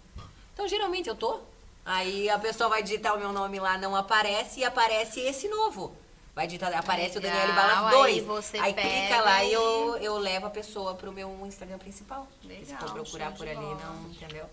Então 0.53 0.67
geralmente 0.67 1.09
eu 1.09 1.15
tô. 1.15 1.39
Aí 1.83 2.29
a 2.29 2.39
pessoa 2.39 2.69
vai 2.69 2.81
digitar 2.81 3.15
o 3.15 3.19
meu 3.19 3.31
nome 3.33 3.59
lá, 3.59 3.77
não 3.77 3.95
aparece 3.95 4.61
e 4.61 4.63
aparece 4.63 5.19
esse 5.19 5.47
novo. 5.47 5.95
Vai 6.36 6.47
digitar, 6.47 6.75
aparece 6.77 7.17
Legal, 7.17 7.31
o 7.31 7.33
Daniele 7.33 7.53
Balas 7.53 7.93
aí 7.93 8.21
2. 8.21 8.25
você 8.25 8.57
Aí 8.59 8.73
clica 8.73 9.21
lá 9.21 9.41
e 9.45 9.53
eu, 9.53 9.97
eu 10.01 10.17
levo 10.17 10.45
a 10.47 10.49
pessoa 10.49 10.93
pro 10.93 11.09
meu 11.11 11.29
Instagram 11.45 11.77
principal. 11.77 12.27
Porque 12.41 12.65
se 12.65 12.73
Legal, 12.73 12.79
for 12.81 12.91
procurar 12.93 13.31
por 13.31 13.47
ali, 13.47 13.55
bola. 13.55 13.75
não, 13.86 14.11
entendeu? 14.11 14.45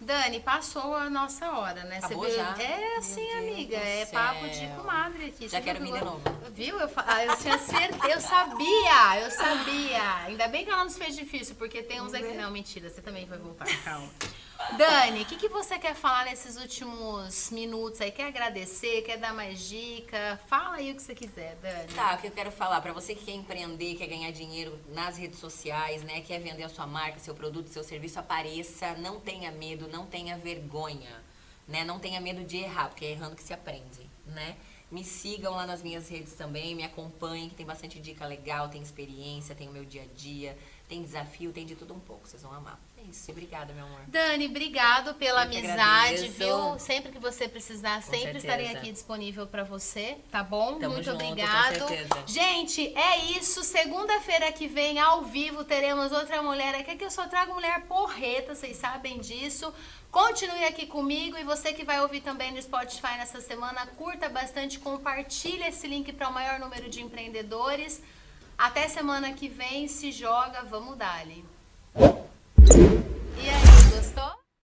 Dani, 0.00 0.40
passou 0.40 0.94
a 0.94 1.10
nossa 1.10 1.50
hora, 1.50 1.84
né? 1.84 2.00
Você 2.00 2.06
Acabou 2.06 2.24
viu? 2.24 2.34
já? 2.34 2.56
É 2.62 2.96
assim, 2.96 3.32
amiga. 3.32 3.76
É 3.76 4.06
céu. 4.06 4.18
papo 4.18 4.48
de 4.48 4.66
comadre 4.68 5.26
aqui. 5.26 5.48
Já 5.48 5.58
Você 5.58 5.64
quero 5.64 5.80
vir 5.84 5.92
de 5.92 6.00
novo. 6.04 6.20
Viu? 6.50 6.80
Eu, 6.80 6.90
ah, 6.96 7.24
eu 7.24 7.36
tinha 7.36 7.58
certeza. 7.58 8.08
Eu 8.08 8.20
sabia, 8.20 9.20
eu 9.20 9.30
sabia. 9.30 10.14
Ainda 10.26 10.48
bem 10.48 10.64
que 10.64 10.70
ela 10.70 10.82
nos 10.84 10.96
fez 10.96 11.14
difícil, 11.14 11.54
porque 11.56 11.82
tem 11.82 12.00
uns 12.00 12.14
aqui. 12.14 12.32
Não, 12.32 12.50
mentira, 12.50 12.88
você 12.88 13.02
também 13.02 13.26
vai 13.26 13.38
voltar, 13.38 13.66
calma. 13.84 14.08
Dani, 14.76 15.22
o 15.22 15.26
que, 15.26 15.36
que 15.36 15.48
você 15.48 15.78
quer 15.78 15.94
falar 15.94 16.24
nesses 16.26 16.56
últimos 16.56 17.50
minutos 17.50 18.00
aí? 18.00 18.10
Quer 18.10 18.26
agradecer? 18.26 19.02
Quer 19.02 19.16
dar 19.16 19.32
mais 19.32 19.68
dica? 19.68 20.38
Fala 20.46 20.76
aí 20.76 20.90
o 20.92 20.94
que 20.94 21.02
você 21.02 21.14
quiser, 21.14 21.56
Dani. 21.56 21.92
Tá, 21.94 22.14
o 22.14 22.18
que 22.18 22.26
eu 22.26 22.30
quero 22.30 22.50
falar, 22.50 22.80
pra 22.80 22.92
você 22.92 23.14
que 23.14 23.24
quer 23.24 23.32
empreender, 23.32 23.94
quer 23.94 24.06
ganhar 24.06 24.30
dinheiro 24.30 24.78
nas 24.88 25.16
redes 25.16 25.38
sociais, 25.38 26.02
né, 26.02 26.20
quer 26.20 26.40
vender 26.40 26.64
a 26.64 26.68
sua 26.68 26.86
marca, 26.86 27.18
seu 27.18 27.34
produto, 27.34 27.68
seu 27.68 27.84
serviço, 27.84 28.18
apareça, 28.18 28.94
não 28.94 29.20
tenha 29.20 29.50
medo, 29.50 29.88
não 29.88 30.06
tenha 30.06 30.36
vergonha, 30.36 31.22
né? 31.66 31.84
Não 31.84 31.98
tenha 31.98 32.20
medo 32.20 32.44
de 32.44 32.58
errar, 32.58 32.88
porque 32.88 33.04
é 33.04 33.10
errando 33.12 33.36
que 33.36 33.42
se 33.42 33.52
aprende, 33.52 34.08
né? 34.26 34.56
Me 34.90 35.04
sigam 35.04 35.54
lá 35.54 35.66
nas 35.66 35.82
minhas 35.82 36.08
redes 36.08 36.32
também, 36.32 36.74
me 36.74 36.82
acompanhem, 36.82 37.48
que 37.48 37.54
tem 37.54 37.66
bastante 37.66 38.00
dica 38.00 38.26
legal, 38.26 38.68
tem 38.68 38.80
experiência, 38.80 39.54
tem 39.54 39.68
o 39.68 39.72
meu 39.72 39.84
dia 39.84 40.02
a 40.02 40.06
dia, 40.16 40.56
Tem 40.88 41.02
desafio, 41.02 41.52
tem 41.52 41.66
de 41.66 41.76
tudo 41.76 41.92
um 41.92 42.00
pouco. 42.00 42.26
Vocês 42.26 42.42
vão 42.42 42.52
amar. 42.52 42.80
É 43.00 43.10
isso. 43.10 43.30
Obrigada, 43.30 43.72
meu 43.72 43.84
amor. 43.86 44.00
Dani, 44.08 44.46
obrigado 44.46 45.14
pela 45.14 45.42
Eu 45.44 45.48
amizade, 45.48 46.28
viu? 46.28 46.78
Sempre 46.78 47.12
que 47.12 47.18
você 47.18 47.48
precisar, 47.48 48.02
Com 48.02 48.10
sempre 48.10 48.38
estarei 48.38 48.66
certeza. 48.66 48.78
aqui 48.78 48.92
disponível 48.92 49.46
pra 49.46 49.62
você, 49.62 50.18
tá 50.30 50.42
bom? 50.42 50.78
Tamo 50.78 50.94
Muito 50.94 51.04
junto, 51.04 51.24
com 51.24 51.30
obrigado. 51.30 51.88
certeza. 51.88 52.08
Gente, 52.26 52.92
é 52.96 53.18
isso. 53.38 53.62
Segunda-feira 53.62 54.50
que 54.50 54.66
vem, 54.66 54.98
ao 54.98 55.22
vivo, 55.22 55.64
teremos 55.64 56.10
outra 56.12 56.42
mulher 56.42 56.74
aqui, 56.74 56.96
que 56.96 57.04
eu 57.04 57.10
só 57.10 57.28
trago 57.28 57.54
mulher 57.54 57.82
porreta, 57.82 58.54
vocês 58.54 58.76
sabem 58.76 59.18
disso. 59.20 59.72
Continue 60.10 60.64
aqui 60.64 60.86
comigo 60.86 61.36
e 61.36 61.44
você 61.44 61.72
que 61.72 61.84
vai 61.84 62.00
ouvir 62.00 62.22
também 62.22 62.50
no 62.50 62.60
Spotify 62.60 63.16
nessa 63.18 63.40
semana, 63.40 63.86
curta 63.98 64.28
bastante, 64.28 64.78
compartilha 64.78 65.68
esse 65.68 65.86
link 65.86 66.12
para 66.14 66.28
o 66.28 66.32
maior 66.32 66.58
número 66.58 66.88
de 66.88 67.02
empreendedores. 67.02 68.02
Até 68.56 68.88
semana 68.88 69.32
que 69.34 69.48
vem, 69.48 69.86
se 69.86 70.10
joga, 70.10 70.62
vamos 70.62 70.96
dali. 70.96 71.44
E 72.76 73.48
aí, 73.48 73.90
gostou? 73.94 74.37